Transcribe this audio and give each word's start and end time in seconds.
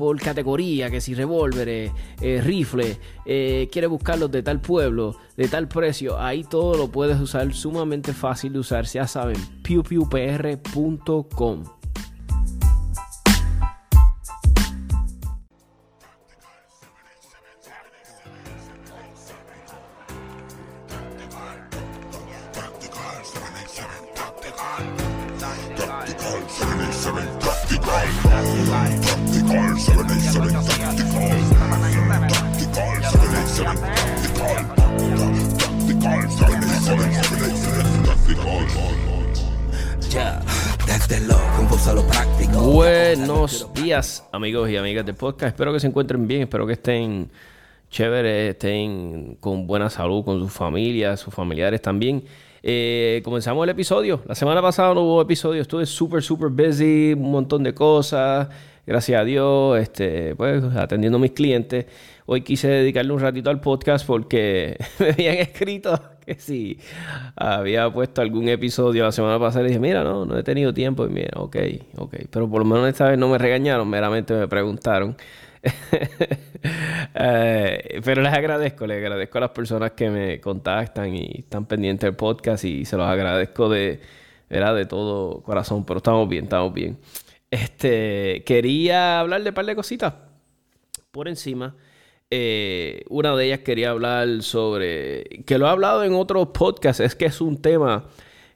por 0.00 0.18
categoría, 0.18 0.90
que 0.90 1.00
si 1.02 1.14
revólveres, 1.14 1.92
eh, 2.22 2.40
rifles, 2.42 2.98
eh, 3.26 3.68
quieres 3.70 3.90
buscarlos 3.90 4.30
de 4.30 4.42
tal 4.42 4.58
pueblo, 4.60 5.14
de 5.36 5.46
tal 5.46 5.68
precio, 5.68 6.18
ahí 6.18 6.42
todo 6.42 6.76
lo 6.78 6.88
puedes 6.90 7.20
usar 7.20 7.52
sumamente 7.52 8.14
fácil 8.14 8.54
de 8.54 8.60
usar, 8.60 8.86
ya 8.86 9.06
saben, 9.06 9.36
pewpewpr.com. 9.62 10.60
amigos 44.40 44.70
y 44.70 44.76
amigas 44.78 45.04
del 45.04 45.16
podcast. 45.16 45.48
Espero 45.52 45.70
que 45.70 45.80
se 45.80 45.86
encuentren 45.86 46.26
bien, 46.26 46.40
espero 46.40 46.66
que 46.66 46.72
estén 46.72 47.30
chéveres, 47.90 48.52
estén 48.52 49.36
con 49.38 49.66
buena 49.66 49.90
salud, 49.90 50.24
con 50.24 50.40
sus 50.40 50.50
familias, 50.50 51.20
sus 51.20 51.34
familiares 51.34 51.82
también. 51.82 52.24
Eh, 52.62 53.20
comenzamos 53.22 53.64
el 53.64 53.68
episodio. 53.68 54.22
La 54.26 54.34
semana 54.34 54.62
pasada 54.62 54.94
no 54.94 55.02
hubo 55.02 55.20
episodio, 55.20 55.60
estuve 55.60 55.84
súper, 55.84 56.22
súper 56.22 56.48
busy, 56.48 57.12
un 57.12 57.30
montón 57.30 57.62
de 57.62 57.74
cosas. 57.74 58.48
Gracias 58.86 59.20
a 59.20 59.24
Dios, 59.24 59.78
este, 59.78 60.34
pues 60.36 60.64
atendiendo 60.74 61.18
a 61.18 61.20
mis 61.20 61.32
clientes. 61.32 61.84
Hoy 62.24 62.40
quise 62.40 62.68
dedicarle 62.68 63.12
un 63.12 63.20
ratito 63.20 63.50
al 63.50 63.60
podcast 63.60 64.06
porque 64.06 64.78
me 64.98 65.10
habían 65.10 65.36
escrito 65.36 66.00
que 66.26 66.34
si 66.36 66.78
había 67.36 67.90
puesto 67.90 68.22
algún 68.22 68.48
episodio 68.48 69.04
la 69.04 69.12
semana 69.12 69.38
pasada. 69.38 69.64
Y 69.64 69.68
dije, 69.68 69.80
mira, 69.80 70.04
no, 70.04 70.24
no 70.24 70.38
he 70.38 70.42
tenido 70.42 70.72
tiempo. 70.74 71.06
Y 71.06 71.10
mira, 71.10 71.30
ok, 71.36 71.56
ok. 71.96 72.14
Pero 72.30 72.48
por 72.48 72.60
lo 72.60 72.64
menos 72.64 72.88
esta 72.88 73.08
vez 73.08 73.18
no 73.18 73.28
me 73.28 73.38
regañaron, 73.38 73.88
meramente 73.88 74.34
me 74.34 74.48
preguntaron. 74.48 75.16
Eh, 77.14 78.00
pero 78.04 78.20
les 78.22 78.32
agradezco, 78.32 78.86
les 78.86 78.98
agradezco 78.98 79.38
a 79.38 79.40
las 79.40 79.50
personas 79.50 79.92
que 79.92 80.10
me 80.10 80.40
contactan 80.40 81.14
y 81.14 81.40
están 81.40 81.64
pendientes 81.64 82.06
del 82.06 82.14
podcast 82.14 82.64
y 82.64 82.84
se 82.84 82.96
los 82.98 83.06
agradezco 83.06 83.68
de, 83.70 84.00
de 84.48 84.86
todo 84.86 85.42
corazón. 85.42 85.84
Pero 85.86 85.98
estamos 85.98 86.28
bien, 86.28 86.44
estamos 86.44 86.72
bien. 86.74 86.98
Este, 87.50 88.42
quería 88.44 89.20
hablar 89.20 89.42
de 89.42 89.48
un 89.50 89.54
par 89.54 89.66
de 89.66 89.74
cositas 89.74 90.14
por 91.10 91.28
encima. 91.28 91.74
Eh, 92.30 93.04
una 93.08 93.34
de 93.34 93.46
ellas 93.46 93.60
quería 93.60 93.90
hablar 93.90 94.42
sobre, 94.42 95.24
que 95.46 95.58
lo 95.58 95.66
he 95.66 95.68
hablado 95.68 96.04
en 96.04 96.14
otros 96.14 96.48
podcasts, 96.48 97.00
es 97.00 97.14
que 97.14 97.26
es 97.26 97.40
un 97.40 97.60
tema 97.60 98.06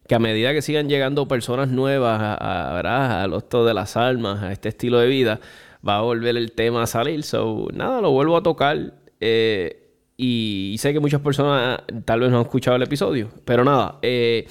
que 0.06 0.14
a 0.14 0.18
medida 0.18 0.52
que 0.52 0.62
sigan 0.62 0.88
llegando 0.88 1.26
personas 1.26 1.68
nuevas 1.68 2.20
a, 2.20 2.34
a, 2.34 3.22
a 3.22 3.26
los 3.26 3.48
de 3.48 3.74
las 3.74 3.96
almas, 3.96 4.42
a 4.42 4.52
este 4.52 4.68
estilo 4.68 4.98
de 4.98 5.08
vida, 5.08 5.40
va 5.86 5.98
a 5.98 6.00
volver 6.02 6.36
el 6.36 6.52
tema 6.52 6.82
a 6.82 6.86
salir. 6.86 7.22
So, 7.22 7.68
nada, 7.72 8.00
lo 8.00 8.10
vuelvo 8.10 8.36
a 8.36 8.42
tocar. 8.42 8.94
Eh, 9.20 9.80
y, 10.16 10.76
sé 10.78 10.92
que 10.92 11.00
muchas 11.00 11.20
personas 11.20 11.80
tal 12.04 12.20
vez 12.20 12.30
no 12.30 12.38
han 12.38 12.44
escuchado 12.44 12.76
el 12.76 12.82
episodio. 12.82 13.30
Pero 13.44 13.64
nada, 13.64 13.98
eh, 14.02 14.46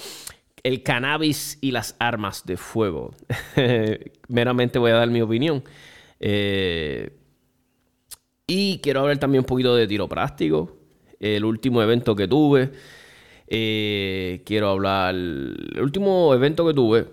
el 0.63 0.83
cannabis 0.83 1.57
y 1.61 1.71
las 1.71 1.95
armas 1.99 2.45
de 2.45 2.57
fuego. 2.57 3.13
Meramente 4.27 4.79
voy 4.79 4.91
a 4.91 4.95
dar 4.95 5.09
mi 5.09 5.21
opinión. 5.21 5.63
Eh, 6.19 7.11
y 8.47 8.79
quiero 8.79 9.01
hablar 9.01 9.17
también 9.17 9.41
un 9.41 9.45
poquito 9.45 9.75
de 9.75 9.87
tiro 9.87 10.07
práctico. 10.07 10.77
El 11.19 11.45
último 11.45 11.81
evento 11.81 12.15
que 12.15 12.27
tuve. 12.27 12.71
Eh, 13.47 14.41
quiero 14.45 14.69
hablar. 14.69 15.15
El 15.15 15.81
último 15.81 16.33
evento 16.33 16.67
que 16.67 16.73
tuve 16.73 17.07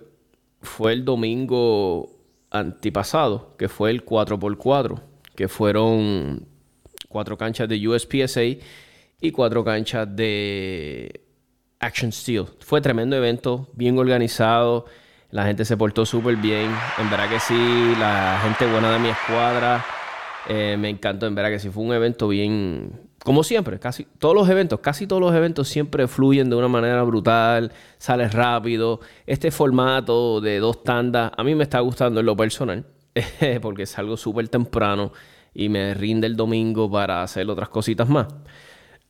fue 0.61 0.93
el 0.93 1.05
domingo 1.05 2.11
antipasado, 2.51 3.55
que 3.57 3.69
fue 3.69 3.91
el 3.91 4.05
4x4, 4.05 5.01
que 5.37 5.49
fueron 5.49 6.47
cuatro 7.09 7.39
canchas 7.39 7.69
de 7.69 7.89
USPSA 7.89 8.43
y 9.21 9.31
cuatro 9.31 9.65
canchas 9.65 10.09
de 10.17 11.23
Action 11.79 12.11
Steel. 12.11 12.47
Fue 12.59 12.81
tremendo 12.81 13.17
evento, 13.17 13.69
bien 13.75 13.99
organizado. 13.99 14.87
La 15.31 15.45
gente 15.47 15.65
se 15.65 15.77
portó 15.77 16.05
súper 16.05 16.37
bien. 16.37 16.75
En 16.99 17.09
verdad 17.09 17.31
que 17.31 17.39
sí, 17.39 17.95
la 18.01 18.41
gente 18.43 18.67
buena 18.67 18.93
de 18.93 18.99
mi 18.99 19.09
escuadra 19.11 19.85
eh, 20.49 20.77
me 20.79 20.89
encantó, 20.89 21.27
en 21.27 21.35
verdad 21.35 21.51
que 21.51 21.59
sí, 21.59 21.71
fue 21.71 21.85
un 21.85 21.93
evento 21.93 22.29
bien, 22.29 22.93
como 23.23 23.45
siempre, 23.45 23.79
casi 23.79 24.07
todos 24.19 24.35
los 24.35 24.49
eventos, 24.49 24.81
casi 24.81 25.07
todos 25.07 25.21
los 25.21 25.35
eventos 25.35 25.69
siempre 25.69 26.09
fluyen 26.09 26.49
de 26.49 26.57
una 26.57 26.69
manera 26.69 27.03
brutal, 27.03 27.73
sales 27.99 28.33
rápido. 28.33 29.01
Este 29.27 29.51
formato 29.51 30.41
de 30.41 30.59
dos 30.59 30.83
tandas, 30.83 31.33
a 31.37 31.45
mí 31.45 31.55
me 31.55 31.65
está 31.65 31.81
gustando 31.81 32.21
en 32.21 32.27
lo 32.27 32.37
personal, 32.37 32.87
porque 33.63 33.87
salgo 33.87 34.17
súper 34.17 34.49
temprano 34.49 35.13
y 35.53 35.69
me 35.69 35.95
rinde 35.95 36.27
el 36.27 36.37
domingo 36.37 36.91
para 36.91 37.23
hacer 37.23 37.49
otras 37.51 37.69
cositas 37.69 38.09
más. 38.09 38.29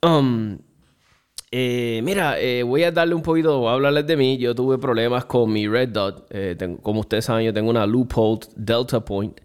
Um, 0.03 0.57
eh, 1.51 2.01
mira, 2.03 2.39
eh, 2.39 2.63
voy 2.63 2.83
a 2.83 2.91
darle 2.91 3.13
un 3.13 3.21
poquito, 3.21 3.59
voy 3.59 3.69
a 3.69 3.73
hablarles 3.73 4.07
de 4.07 4.17
mí. 4.17 4.37
Yo 4.37 4.55
tuve 4.55 4.77
problemas 4.77 5.25
con 5.25 5.51
mi 5.51 5.67
Red 5.67 5.89
Dot. 5.89 6.27
como 6.81 7.01
ustedes 7.01 7.25
saben, 7.25 7.45
yo 7.45 7.53
tengo 7.53 7.69
una 7.69 7.85
Loophole 7.85 8.39
Delta 8.55 8.99
Point. 8.99 9.39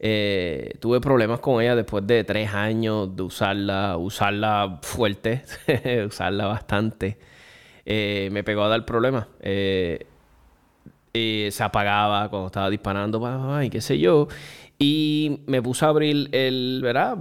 Eh, 0.00 0.74
tuve 0.80 1.00
problemas 1.00 1.40
con 1.40 1.60
ella 1.60 1.74
después 1.74 2.06
de 2.06 2.22
tres 2.22 2.54
años 2.54 3.16
de 3.16 3.22
usarla, 3.22 3.96
usarla 3.96 4.78
fuerte, 4.82 5.42
usarla 6.06 6.46
bastante. 6.46 7.18
Eh, 7.84 8.28
me 8.32 8.44
pegó 8.44 8.62
a 8.62 8.68
dar 8.68 8.84
problemas. 8.84 9.26
Eh, 9.40 10.06
se 11.12 11.64
apagaba 11.64 12.28
cuando 12.28 12.46
estaba 12.46 12.70
disparando, 12.70 13.62
y 13.62 13.70
qué 13.70 13.80
sé 13.80 13.98
yo. 13.98 14.28
Y 14.78 15.40
me 15.46 15.60
puse 15.60 15.84
a 15.84 15.88
abrir 15.88 16.28
el, 16.30 16.80
¿verdad? 16.82 17.18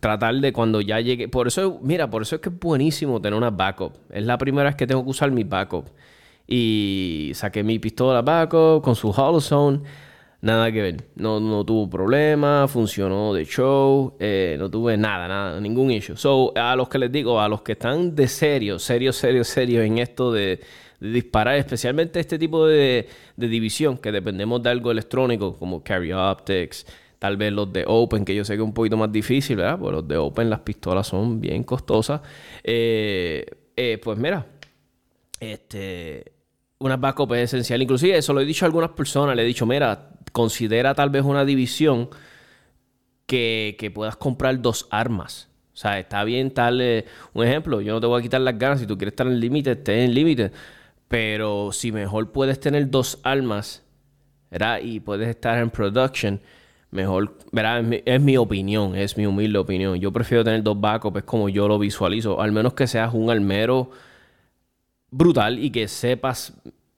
Tratar 0.00 0.34
de 0.34 0.52
cuando 0.52 0.82
ya 0.82 1.00
llegue. 1.00 1.28
Por 1.28 1.46
eso, 1.46 1.78
mira, 1.82 2.10
por 2.10 2.22
eso 2.22 2.36
es 2.36 2.42
que 2.42 2.50
es 2.50 2.58
buenísimo 2.58 3.22
tener 3.22 3.38
una 3.38 3.50
backup. 3.50 3.94
Es 4.10 4.24
la 4.24 4.36
primera 4.36 4.68
vez 4.68 4.76
que 4.76 4.86
tengo 4.86 5.02
que 5.02 5.10
usar 5.10 5.30
mi 5.30 5.44
backup. 5.44 5.86
Y 6.46 7.32
saqué 7.34 7.62
mi 7.62 7.78
pistola 7.78 8.20
backup 8.20 8.82
con 8.82 8.94
su 8.94 9.08
hollow 9.08 9.40
zone 9.40 9.80
Nada 10.42 10.70
que 10.70 10.82
ver. 10.82 11.04
No, 11.14 11.40
no 11.40 11.64
tuvo 11.64 11.88
problema, 11.88 12.68
funcionó 12.68 13.32
de 13.32 13.44
show, 13.46 14.16
eh, 14.18 14.56
no 14.58 14.70
tuve 14.70 14.96
nada, 14.96 15.26
nada, 15.28 15.60
ningún 15.60 15.90
issue. 15.90 16.16
So, 16.16 16.52
a 16.56 16.76
los 16.76 16.88
que 16.88 16.98
les 16.98 17.10
digo, 17.10 17.40
a 17.40 17.48
los 17.48 17.62
que 17.62 17.72
están 17.72 18.14
de 18.14 18.28
serio, 18.28 18.78
serio, 18.78 19.12
serio, 19.12 19.44
serio 19.44 19.82
en 19.82 19.98
esto 19.98 20.32
de, 20.32 20.60
disparar, 21.02 21.56
especialmente 21.56 22.20
este 22.20 22.38
tipo 22.38 22.66
de, 22.66 23.08
división, 23.36 23.98
que 23.98 24.12
dependemos 24.12 24.62
de 24.62 24.70
algo 24.70 24.90
electrónico, 24.90 25.56
como 25.56 25.82
Carry 25.82 26.12
Optics, 26.12 26.86
tal 27.18 27.36
vez 27.36 27.52
los 27.52 27.72
de 27.72 27.84
Open, 27.86 28.24
que 28.24 28.34
yo 28.34 28.44
sé 28.44 28.54
que 28.54 28.62
es 28.62 28.64
un 28.64 28.74
poquito 28.74 28.96
más 28.96 29.10
difícil, 29.10 29.56
¿verdad? 29.56 29.78
Pues 29.78 29.92
los 29.92 30.06
de 30.06 30.16
Open, 30.16 30.48
las 30.48 30.60
pistolas 30.60 31.06
son 31.08 31.40
bien 31.40 31.64
costosas. 31.64 32.20
Eh, 32.62 33.44
eh, 33.76 34.00
pues 34.02 34.18
mira, 34.18 34.46
este, 35.40 36.31
una 36.82 36.96
backup 36.96 37.32
es 37.34 37.52
esencial. 37.52 37.82
Inclusive 37.82 38.16
eso 38.16 38.32
lo 38.32 38.40
he 38.40 38.44
dicho 38.44 38.64
a 38.64 38.66
algunas 38.66 38.90
personas, 38.90 39.36
le 39.36 39.42
he 39.42 39.46
dicho, 39.46 39.66
mira, 39.66 40.10
considera 40.32 40.94
tal 40.94 41.10
vez 41.10 41.24
una 41.24 41.44
división 41.44 42.08
que, 43.26 43.90
puedas 43.94 44.16
comprar 44.16 44.60
dos 44.60 44.88
armas. 44.90 45.48
O 45.72 45.76
sea, 45.76 45.98
está 45.98 46.22
bien 46.24 46.50
tal... 46.50 47.04
un 47.32 47.44
ejemplo, 47.44 47.80
yo 47.80 47.94
no 47.94 48.00
te 48.00 48.06
voy 48.06 48.20
a 48.20 48.22
quitar 48.22 48.40
las 48.40 48.58
ganas. 48.58 48.80
Si 48.80 48.86
tú 48.86 48.98
quieres 48.98 49.12
estar 49.12 49.26
en 49.26 49.34
el 49.34 49.40
límite, 49.40 49.72
esté 49.72 50.04
en 50.04 50.10
el 50.10 50.14
límite. 50.14 50.52
Pero 51.08 51.72
si 51.72 51.92
mejor 51.92 52.30
puedes 52.30 52.60
tener 52.60 52.90
dos 52.90 53.18
armas, 53.22 53.82
¿verdad? 54.50 54.80
Y 54.82 55.00
puedes 55.00 55.28
estar 55.28 55.58
en 55.58 55.70
production, 55.70 56.40
mejor, 56.90 57.36
¿verdad? 57.52 57.84
Es 58.04 58.20
mi, 58.20 58.36
opinión, 58.36 58.94
es 58.94 59.16
mi 59.16 59.26
humilde 59.26 59.58
opinión. 59.58 59.98
Yo 59.98 60.12
prefiero 60.12 60.44
tener 60.44 60.62
dos 60.62 60.78
backups, 60.78 61.18
es 61.18 61.24
como 61.24 61.48
yo 61.48 61.68
lo 61.68 61.78
visualizo. 61.78 62.40
Al 62.40 62.52
menos 62.52 62.74
que 62.74 62.86
seas 62.86 63.14
un 63.14 63.30
almero 63.30 63.90
brutal 65.12 65.60
y 65.60 65.70
que 65.70 65.86
sepas 65.86 66.54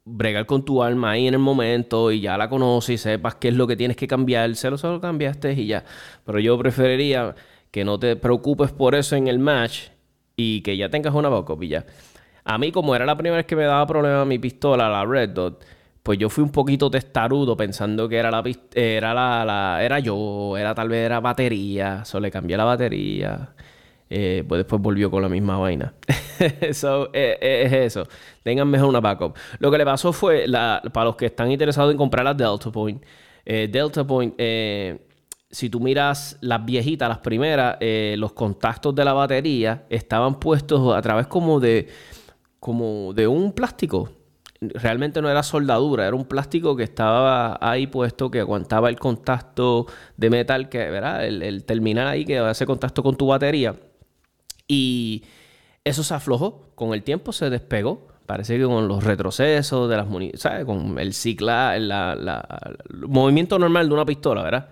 bregar 0.07 0.47
con 0.47 0.65
tu 0.65 0.83
alma 0.83 1.11
ahí 1.13 1.27
en 1.27 1.35
el 1.35 1.41
momento 1.41 2.11
y 2.13 2.21
ya 2.21 2.39
la 2.39 2.49
conoces 2.49 2.95
y 2.95 2.99
sepas 2.99 3.35
qué 3.37 3.49
es 3.49 3.55
lo 3.55 3.67
que 3.67 3.77
tienes 3.77 3.97
que 3.97 4.07
cambiar, 4.07 4.55
se 4.57 4.71
lo 4.71 4.79
solo 4.79 5.01
cambiaste 5.01 5.53
y 5.53 5.67
ya. 5.67 5.85
Pero 6.25 6.39
yo 6.39 6.57
preferiría 6.59 7.35
que 7.71 7.85
no 7.85 7.99
te 7.99 8.17
preocupes 8.17 8.73
por 8.73 8.95
eso 8.95 9.17
en 9.17 9.29
el 9.29 9.39
match 9.39 9.89
y 10.37 10.63
que 10.63 10.77
ya 10.77 10.89
tengas 10.89 11.15
una 11.15 11.29
backup 11.29 11.63
y 11.65 11.69
ya. 11.69 11.87
A 12.45 12.59
mí, 12.59 12.73
como 12.73 12.95
era 12.95 13.07
la 13.07 13.17
primera 13.17 13.37
vez 13.37 13.47
que 13.47 13.57
me 13.57 13.65
daba 13.65 13.87
problema 13.87 14.25
mi 14.25 14.39
pistola, 14.39 14.89
la 14.89 15.05
Red 15.05 15.31
Dot, 15.31 15.65
pues 16.03 16.19
yo 16.19 16.29
fui 16.29 16.45
un 16.45 16.53
poquito 16.53 16.91
testarudo 16.91 17.57
pensando 17.57 18.09
que 18.09 18.17
era 18.19 18.31
la 18.31 18.43
era 18.75 19.15
la, 19.15 19.79
era 19.83 19.99
yo, 20.01 20.57
era 20.59 20.75
tal 20.75 20.89
vez 20.91 21.07
era 21.07 21.21
batería, 21.21 22.05
solo 22.05 22.25
le 22.27 22.31
cambié 22.31 22.57
la 22.57 22.65
batería. 22.65 23.55
Eh, 24.17 24.45
pues 24.47 24.61
después 24.61 24.81
volvió 24.81 25.11
con 25.11 25.23
la 25.23 25.29
misma 25.29 25.59
vaina. 25.59 25.93
so, 26.73 27.07
eh, 27.13 27.37
eh, 27.41 27.63
es 27.67 27.73
eso. 27.73 28.07
Tengan 28.45 28.69
mejor 28.69 28.89
una 28.89 29.01
backup. 29.01 29.37
Lo 29.59 29.73
que 29.73 29.79
le 29.79 29.85
pasó 29.85 30.13
fue, 30.13 30.47
la, 30.47 30.81
para 30.93 31.07
los 31.07 31.17
que 31.17 31.27
están 31.27 31.51
interesados 31.51 31.91
en 31.91 31.97
comprar 31.97 32.25
la 32.25 32.33
Delta 32.33 32.71
Point, 32.71 33.03
Delta 33.45 34.07
Point, 34.07 34.41
si 35.51 35.69
tú 35.69 35.81
miras 35.81 36.39
las 36.41 36.65
viejitas, 36.65 37.09
las 37.09 37.19
primeras, 37.19 37.77
los 38.17 38.33
contactos 38.35 38.95
de 38.95 39.05
la 39.05 39.15
batería 39.15 39.85
estaban 39.91 40.39
puestos 40.39 40.97
a 40.97 41.03
través 41.03 41.27
como 41.27 41.59
de, 41.59 41.89
como 42.61 43.13
de 43.15 43.27
un 43.27 43.53
plástico 43.53 44.11
realmente 44.61 45.21
no 45.21 45.29
era 45.29 45.43
soldadura, 45.43 46.07
era 46.07 46.17
un 46.17 46.25
plástico 46.25 46.75
que 46.77 46.85
estaba 46.85 47.59
ahí 47.61 47.87
puesto 47.87 48.31
que 48.31 48.41
aguantaba 48.41 48.89
el 48.89 48.99
contacto 48.99 49.87
de 50.17 50.31
metal, 50.31 50.69
que, 50.69 50.79
¿verdad? 50.91 51.27
El, 51.27 51.65
terminal 51.65 52.09
ahí 52.09 52.25
que 52.25 52.39
hace 52.39 52.65
contacto 52.65 53.03
con 53.03 53.17
tu 53.17 53.27
batería. 53.27 53.75
Y 54.67 55.25
eso 55.85 56.03
se 56.03 56.15
aflojó, 56.15 56.71
con 56.75 56.95
el 56.95 57.03
tiempo 57.03 57.33
se 57.33 57.51
despegó. 57.51 58.09
Parece 58.27 58.57
que 58.57 58.65
con 58.65 58.89
los 58.89 59.05
retrocesos 59.05 59.89
de 59.91 59.97
las 59.97 60.07
¿sabes? 60.41 60.65
Con 60.65 60.99
el 60.99 61.13
cicla, 61.13 61.77
el 61.77 61.93
movimiento 63.07 63.59
normal 63.59 63.89
de 63.89 63.95
una 63.95 64.07
pistola, 64.07 64.43
¿verdad? 64.43 64.69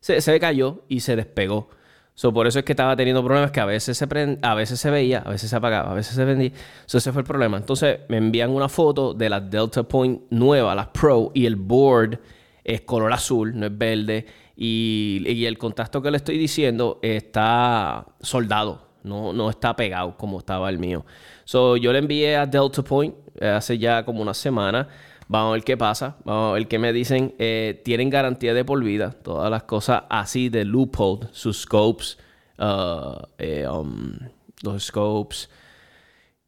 Se, 0.00 0.20
se 0.20 0.38
cayó 0.38 0.82
y 0.88 1.00
se 1.00 1.16
despegó. 1.16 1.68
So, 2.14 2.32
por 2.32 2.46
eso 2.46 2.58
es 2.58 2.64
que 2.64 2.72
estaba 2.72 2.94
teniendo 2.94 3.24
problemas 3.24 3.50
que 3.50 3.60
a 3.60 3.64
veces 3.64 3.96
se 3.96 4.06
a 4.42 4.54
veces 4.54 4.78
se 4.78 4.90
veía, 4.90 5.20
a 5.20 5.30
veces 5.30 5.48
se 5.48 5.56
apagaba, 5.56 5.92
a 5.92 5.94
veces 5.94 6.14
se 6.14 6.24
vendía. 6.24 6.52
So, 6.86 6.98
ese 6.98 7.10
fue 7.12 7.22
el 7.22 7.26
problema. 7.26 7.56
Entonces 7.56 8.00
me 8.08 8.18
envían 8.18 8.50
una 8.50 8.68
foto 8.68 9.14
de 9.14 9.30
la 9.30 9.40
Delta 9.40 9.82
Point 9.82 10.22
nueva, 10.30 10.74
la 10.74 10.92
Pro, 10.92 11.32
y 11.34 11.46
el 11.46 11.56
board 11.56 12.20
es 12.64 12.82
color 12.82 13.12
azul, 13.12 13.58
no 13.58 13.66
es 13.66 13.76
verde. 13.76 14.26
Y, 14.56 15.24
y 15.26 15.46
el 15.46 15.56
contacto 15.56 16.02
que 16.02 16.10
le 16.10 16.18
estoy 16.18 16.36
diciendo 16.36 16.98
está 17.02 18.06
soldado, 18.20 18.86
no, 19.02 19.32
no 19.32 19.50
está 19.50 19.74
pegado 19.74 20.16
como 20.16 20.38
estaba 20.38 20.68
el 20.70 20.78
mío. 20.78 21.04
So, 21.44 21.76
yo 21.76 21.92
le 21.92 21.98
envié 21.98 22.36
a 22.36 22.46
Delta 22.46 22.82
Point 22.82 23.14
eh, 23.40 23.48
hace 23.48 23.78
ya 23.78 24.04
como 24.04 24.22
una 24.22 24.34
semana. 24.34 24.88
Vamos 25.28 25.50
a 25.50 25.52
ver 25.54 25.64
qué 25.64 25.76
pasa. 25.76 26.16
Vamos 26.24 26.50
a 26.50 26.54
ver 26.54 26.68
qué 26.68 26.78
me 26.78 26.92
dicen. 26.92 27.34
Eh, 27.38 27.80
tienen 27.84 28.10
garantía 28.10 28.54
de 28.54 28.64
por 28.64 28.82
vida. 28.82 29.12
Todas 29.12 29.50
las 29.50 29.62
cosas 29.62 30.04
así 30.10 30.48
de 30.48 30.64
loophole. 30.64 31.28
Sus 31.32 31.62
scopes. 31.62 32.18
Uh, 32.58 33.22
eh, 33.38 33.66
um, 33.66 34.14
los 34.62 34.84
scopes. 34.84 35.48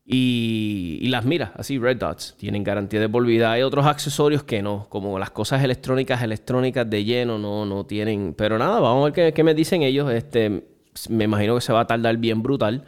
Y, 0.06 1.08
las 1.08 1.24
miras, 1.24 1.52
así, 1.56 1.78
red 1.78 1.96
dots, 1.96 2.34
tienen 2.36 2.62
garantía 2.62 3.00
de 3.00 3.08
por 3.08 3.24
vida. 3.24 3.52
Hay 3.52 3.62
otros 3.62 3.86
accesorios 3.86 4.44
que 4.44 4.60
no, 4.60 4.86
como 4.90 5.18
las 5.18 5.30
cosas 5.30 5.64
electrónicas, 5.64 6.22
electrónicas 6.22 6.88
de 6.88 7.04
lleno, 7.04 7.38
no, 7.38 7.64
no 7.64 7.86
tienen. 7.86 8.34
Pero 8.36 8.58
nada, 8.58 8.80
vamos 8.80 9.10
a 9.10 9.12
ver 9.12 9.32
qué, 9.32 9.42
me 9.42 9.54
dicen 9.54 9.82
ellos. 9.82 10.12
Este, 10.12 10.73
me 11.08 11.24
imagino 11.24 11.54
que 11.54 11.60
se 11.60 11.72
va 11.72 11.80
a 11.80 11.86
tardar 11.86 12.16
bien 12.16 12.42
brutal. 12.42 12.84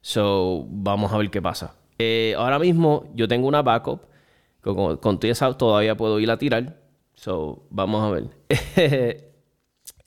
So, 0.00 0.66
vamos 0.68 1.12
a 1.12 1.18
ver 1.18 1.30
qué 1.30 1.40
pasa. 1.40 1.74
Eh, 1.98 2.34
ahora 2.36 2.58
mismo 2.58 3.10
yo 3.14 3.28
tengo 3.28 3.46
una 3.46 3.62
backup 3.62 4.02
con, 4.60 4.96
con 4.96 5.18
esa 5.22 5.56
todavía 5.56 5.96
puedo 5.96 6.18
ir 6.20 6.30
a 6.30 6.38
tirar. 6.38 6.76
So, 7.14 7.64
vamos 7.70 8.02
a 8.02 8.10
ver. 8.10 8.30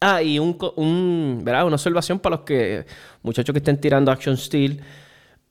ah, 0.02 0.22
y 0.22 0.40
un, 0.40 0.58
un, 0.76 1.42
¿verdad? 1.44 1.66
una 1.66 1.76
observación 1.76 2.20
para 2.20 2.38
los 2.38 2.46
que, 2.46 2.86
muchachos 3.24 3.54
que 3.54 3.60
estén 3.60 3.80
tirando 3.80 4.12
Action 4.12 4.38
Steel. 4.38 4.82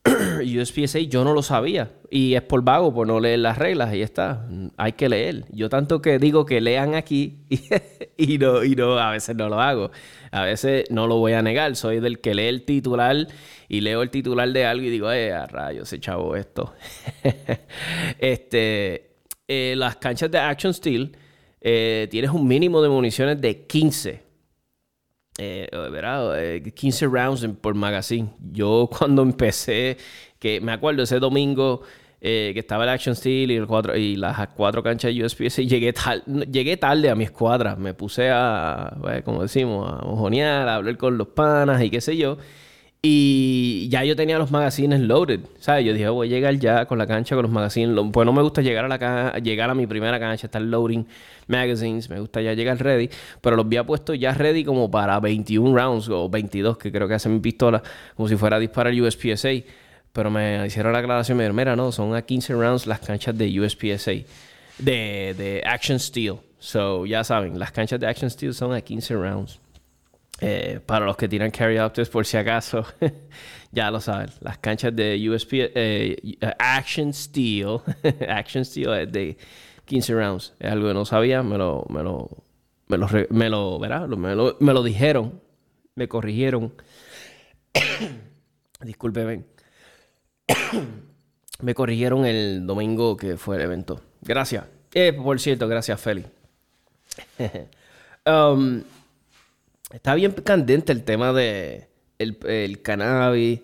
USPSA 0.60 1.00
yo 1.00 1.24
no 1.24 1.32
lo 1.32 1.42
sabía. 1.42 1.90
Y 2.10 2.34
es 2.34 2.42
por 2.42 2.62
vago, 2.62 2.94
por 2.94 3.06
no 3.06 3.20
leer 3.20 3.40
las 3.40 3.58
reglas. 3.58 3.94
Y 3.94 4.02
está. 4.02 4.46
Hay 4.76 4.92
que 4.92 5.08
leer. 5.08 5.44
Yo 5.50 5.68
tanto 5.68 6.00
que 6.00 6.18
digo 6.18 6.46
que 6.46 6.60
lean 6.60 6.94
aquí 6.94 7.38
y, 8.16 8.38
no, 8.38 8.64
y 8.64 8.76
no, 8.76 8.98
a 8.98 9.10
veces 9.10 9.36
no 9.36 9.48
lo 9.48 9.60
hago. 9.60 9.90
A 10.30 10.42
veces 10.42 10.90
no 10.90 11.06
lo 11.06 11.16
voy 11.16 11.32
a 11.32 11.42
negar. 11.42 11.76
Soy 11.76 12.00
del 12.00 12.20
que 12.20 12.34
lee 12.34 12.46
el 12.46 12.62
titular 12.64 13.28
y 13.68 13.80
leo 13.80 14.02
el 14.02 14.10
titular 14.10 14.50
de 14.52 14.64
algo 14.64 14.84
y 14.84 14.90
digo, 14.90 15.10
eh, 15.10 15.32
a 15.32 15.46
rayos, 15.46 15.88
ese 15.88 16.00
chavo 16.00 16.36
esto. 16.36 16.74
este, 18.18 19.10
eh, 19.48 19.74
las 19.76 19.96
canchas 19.96 20.30
de 20.30 20.38
Action 20.38 20.72
Steel 20.72 21.16
eh, 21.60 22.06
tienes 22.10 22.30
un 22.30 22.46
mínimo 22.46 22.82
de 22.82 22.88
municiones 22.88 23.40
de 23.40 23.66
15 23.66 24.25
eh, 25.38 25.68
¿verdad? 25.72 26.62
15 26.74 27.04
eh, 27.04 27.08
rounds 27.08 27.46
por 27.60 27.74
magazine. 27.74 28.30
Yo 28.52 28.88
cuando 28.98 29.22
empecé, 29.22 29.96
que 30.38 30.60
me 30.60 30.72
acuerdo 30.72 31.02
ese 31.02 31.18
domingo 31.18 31.82
eh, 32.20 32.52
que 32.54 32.60
estaba 32.60 32.84
el 32.84 32.90
Action 32.90 33.14
Steel 33.14 33.50
y, 33.50 33.56
el 33.56 33.66
cuatro, 33.66 33.96
y 33.96 34.16
las 34.16 34.48
cuatro 34.48 34.82
canchas 34.82 35.14
de 35.14 35.24
USPS, 35.24 35.56
llegué, 35.68 35.94
llegué 36.50 36.76
tarde 36.76 37.10
a 37.10 37.14
mi 37.14 37.24
escuadra. 37.24 37.76
Me 37.76 37.94
puse 37.94 38.30
a, 38.30 38.96
como 39.24 39.42
decimos, 39.42 39.88
a 39.90 40.04
mojonear, 40.04 40.68
a 40.68 40.76
hablar 40.76 40.96
con 40.96 41.18
los 41.18 41.28
panas 41.28 41.82
y 41.82 41.90
qué 41.90 42.00
sé 42.00 42.16
yo. 42.16 42.38
Y 43.08 43.88
ya 43.88 44.02
yo 44.02 44.16
tenía 44.16 44.36
los 44.36 44.50
magazines 44.50 44.98
loaded, 44.98 45.38
¿sabes? 45.60 45.84
Yo 45.84 45.92
dije, 45.92 46.08
voy 46.08 46.26
a 46.26 46.30
llegar 46.30 46.58
ya 46.58 46.86
con 46.86 46.98
la 46.98 47.06
cancha, 47.06 47.36
con 47.36 47.44
los 47.44 47.52
magazines. 47.52 47.96
Pues 48.12 48.26
no 48.26 48.32
me 48.32 48.42
gusta 48.42 48.62
llegar 48.62 48.84
a 48.84 48.88
la 48.88 49.38
llegar 49.38 49.70
a 49.70 49.76
mi 49.76 49.86
primera 49.86 50.18
cancha, 50.18 50.48
estar 50.48 50.60
loading 50.60 51.06
magazines. 51.46 52.10
Me 52.10 52.18
gusta 52.18 52.42
ya 52.42 52.52
llegar 52.54 52.82
ready. 52.82 53.08
Pero 53.40 53.54
los 53.54 53.64
había 53.64 53.86
puesto 53.86 54.12
ya 54.12 54.34
ready 54.34 54.64
como 54.64 54.90
para 54.90 55.20
21 55.20 55.78
rounds 55.78 56.08
o 56.08 56.28
22, 56.28 56.78
que 56.78 56.90
creo 56.90 57.06
que 57.06 57.14
hace 57.14 57.28
mi 57.28 57.38
pistola, 57.38 57.80
como 58.16 58.28
si 58.28 58.34
fuera 58.34 58.56
a 58.56 58.58
disparar 58.58 58.92
USPSA. 58.92 59.50
Pero 60.12 60.28
me 60.28 60.66
hicieron 60.66 60.92
la 60.92 60.98
aclaración, 60.98 61.38
me 61.38 61.48
dijeron, 61.48 61.76
no, 61.76 61.92
son 61.92 62.12
a 62.16 62.22
15 62.22 62.54
rounds 62.54 62.88
las 62.88 62.98
canchas 62.98 63.38
de 63.38 63.60
USPSA, 63.60 64.14
de, 64.78 65.32
de 65.38 65.62
Action 65.64 66.00
Steel. 66.00 66.38
So, 66.58 67.06
ya 67.06 67.22
saben, 67.22 67.56
las 67.56 67.70
canchas 67.70 68.00
de 68.00 68.08
Action 68.08 68.28
Steel 68.28 68.52
son 68.52 68.74
a 68.74 68.80
15 68.80 69.14
rounds. 69.14 69.60
Eh, 70.40 70.80
para 70.84 71.06
los 71.06 71.16
que 71.16 71.28
tiran 71.28 71.50
carry 71.50 71.78
outers, 71.78 72.10
por 72.10 72.26
si 72.26 72.36
acaso, 72.36 72.84
ya 73.72 73.90
lo 73.90 74.00
saben. 74.00 74.28
Las 74.40 74.58
canchas 74.58 74.94
de 74.94 75.28
USP, 75.30 75.70
eh, 75.74 76.36
Action 76.58 77.12
Steel, 77.12 77.80
Action 78.28 78.64
Steel 78.64 78.92
es 78.94 79.12
de 79.12 79.36
15 79.86 80.14
rounds. 80.14 80.54
Es 80.58 80.70
algo 80.70 80.88
que 80.88 80.94
no 80.94 81.04
sabía, 81.04 81.42
me 81.42 81.56
lo, 81.56 81.86
me 81.88 82.02
lo, 82.02 82.28
me 82.88 82.98
lo, 82.98 83.08
me 83.30 83.48
lo, 83.48 83.78
Me 83.78 84.34
lo, 84.34 84.56
me 84.60 84.72
lo 84.74 84.82
dijeron, 84.82 85.40
me 85.94 86.06
corrigieron. 86.06 86.74
Discúlpeme. 88.82 89.44
me 91.60 91.74
corrigieron 91.74 92.26
el 92.26 92.66
domingo 92.66 93.16
que 93.16 93.38
fue 93.38 93.56
el 93.56 93.62
evento. 93.62 94.02
Gracias. 94.20 94.64
Eh, 94.92 95.12
por 95.12 95.40
cierto, 95.40 95.66
gracias, 95.66 96.00
Feli. 96.00 96.24
um, 98.26 98.82
Está 99.92 100.14
bien 100.14 100.32
candente 100.32 100.92
el 100.92 101.04
tema 101.04 101.32
de 101.32 101.88
el, 102.18 102.82
cannabis. 102.82 103.60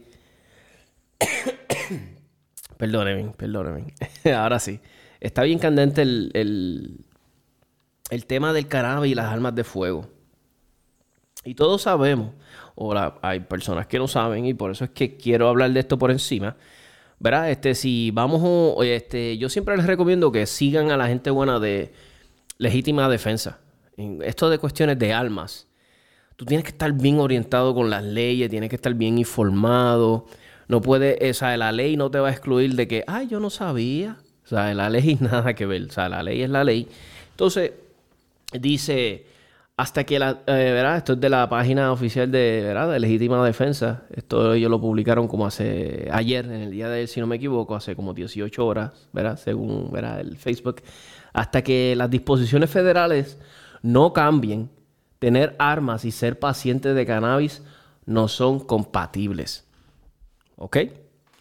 perdóneme, 2.77 3.33
perdóneme. 3.37 3.95
Ahora 4.37 4.61
sí. 4.61 4.81
Está 5.21 5.43
bien 5.43 5.59
candente 5.59 6.03
el, 6.03 6.31
el, 8.11 8.27
tema 8.27 8.53
del 8.53 8.69
cannabis 8.69 9.13
y 9.13 9.15
las 9.15 9.27
armas 9.27 9.55
de 9.55 9.65
fuego. 9.65 10.09
Y 11.45 11.55
todos 11.55 11.83
sabemos, 11.83 12.35
o 12.77 12.95
hay 13.21 13.41
personas 13.41 13.89
que 13.89 13.99
no 13.99 14.07
saben, 14.07 14.47
y 14.47 14.55
por 14.55 14.71
eso 14.71 14.85
es 14.85 14.91
que 14.91 15.17
quiero 15.17 15.49
hablar 15.49 15.73
de 15.73 15.81
esto 15.81 15.99
por 15.99 16.13
encima. 16.13 16.57
¿Verdad? 17.19 17.51
Este, 17.51 17.75
si 17.75 18.11
vamos, 18.13 18.77
este, 18.85 19.39
yo 19.39 19.49
siempre 19.49 19.77
les 19.77 19.87
recomiendo 19.87 20.31
que 20.31 20.47
sigan 20.47 20.91
a 20.93 20.97
la 20.97 21.09
gente 21.09 21.31
buena 21.31 21.59
de 21.59 21.93
legítima 22.59 23.09
defensa. 23.09 23.59
esto 24.23 24.51
de 24.51 24.59
cuestiones 24.59 24.99
de 24.99 25.13
armas 25.13 25.69
tú 26.37 26.45
tienes 26.45 26.65
que 26.65 26.71
estar 26.71 26.93
bien 26.93 27.19
orientado 27.19 27.75
con 27.75 27.91
las 27.91 28.03
leyes, 28.03 28.51
tienes 28.51 28.71
que 28.71 28.77
estar 28.77 28.95
bien 28.95 29.19
informado. 29.19 30.27
No 30.69 30.81
puede, 30.81 31.31
o 31.31 31.35
sea, 31.35 31.57
la 31.57 31.73
ley 31.73 31.97
no 31.97 32.11
te 32.11 32.19
va 32.19 32.29
a 32.29 32.33
excluir 32.33 32.75
de 32.75 32.89
que, 32.89 33.05
ay, 33.07 33.29
yo 33.29 33.41
no 33.41 33.51
sabía. 33.51 34.17
O 34.45 34.49
sea, 34.49 34.73
la 34.75 34.91
ley 34.91 35.17
nada 35.21 35.55
que 35.55 35.67
ver. 35.67 35.85
O 35.85 35.91
sea, 35.91 36.09
la 36.09 36.23
ley 36.23 36.43
es 36.43 36.51
la 36.51 36.65
ley. 36.65 36.89
Entonces, 37.31 37.73
dice, 38.53 39.27
hasta 39.77 40.05
que 40.05 40.19
la, 40.19 40.43
eh, 40.47 40.73
¿verdad? 40.73 40.99
Esto 40.99 41.15
es 41.15 41.21
de 41.21 41.29
la 41.29 41.49
página 41.49 41.93
oficial 41.93 42.31
de, 42.31 42.63
¿verdad? 42.63 42.97
Legítima 42.99 43.45
Defensa. 43.45 44.05
Esto 44.15 44.55
ellos 44.55 44.71
lo 44.71 44.81
publicaron 44.81 45.29
como 45.29 45.47
hace 45.47 46.09
ayer, 46.13 46.45
en 46.45 46.53
el 46.53 46.71
día 46.71 46.89
de 46.89 47.03
él, 47.03 47.09
si 47.09 47.21
no 47.21 47.27
me 47.27 47.37
equivoco, 47.37 47.75
hace 47.75 47.97
como 47.97 48.15
18 48.15 48.67
horas, 48.67 49.09
¿verdad? 49.13 49.37
Según, 49.37 49.91
¿verdad? 49.91 50.21
El 50.21 50.37
Facebook. 50.37 50.83
Hasta 51.33 51.63
que 51.63 51.95
las 51.97 52.11
disposiciones 52.11 52.71
federales 52.71 53.39
no 53.83 54.13
cambien 54.13 54.71
tener 55.23 55.55
armas 55.61 56.05
y 56.05 56.11
ser 56.11 56.41
paciente 56.41 56.95
de 56.95 57.07
cannabis 57.07 57.63
no 58.07 58.27
son 58.27 58.59
compatibles. 58.59 59.65
¿Ok? 60.57 60.79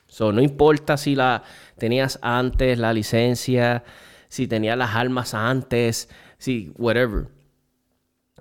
So, 0.05 0.31
no 0.31 0.39
importa 0.39 0.97
si 0.97 1.15
la 1.15 1.41
tenías 1.79 2.19
antes 2.21 2.77
la 2.77 2.93
licencia, 2.93 3.83
si 4.27 4.45
tenías 4.45 4.77
las 4.77 4.95
armas 4.95 5.33
antes, 5.33 6.09
si 6.37 6.71
whatever. 6.77 7.29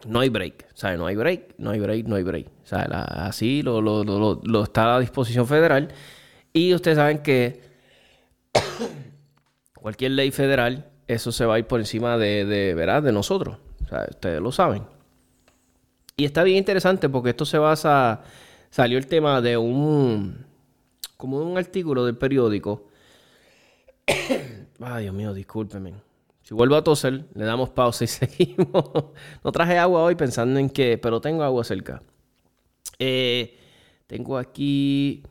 No 0.06 0.20
hay 0.20 0.28
break. 0.28 0.66
O 0.82 0.96
no 0.98 1.06
hay 1.06 1.16
break, 1.16 1.54
no 1.56 1.70
hay 1.70 1.80
break, 1.80 2.06
no 2.06 2.16
hay 2.16 2.22
break. 2.22 2.46
O 2.62 2.66
sea, 2.66 2.82
así 2.82 3.62
lo, 3.62 3.80
lo, 3.80 4.62
está 4.62 4.84
a 4.84 4.88
la 4.88 5.00
disposición 5.00 5.46
federal. 5.46 5.88
Y 6.52 6.74
ustedes 6.74 6.98
saben 6.98 7.20
que 7.22 7.62
cualquier 9.74 10.10
ley 10.10 10.32
federal, 10.32 10.90
eso 11.08 11.32
se 11.32 11.46
va 11.46 11.54
a 11.54 11.58
ir 11.58 11.66
por 11.66 11.80
encima 11.80 12.18
de, 12.18 12.44
de, 12.44 12.74
¿verdad? 12.74 13.02
de 13.02 13.12
nosotros. 13.12 13.56
Ustedes 14.10 14.42
lo 14.42 14.52
saben. 14.52 14.99
Y 16.20 16.26
está 16.26 16.42
bien 16.42 16.58
interesante 16.58 17.08
porque 17.08 17.30
esto 17.30 17.46
se 17.46 17.56
basa, 17.56 18.20
salió 18.68 18.98
el 18.98 19.06
tema 19.06 19.40
de 19.40 19.56
un, 19.56 20.44
como 21.16 21.38
un 21.38 21.56
artículo 21.56 22.04
del 22.04 22.14
periódico. 22.14 22.88
Ay, 24.80 25.04
Dios 25.04 25.14
mío, 25.14 25.32
discúlpeme. 25.32 25.94
Si 26.42 26.52
vuelvo 26.52 26.76
a 26.76 26.84
toser, 26.84 27.24
le 27.34 27.44
damos 27.46 27.70
pausa 27.70 28.04
y 28.04 28.06
seguimos. 28.08 28.90
no 29.42 29.50
traje 29.50 29.78
agua 29.78 30.02
hoy 30.02 30.14
pensando 30.14 30.60
en 30.60 30.68
que, 30.68 30.98
pero 30.98 31.22
tengo 31.22 31.42
agua 31.42 31.64
cerca. 31.64 32.02
Eh, 32.98 33.56
tengo 34.06 34.36
aquí, 34.36 35.22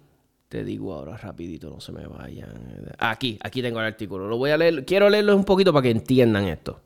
te 0.48 0.64
digo 0.64 0.96
ahora 0.96 1.18
rapidito, 1.18 1.70
no 1.70 1.80
se 1.80 1.92
me 1.92 2.08
vayan. 2.08 2.96
Aquí, 2.98 3.38
aquí 3.44 3.62
tengo 3.62 3.80
el 3.80 3.86
artículo. 3.86 4.28
Lo 4.28 4.38
voy 4.38 4.50
a 4.50 4.58
leer, 4.58 4.86
quiero 4.86 5.08
leerlo 5.08 5.36
un 5.36 5.46
poquito 5.46 5.72
para 5.72 5.84
que 5.84 5.92
entiendan 5.92 6.46
esto. 6.46 6.82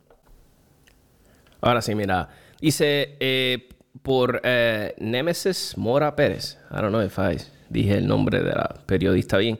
Ahora 1.62 1.82
sí, 1.82 1.96
mira. 1.96 2.28
Dice, 2.60 3.18
eh, 3.20 3.68
por 4.02 4.42
eh, 4.44 4.96
Mora 5.78 6.16
Pérez. 6.16 6.58
I 6.72 6.76
don't 6.76 6.90
know 6.90 7.02
if 7.02 7.18
I 7.20 7.38
dije 7.70 7.98
el 7.98 8.08
nombre 8.08 8.40
de 8.42 8.52
la 8.52 8.76
periodista 8.86 9.38
bien. 9.38 9.60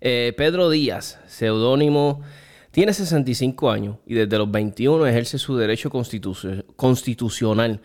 Eh, 0.00 0.32
Pedro 0.36 0.70
Díaz, 0.70 1.18
seudónimo, 1.26 2.22
tiene 2.70 2.92
65 2.92 3.70
años 3.70 3.96
y 4.06 4.14
desde 4.14 4.38
los 4.38 4.50
21 4.50 5.06
ejerce 5.06 5.38
su 5.38 5.56
derecho 5.56 5.90
constitucional 5.90 7.80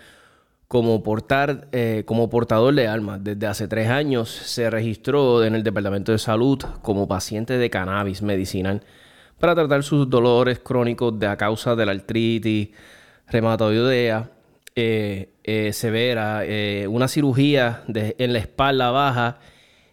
como, 0.67 1.03
portar, 1.03 1.67
eh, 1.71 2.03
como 2.05 2.29
portador 2.29 2.73
de 2.75 2.87
armas. 2.87 3.23
Desde 3.23 3.47
hace 3.47 3.67
tres 3.67 3.89
años 3.89 4.29
se 4.29 4.69
registró 4.69 5.43
en 5.43 5.55
el 5.55 5.63
Departamento 5.63 6.11
de 6.11 6.19
Salud 6.19 6.59
como 6.81 7.07
paciente 7.07 7.57
de 7.57 7.69
cannabis 7.69 8.21
medicinal 8.21 8.83
para 9.39 9.55
tratar 9.55 9.83
sus 9.83 10.09
dolores 10.09 10.59
crónicos 10.59 11.19
de 11.19 11.27
a 11.27 11.35
causa 11.35 11.75
de 11.75 11.85
la 11.85 11.91
artritis, 11.91 12.69
reumatoidea 13.27 14.34
eh, 14.77 15.29
eh, 15.45 15.71
severa, 15.71 16.41
eh, 16.43 16.85
una 16.89 17.07
cirugía 17.07 17.83
en 17.87 18.33
la 18.33 18.39
espalda 18.39 18.91
baja 18.91 19.39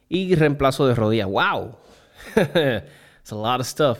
y 0.09 0.35
reemplazo 0.35 0.89
de 0.89 0.97
rodilla. 0.97 1.27
¡Wow! 1.27 1.77
It's 2.35 3.31
a 3.31 3.37
lot 3.37 3.61
of 3.61 3.67
stuff. 3.69 3.99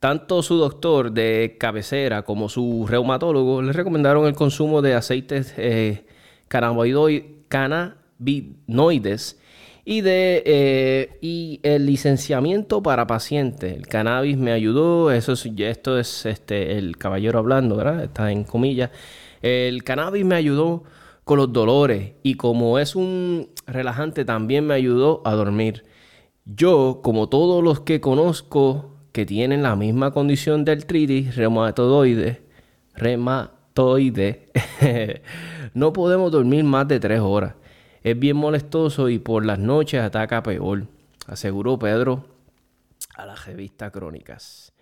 Tanto 0.00 0.42
su 0.42 0.56
doctor 0.56 1.12
de 1.12 1.58
cabecera 1.60 2.22
como 2.22 2.48
su 2.48 2.86
reumatólogo 2.88 3.60
le 3.60 3.74
recomendaron 3.74 4.26
el 4.26 4.34
consumo 4.34 4.80
de 4.80 4.94
aceites 4.94 5.54
cannabinoides 6.48 9.38
y 9.84 10.00
de 10.00 11.18
y 11.20 11.60
el 11.62 11.84
licenciamiento 11.84 12.82
para 12.82 13.06
pacientes. 13.06 13.76
El 13.76 13.88
cannabis 13.88 14.38
me 14.38 14.52
ayudó, 14.52 15.10
eso 15.10 15.32
es, 15.32 15.44
esto 15.44 15.98
es 15.98 16.24
este 16.24 16.78
el 16.78 16.96
caballero 16.96 17.38
hablando, 17.38 17.76
¿verdad? 17.76 18.04
Está 18.04 18.32
en 18.32 18.44
comillas. 18.44 18.88
El 19.44 19.84
cannabis 19.84 20.24
me 20.24 20.36
ayudó 20.36 20.84
con 21.24 21.36
los 21.36 21.52
dolores 21.52 22.14
y 22.22 22.36
como 22.36 22.78
es 22.78 22.96
un 22.96 23.50
relajante 23.66 24.24
también 24.24 24.66
me 24.66 24.72
ayudó 24.72 25.20
a 25.26 25.34
dormir. 25.34 25.84
Yo, 26.46 27.00
como 27.02 27.28
todos 27.28 27.62
los 27.62 27.80
que 27.80 28.00
conozco 28.00 28.94
que 29.12 29.26
tienen 29.26 29.62
la 29.62 29.76
misma 29.76 30.12
condición 30.12 30.64
de 30.64 30.72
artritis 30.72 31.36
reumatoide, 31.36 32.40
reumatoide, 32.94 34.50
no 35.74 35.92
podemos 35.92 36.32
dormir 36.32 36.64
más 36.64 36.88
de 36.88 36.98
tres 36.98 37.20
horas. 37.20 37.52
Es 38.02 38.18
bien 38.18 38.38
molestoso 38.38 39.10
y 39.10 39.18
por 39.18 39.44
las 39.44 39.58
noches 39.58 40.00
ataca 40.00 40.42
peor, 40.42 40.86
aseguró 41.26 41.78
Pedro 41.78 42.24
a 43.14 43.26
la 43.26 43.34
revista 43.34 43.90
Crónicas. 43.90 44.73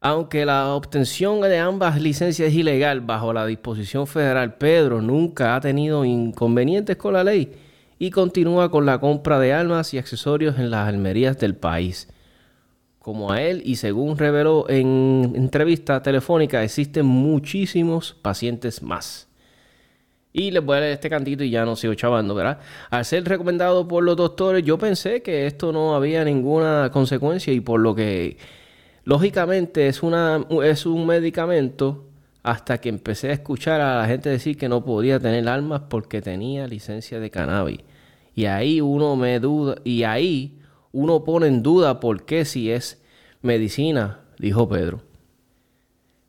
Aunque 0.00 0.46
la 0.46 0.74
obtención 0.74 1.40
de 1.40 1.58
ambas 1.58 2.00
licencias 2.00 2.50
es 2.50 2.54
ilegal 2.54 3.00
bajo 3.00 3.32
la 3.32 3.46
disposición 3.46 4.06
federal, 4.06 4.54
Pedro 4.54 5.02
nunca 5.02 5.56
ha 5.56 5.60
tenido 5.60 6.04
inconvenientes 6.04 6.96
con 6.96 7.14
la 7.14 7.24
ley 7.24 7.52
y 7.98 8.10
continúa 8.10 8.70
con 8.70 8.86
la 8.86 9.00
compra 9.00 9.40
de 9.40 9.52
armas 9.52 9.92
y 9.92 9.98
accesorios 9.98 10.56
en 10.56 10.70
las 10.70 10.88
almerías 10.88 11.36
del 11.38 11.56
país. 11.56 12.08
Como 13.00 13.32
a 13.32 13.42
él 13.42 13.60
y 13.64 13.74
según 13.76 14.16
reveló 14.18 14.68
en 14.68 15.32
entrevista 15.34 16.00
telefónica, 16.00 16.62
existen 16.62 17.04
muchísimos 17.04 18.14
pacientes 18.22 18.82
más. 18.82 19.26
Y 20.32 20.52
les 20.52 20.64
voy 20.64 20.76
a 20.76 20.80
leer 20.80 20.92
este 20.92 21.10
cantito 21.10 21.42
y 21.42 21.50
ya 21.50 21.64
no 21.64 21.74
sigo 21.74 21.94
chavando, 21.94 22.36
¿verdad? 22.36 22.60
Al 22.90 23.04
ser 23.04 23.24
recomendado 23.24 23.88
por 23.88 24.04
los 24.04 24.16
doctores, 24.16 24.62
yo 24.62 24.78
pensé 24.78 25.22
que 25.22 25.46
esto 25.46 25.72
no 25.72 25.96
había 25.96 26.24
ninguna 26.24 26.90
consecuencia 26.92 27.52
y 27.52 27.60
por 27.60 27.80
lo 27.80 27.96
que 27.96 28.36
Lógicamente 29.08 29.88
es, 29.88 30.02
una, 30.02 30.44
es 30.62 30.84
un 30.84 31.06
medicamento 31.06 32.04
hasta 32.42 32.78
que 32.78 32.90
empecé 32.90 33.30
a 33.30 33.32
escuchar 33.32 33.80
a 33.80 33.96
la 33.96 34.06
gente 34.06 34.28
decir 34.28 34.58
que 34.58 34.68
no 34.68 34.84
podía 34.84 35.18
tener 35.18 35.48
armas 35.48 35.80
porque 35.88 36.20
tenía 36.20 36.66
licencia 36.66 37.18
de 37.18 37.30
cannabis. 37.30 37.80
Y 38.34 38.44
ahí 38.44 38.82
uno 38.82 39.16
me 39.16 39.40
duda, 39.40 39.76
y 39.82 40.02
ahí 40.02 40.58
uno 40.92 41.24
pone 41.24 41.46
en 41.46 41.62
duda 41.62 42.00
por 42.00 42.26
qué 42.26 42.44
si 42.44 42.70
es 42.70 43.02
medicina, 43.40 44.20
dijo 44.38 44.68
Pedro. 44.68 45.00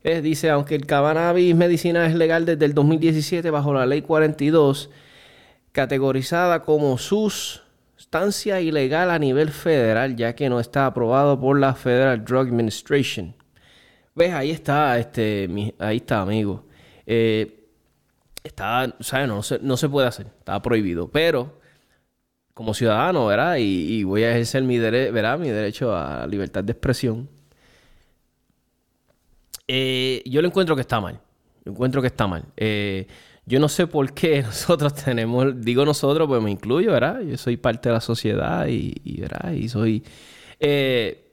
dice, 0.02 0.48
aunque 0.48 0.74
el 0.74 0.86
cannabis 0.86 1.54
medicina 1.54 2.06
es 2.06 2.14
legal 2.14 2.46
desde 2.46 2.64
el 2.64 2.72
2017 2.72 3.50
bajo 3.50 3.74
la 3.74 3.84
ley 3.84 4.00
42, 4.00 4.88
categorizada 5.72 6.62
como 6.62 6.96
sus 6.96 7.62
sustancia 8.10 8.60
ilegal 8.60 9.08
a 9.08 9.20
nivel 9.20 9.50
federal, 9.50 10.16
ya 10.16 10.34
que 10.34 10.48
no 10.48 10.58
está 10.58 10.86
aprobado 10.86 11.38
por 11.38 11.56
la 11.60 11.76
Federal 11.76 12.24
Drug 12.24 12.48
Administration. 12.48 13.36
¿Ves? 14.16 14.32
Ahí 14.32 14.50
está, 14.50 14.98
este, 14.98 15.48
ahí 15.78 15.98
está, 15.98 16.22
amigo. 16.22 16.66
Eh, 17.06 17.68
está, 18.42 18.96
¿sabes? 18.98 19.28
No, 19.28 19.44
se, 19.44 19.60
no 19.60 19.76
se 19.76 19.88
puede 19.88 20.08
hacer, 20.08 20.26
está 20.26 20.60
prohibido. 20.60 21.08
Pero, 21.08 21.60
como 22.52 22.74
ciudadano, 22.74 23.26
¿verdad? 23.26 23.58
Y, 23.60 24.02
voy 24.02 24.24
a 24.24 24.32
ejercer 24.32 24.64
mi, 24.64 24.80
¿verdad? 24.80 25.38
mi 25.38 25.50
derecho 25.50 25.94
a 25.94 26.26
libertad 26.26 26.64
de 26.64 26.72
expresión. 26.72 27.28
Eh, 29.68 30.24
yo 30.26 30.42
lo 30.42 30.48
encuentro 30.48 30.74
que 30.74 30.82
está 30.82 31.00
mal. 31.00 31.20
Yo 31.64 31.70
encuentro 31.70 32.00
que 32.00 32.08
está 32.08 32.26
mal. 32.26 32.42
Eh, 32.56 33.06
yo 33.50 33.58
no 33.58 33.68
sé 33.68 33.88
por 33.88 34.14
qué 34.14 34.42
nosotros 34.46 34.94
tenemos, 34.94 35.60
digo 35.60 35.84
nosotros, 35.84 36.28
pues 36.28 36.40
me 36.40 36.52
incluyo, 36.52 36.92
¿verdad? 36.92 37.20
Yo 37.20 37.36
soy 37.36 37.56
parte 37.56 37.88
de 37.88 37.94
la 37.94 38.00
sociedad 38.00 38.66
y, 38.68 39.20
¿verdad? 39.20 39.52
Y 39.52 39.68
soy... 39.68 40.04
Eh, 40.60 41.26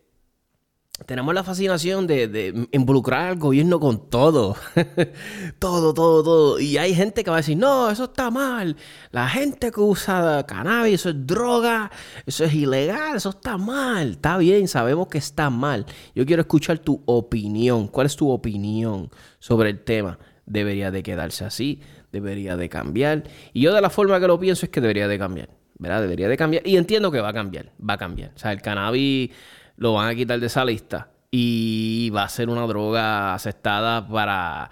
tenemos 1.05 1.31
la 1.35 1.43
fascinación 1.43 2.07
de, 2.07 2.67
involucrar 2.71 3.27
al 3.27 3.35
gobierno 3.35 3.79
con 3.79 4.09
todo. 4.09 4.55
todo, 5.59 5.93
todo, 5.93 6.23
todo. 6.23 6.59
Y 6.59 6.77
hay 6.79 6.95
gente 6.95 7.23
que 7.23 7.29
va 7.29 7.35
a 7.35 7.41
decir, 7.41 7.55
no, 7.55 7.91
eso 7.91 8.05
está 8.05 8.31
mal. 8.31 8.75
La 9.11 9.29
gente 9.29 9.69
que 9.69 9.79
usa 9.79 10.43
cannabis, 10.47 10.95
eso 10.95 11.09
es 11.09 11.27
droga, 11.27 11.91
eso 12.25 12.45
es 12.45 12.53
ilegal, 12.55 13.15
eso 13.15 13.29
está 13.29 13.59
mal. 13.59 14.13
Está 14.13 14.39
bien, 14.39 14.67
sabemos 14.67 15.07
que 15.07 15.19
está 15.19 15.51
mal. 15.51 15.85
Yo 16.15 16.25
quiero 16.25 16.41
escuchar 16.41 16.79
tu 16.79 17.03
opinión. 17.05 17.87
¿Cuál 17.89 18.07
es 18.07 18.15
tu 18.15 18.31
opinión 18.31 19.11
sobre 19.37 19.69
el 19.69 19.83
tema? 19.83 20.17
¿Debería 20.47 20.89
de 20.89 21.03
quedarse 21.03 21.45
así? 21.45 21.79
Debería 22.11 22.57
de 22.57 22.69
cambiar. 22.69 23.23
Y 23.53 23.61
yo 23.61 23.73
de 23.73 23.81
la 23.81 23.89
forma 23.89 24.19
que 24.19 24.27
lo 24.27 24.39
pienso 24.39 24.65
es 24.65 24.71
que 24.71 24.81
debería 24.81 25.07
de 25.07 25.17
cambiar, 25.17 25.49
¿verdad? 25.77 26.01
Debería 26.01 26.27
de 26.27 26.37
cambiar. 26.37 26.65
Y 26.67 26.77
entiendo 26.77 27.11
que 27.11 27.21
va 27.21 27.29
a 27.29 27.33
cambiar, 27.33 27.71
va 27.77 27.93
a 27.93 27.97
cambiar. 27.97 28.31
O 28.35 28.39
sea, 28.39 28.51
el 28.51 28.61
cannabis 28.61 29.31
lo 29.77 29.93
van 29.93 30.09
a 30.09 30.15
quitar 30.15 30.39
de 30.39 30.47
esa 30.47 30.65
lista 30.65 31.11
y 31.31 32.09
va 32.09 32.23
a 32.23 32.29
ser 32.29 32.49
una 32.49 32.65
droga 32.65 33.33
aceptada 33.33 34.07
para 34.07 34.69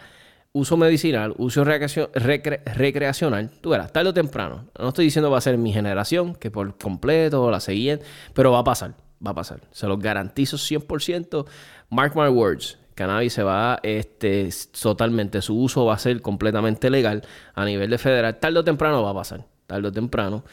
uso 0.53 0.77
medicinal, 0.77 1.33
uso 1.37 1.65
recreacional. 1.65 3.51
Tú 3.61 3.71
verás, 3.71 3.91
tarde 3.91 4.09
o 4.09 4.13
temprano. 4.13 4.69
No 4.79 4.87
estoy 4.87 5.05
diciendo 5.05 5.29
va 5.29 5.37
a 5.37 5.41
ser 5.41 5.57
mi 5.57 5.73
generación, 5.73 6.33
que 6.35 6.49
por 6.49 6.77
completo 6.77 7.51
la 7.51 7.59
siguiente, 7.59 8.05
pero 8.33 8.53
va 8.53 8.59
a 8.59 8.63
pasar, 8.63 8.95
va 9.25 9.31
a 9.31 9.35
pasar. 9.35 9.59
Se 9.71 9.85
los 9.85 9.99
garantizo 9.99 10.55
100%. 10.55 11.45
Mark 11.89 12.15
my 12.15 12.29
words 12.29 12.79
cannabis 12.95 13.33
se 13.33 13.43
va, 13.43 13.79
este, 13.83 14.49
totalmente, 14.81 15.41
su 15.41 15.59
uso 15.59 15.85
va 15.85 15.93
a 15.93 15.99
ser 15.99 16.21
completamente 16.21 16.89
legal 16.89 17.21
a 17.53 17.65
nivel 17.65 17.89
de 17.89 17.97
federal. 17.97 18.39
Tarde 18.39 18.59
o 18.59 18.63
temprano 18.63 19.03
va 19.03 19.11
a 19.11 19.13
pasar, 19.13 19.45
tarde 19.67 19.89
o 19.89 19.91
temprano. 19.91 20.43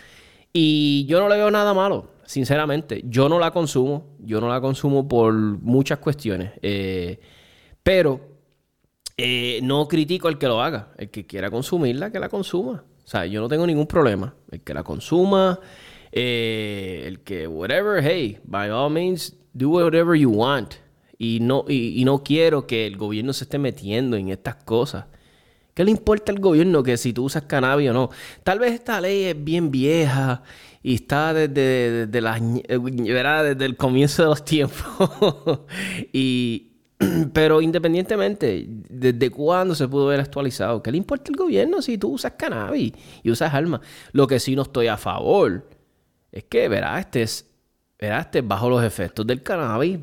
Y 0.52 1.06
yo 1.06 1.20
no 1.20 1.28
le 1.28 1.36
veo 1.36 1.50
nada 1.50 1.72
malo, 1.72 2.10
sinceramente. 2.24 3.02
Yo 3.06 3.28
no 3.28 3.38
la 3.38 3.52
consumo, 3.52 4.16
yo 4.18 4.40
no 4.40 4.48
la 4.48 4.60
consumo 4.60 5.08
por 5.08 5.32
muchas 5.32 5.98
cuestiones. 5.98 6.52
Eh, 6.60 7.20
pero 7.82 8.20
eh, 9.16 9.60
no 9.62 9.88
critico 9.88 10.28
al 10.28 10.38
que 10.38 10.48
lo 10.48 10.60
haga. 10.60 10.92
El 10.98 11.10
que 11.10 11.26
quiera 11.26 11.50
consumirla, 11.50 12.10
que 12.10 12.18
la 12.18 12.28
consuma. 12.28 12.84
O 13.04 13.08
sea, 13.08 13.24
yo 13.24 13.40
no 13.40 13.48
tengo 13.48 13.66
ningún 13.66 13.86
problema. 13.86 14.34
El 14.50 14.60
que 14.60 14.74
la 14.74 14.82
consuma, 14.82 15.58
eh, 16.10 17.04
el 17.06 17.20
que, 17.20 17.46
whatever, 17.46 18.02
hey, 18.04 18.38
by 18.44 18.68
all 18.68 18.90
means, 18.90 19.34
do 19.54 19.70
whatever 19.70 20.14
you 20.18 20.30
want. 20.30 20.74
Y 21.22 21.38
no, 21.38 21.64
y, 21.68 22.04
no 22.04 22.24
quiero 22.24 22.66
que 22.66 22.84
el 22.84 22.96
gobierno 22.96 23.32
se 23.32 23.44
esté 23.44 23.56
metiendo 23.56 24.16
en 24.16 24.30
estas 24.30 24.56
cosas. 24.56 25.04
¿Qué 25.72 25.84
le 25.84 25.92
importa 25.92 26.32
al 26.32 26.40
gobierno 26.40 26.82
que 26.82 26.96
si 26.96 27.12
tú 27.12 27.26
usas 27.26 27.44
cannabis 27.44 27.90
o 27.90 27.92
no? 27.92 28.10
Tal 28.42 28.58
vez 28.58 28.72
esta 28.72 29.00
ley 29.00 29.26
es 29.26 29.44
bien 29.44 29.70
vieja 29.70 30.42
y 30.82 30.96
está 30.96 31.32
desde, 31.32 32.08
desde, 32.08 32.20
desde 32.20 33.64
el 33.64 33.76
comienzo 33.76 34.24
de 34.24 34.28
los 34.30 34.44
tiempos. 34.44 35.60
y, 36.12 36.72
Pero 37.32 37.62
independientemente, 37.62 38.66
¿desde 38.68 39.30
cuándo 39.30 39.76
se 39.76 39.86
pudo 39.86 40.06
ver 40.06 40.18
actualizado? 40.18 40.82
¿Qué 40.82 40.90
le 40.90 40.98
importa 40.98 41.30
el 41.30 41.36
gobierno 41.36 41.82
si 41.82 41.98
tú 41.98 42.14
usas 42.14 42.32
cannabis 42.32 42.94
y 43.22 43.30
usas 43.30 43.54
armas? 43.54 43.80
Lo 44.10 44.26
que 44.26 44.40
sí 44.40 44.56
no 44.56 44.62
estoy 44.62 44.88
a 44.88 44.96
favor 44.96 45.68
es 46.32 46.42
que, 46.42 46.68
verás, 46.68 46.98
estés, 46.98 47.48
verás, 47.96 48.26
estés 48.26 48.44
bajo 48.44 48.68
los 48.68 48.82
efectos 48.82 49.24
del 49.24 49.44
cannabis 49.44 50.00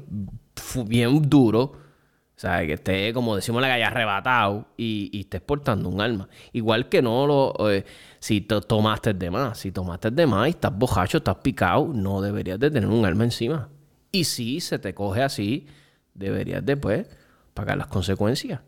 bien 0.85 1.29
duro. 1.29 1.61
O 1.61 2.41
sea, 2.41 2.65
que 2.65 2.73
esté, 2.73 3.13
como 3.13 3.35
decimos 3.35 3.61
la 3.61 3.67
calle, 3.67 3.83
arrebatado 3.83 4.67
y, 4.77 5.09
y 5.11 5.21
estés 5.21 5.41
portando 5.41 5.89
un 5.89 5.99
arma. 5.99 6.29
Igual 6.53 6.87
que 6.87 7.01
no 7.01 7.27
lo... 7.27 7.69
Eh, 7.69 7.83
si 8.19 8.41
tomaste 8.41 9.13
de 9.13 9.29
más. 9.29 9.57
Si 9.57 9.71
tomaste 9.71 10.09
de 10.09 10.25
más 10.25 10.47
y 10.47 10.51
estás 10.51 10.77
bojacho, 10.77 11.17
estás 11.17 11.35
picado, 11.37 11.89
no 11.93 12.21
deberías 12.21 12.57
de 12.57 12.71
tener 12.71 12.89
un 12.89 13.05
arma 13.05 13.25
encima. 13.25 13.67
Y 14.11 14.23
si 14.23 14.61
se 14.61 14.79
te 14.79 14.93
coge 14.93 15.21
así 15.21 15.67
deberías 16.13 16.65
después 16.65 17.07
pagar 17.53 17.77
las 17.77 17.87
consecuencias. 17.87 18.61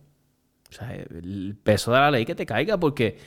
O 0.69 0.73
sea, 0.73 0.93
el 0.93 1.57
peso 1.61 1.91
de 1.91 1.99
la 1.99 2.11
ley 2.11 2.25
que 2.25 2.35
te 2.35 2.45
caiga 2.45 2.77
porque 2.77 3.17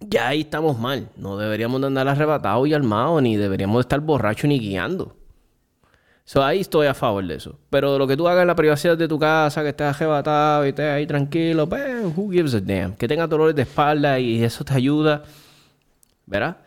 ya 0.00 0.28
ahí 0.28 0.42
estamos 0.42 0.78
mal. 0.78 1.08
No 1.16 1.36
deberíamos 1.36 1.80
de 1.80 1.88
andar 1.88 2.08
arrebatados 2.08 2.68
y 2.68 2.74
armados, 2.74 3.22
ni 3.22 3.36
deberíamos 3.36 3.80
estar 3.80 4.00
borrachos 4.00 4.48
ni 4.48 4.58
guiando. 4.58 5.16
So, 6.24 6.44
ahí 6.44 6.60
estoy 6.60 6.86
a 6.86 6.94
favor 6.94 7.26
de 7.26 7.34
eso. 7.34 7.58
Pero 7.70 7.98
lo 7.98 8.06
que 8.06 8.16
tú 8.16 8.28
hagas 8.28 8.42
en 8.42 8.48
la 8.48 8.54
privacidad 8.54 8.96
de 8.96 9.08
tu 9.08 9.18
casa, 9.18 9.62
que 9.62 9.70
estés 9.70 9.86
arrebatado 9.88 10.64
y 10.64 10.68
estés 10.68 10.90
ahí 10.90 11.06
tranquilo, 11.06 11.68
pues, 11.68 12.04
who 12.16 12.30
gives 12.30 12.54
a 12.54 12.60
damn? 12.60 12.94
Que 12.94 13.08
tengas 13.08 13.28
dolores 13.28 13.56
de 13.56 13.62
espalda 13.62 14.18
y 14.18 14.42
eso 14.42 14.64
te 14.64 14.74
ayuda. 14.74 15.24
¿Verdad? 16.26 16.58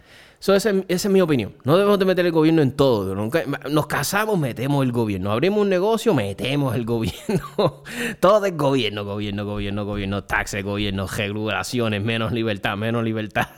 So, 0.43 0.53
esa, 0.53 0.74
es 0.89 1.07
mi 1.07 1.22
opinión. 1.22 1.53
No 1.63 1.77
debemos 1.77 1.98
de 1.98 2.03
meter 2.03 2.25
el 2.25 2.33
gobierno 2.33 2.62
en 2.62 2.74
todo. 2.74 3.15
nos 3.15 3.88
casamos, 3.88 4.38
metemos 4.38 4.83
el 4.83 4.91
gobierno. 4.91 5.31
Abrimos 5.31 5.62
un 5.62 5.69
negocio, 5.69 6.13
metemos 6.13 6.75
el 6.75 6.83
gobierno. 6.86 7.83
todo 8.19 8.45
es 8.45 8.57
gobierno, 8.57 9.05
gobierno, 9.05 9.45
gobierno, 9.45 9.86
gobierno, 9.86 10.25
taxes, 10.25 10.62
gobierno, 10.65 11.07
regulaciones, 11.07 12.03
menos 12.03 12.33
libertad, 12.33 12.75
menos 12.75 13.05
libertad. 13.05 13.48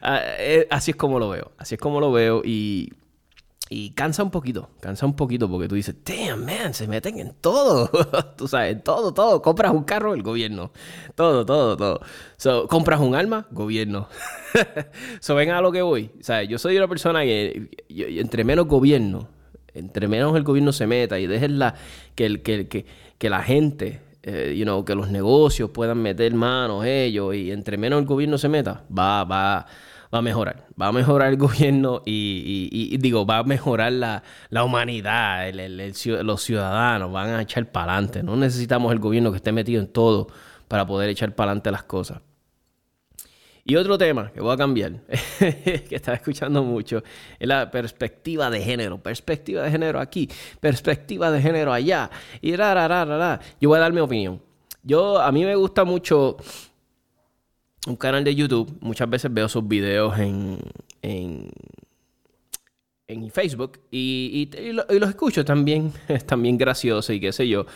Ah, 0.00 0.22
eh, 0.38 0.66
así 0.70 0.92
es 0.92 0.96
como 0.96 1.18
lo 1.18 1.28
veo. 1.28 1.52
Así 1.58 1.74
es 1.74 1.80
como 1.82 2.00
lo 2.00 2.10
veo 2.10 2.40
y 2.42 2.94
y 3.68 3.90
cansa 3.90 4.22
un 4.22 4.30
poquito, 4.30 4.70
cansa 4.80 5.06
un 5.06 5.16
poquito 5.16 5.50
porque 5.50 5.66
tú 5.66 5.74
dices, 5.74 5.96
damn, 6.04 6.44
man, 6.44 6.72
se 6.72 6.86
meten 6.86 7.18
en 7.18 7.34
todo. 7.40 7.90
tú 8.36 8.46
sabes, 8.46 8.82
todo, 8.84 9.12
todo. 9.12 9.42
Compras 9.42 9.72
un 9.72 9.82
carro, 9.82 10.14
el 10.14 10.22
gobierno. 10.22 10.70
Todo, 11.16 11.44
todo, 11.44 11.76
todo. 11.76 12.00
So, 12.36 12.68
compras 12.68 13.00
un 13.00 13.16
arma, 13.16 13.48
gobierno. 13.50 14.08
so, 15.20 15.34
ven 15.34 15.50
a 15.50 15.60
lo 15.60 15.72
que 15.72 15.82
voy. 15.82 16.12
O 16.28 16.42
yo 16.42 16.58
soy 16.58 16.76
una 16.76 16.86
persona 16.86 17.22
que, 17.22 17.70
entre 17.88 18.44
menos 18.44 18.68
gobierno, 18.68 19.28
entre 19.74 20.06
menos 20.06 20.36
el 20.36 20.44
gobierno 20.44 20.72
se 20.72 20.86
meta 20.86 21.18
y 21.18 21.26
dejes 21.26 21.50
la, 21.50 21.74
que, 22.14 22.26
el, 22.26 22.42
que, 22.42 22.68
que, 22.68 22.86
que 23.18 23.30
la 23.30 23.42
gente, 23.42 24.00
eh, 24.22 24.54
you 24.56 24.64
know, 24.64 24.84
que 24.84 24.94
los 24.94 25.10
negocios 25.10 25.70
puedan 25.70 26.00
meter 26.02 26.32
manos 26.34 26.84
ellos 26.86 27.34
y 27.34 27.50
entre 27.50 27.76
menos 27.78 27.98
el 27.98 28.06
gobierno 28.06 28.38
se 28.38 28.48
meta, 28.48 28.84
va, 28.96 29.24
va 29.24 29.66
va 30.12 30.18
a 30.18 30.22
mejorar. 30.22 30.66
Va 30.80 30.88
a 30.88 30.92
mejorar 30.92 31.30
el 31.30 31.36
gobierno 31.38 32.02
y, 32.04 32.96
digo, 32.98 33.26
va 33.26 33.38
a 33.38 33.44
mejorar 33.44 33.92
la, 33.92 34.22
humanidad, 34.64 35.52
los 35.52 36.42
ciudadanos 36.42 37.12
van 37.12 37.30
a 37.30 37.42
echar 37.42 37.66
para 37.70 37.92
adelante. 37.92 38.22
No 38.22 38.36
necesitamos 38.36 38.92
el 38.92 38.98
gobierno 38.98 39.30
que 39.30 39.36
esté 39.36 39.52
metido 39.52 39.80
en 39.80 39.88
todo 39.88 40.28
para 40.68 40.86
poder 40.86 41.10
echar 41.10 41.34
para 41.34 41.50
adelante 41.50 41.70
las 41.70 41.84
cosas. 41.84 42.20
Y 43.68 43.74
otro 43.74 43.98
tema 43.98 44.30
que 44.32 44.40
voy 44.40 44.54
a 44.54 44.56
cambiar, 44.56 44.92
que 45.40 45.88
estaba 45.90 46.16
escuchando 46.16 46.62
mucho, 46.62 47.02
es 47.36 47.48
la 47.48 47.68
perspectiva 47.68 48.48
de 48.48 48.60
género. 48.60 49.02
Perspectiva 49.02 49.64
de 49.64 49.72
género 49.72 49.98
aquí, 49.98 50.30
perspectiva 50.60 51.32
de 51.32 51.42
género 51.42 51.72
allá. 51.72 52.08
Y 52.40 52.54
ra, 52.54 52.74
ra, 52.74 52.86
ra, 52.86 53.04
ra, 53.04 53.40
Yo 53.60 53.68
voy 53.68 53.78
a 53.78 53.80
dar 53.80 53.92
mi 53.92 53.98
opinión. 53.98 54.40
Yo, 54.84 55.20
a 55.20 55.32
mí 55.32 55.44
me 55.44 55.56
gusta 55.56 55.82
mucho 55.82 56.36
un 57.86 57.96
canal 57.96 58.24
de 58.24 58.34
YouTube, 58.34 58.76
muchas 58.80 59.08
veces 59.08 59.32
veo 59.32 59.48
sus 59.48 59.66
videos 59.66 60.18
en, 60.18 60.58
en, 61.02 61.48
en 63.08 63.30
Facebook 63.30 63.80
y, 63.90 64.50
y, 64.58 64.72
los 64.72 65.08
escucho 65.08 65.44
también, 65.44 65.92
también 66.26 66.58
gracioso 66.58 67.12
y 67.12 67.20
qué 67.20 67.32
sé 67.32 67.48
yo. 67.48 67.66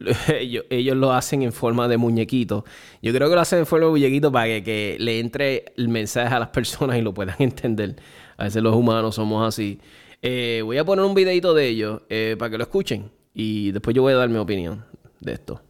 Ellos, 0.70 0.96
lo 0.96 1.12
hacen 1.12 1.42
en 1.42 1.52
forma 1.52 1.86
de 1.86 1.96
muñequito. 1.96 2.64
Yo 3.02 3.12
creo 3.12 3.28
que 3.28 3.34
lo 3.34 3.40
hacen 3.40 3.60
en 3.60 3.66
forma 3.66 3.86
de 3.86 3.92
muñequito 3.92 4.32
para 4.32 4.62
que, 4.62 4.96
le 4.98 5.20
entre 5.20 5.66
el 5.76 5.88
mensaje 5.88 6.34
a 6.34 6.38
las 6.38 6.48
personas 6.50 6.98
y 6.98 7.02
lo 7.02 7.14
puedan 7.14 7.36
entender. 7.38 7.96
A 8.36 8.44
veces 8.44 8.62
los 8.62 8.74
humanos 8.74 9.14
somos 9.14 9.46
así. 9.46 9.78
Eh, 10.22 10.62
voy 10.64 10.78
a 10.78 10.84
poner 10.84 11.04
un 11.04 11.14
videito 11.14 11.54
de 11.54 11.68
ellos 11.68 12.02
eh, 12.08 12.36
para 12.38 12.50
que 12.50 12.58
lo 12.58 12.64
escuchen 12.64 13.10
y 13.32 13.72
después 13.72 13.94
yo 13.94 14.02
voy 14.02 14.12
a 14.12 14.16
dar 14.16 14.28
mi 14.28 14.38
opinión 14.38 14.84
de 15.20 15.32
esto. 15.32 15.62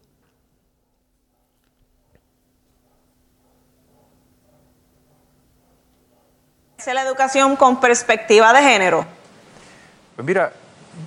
La 6.86 7.02
educación 7.02 7.56
con 7.56 7.80
perspectiva 7.80 8.52
de 8.52 8.62
género? 8.62 9.06
Pues 10.16 10.26
mira, 10.26 10.52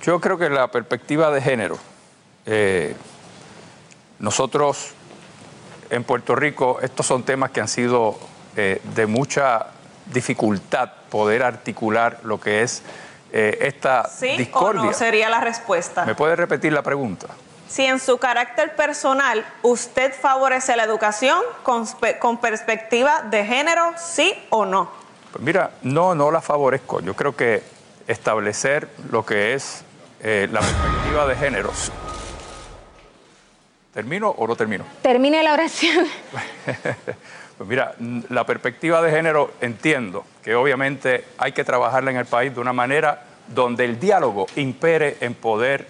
yo 0.02 0.20
creo 0.20 0.38
que 0.38 0.48
la 0.48 0.68
perspectiva 0.68 1.30
de 1.30 1.40
género, 1.40 1.78
eh, 2.46 2.94
nosotros 4.18 4.92
en 5.90 6.04
Puerto 6.04 6.34
Rico, 6.34 6.78
estos 6.80 7.06
son 7.06 7.22
temas 7.22 7.50
que 7.50 7.60
han 7.60 7.68
sido 7.68 8.18
eh, 8.56 8.80
de 8.94 9.06
mucha 9.06 9.66
dificultad 10.06 10.90
poder 11.10 11.42
articular 11.42 12.20
lo 12.24 12.40
que 12.40 12.62
es 12.62 12.82
eh, 13.32 13.58
esta 13.62 14.08
¿Sí 14.08 14.36
discordia. 14.36 14.82
O 14.82 14.84
no 14.86 14.92
sería 14.92 15.28
la 15.28 15.40
respuesta. 15.40 16.04
¿Me 16.04 16.14
puede 16.14 16.36
repetir 16.36 16.72
la 16.72 16.82
pregunta? 16.82 17.28
Si 17.68 17.84
en 17.84 17.98
su 17.98 18.18
carácter 18.18 18.76
personal 18.76 19.44
usted 19.62 20.14
favorece 20.14 20.76
la 20.76 20.84
educación 20.84 21.38
con, 21.62 21.86
con 22.20 22.38
perspectiva 22.38 23.22
de 23.22 23.44
género, 23.44 23.92
sí 23.96 24.34
o 24.50 24.64
no. 24.64 25.03
Pues 25.34 25.44
mira, 25.44 25.72
no, 25.82 26.14
no 26.14 26.30
la 26.30 26.40
favorezco. 26.40 27.00
Yo 27.00 27.14
creo 27.14 27.34
que 27.34 27.60
establecer 28.06 28.88
lo 29.10 29.26
que 29.26 29.54
es 29.54 29.82
eh, 30.22 30.48
la 30.52 30.60
perspectiva 30.60 31.26
de 31.26 31.34
géneros. 31.34 31.90
¿Termino 33.92 34.30
o 34.30 34.46
no 34.46 34.54
termino? 34.54 34.84
Termine 35.02 35.42
la 35.42 35.54
oración. 35.54 36.06
pues 37.58 37.68
mira, 37.68 37.96
la 38.28 38.46
perspectiva 38.46 39.02
de 39.02 39.10
género 39.10 39.50
entiendo 39.60 40.24
que 40.40 40.54
obviamente 40.54 41.24
hay 41.36 41.50
que 41.50 41.64
trabajarla 41.64 42.12
en 42.12 42.18
el 42.18 42.26
país 42.26 42.54
de 42.54 42.60
una 42.60 42.72
manera 42.72 43.24
donde 43.48 43.86
el 43.86 43.98
diálogo 43.98 44.46
impere 44.54 45.16
en 45.20 45.34
poder 45.34 45.88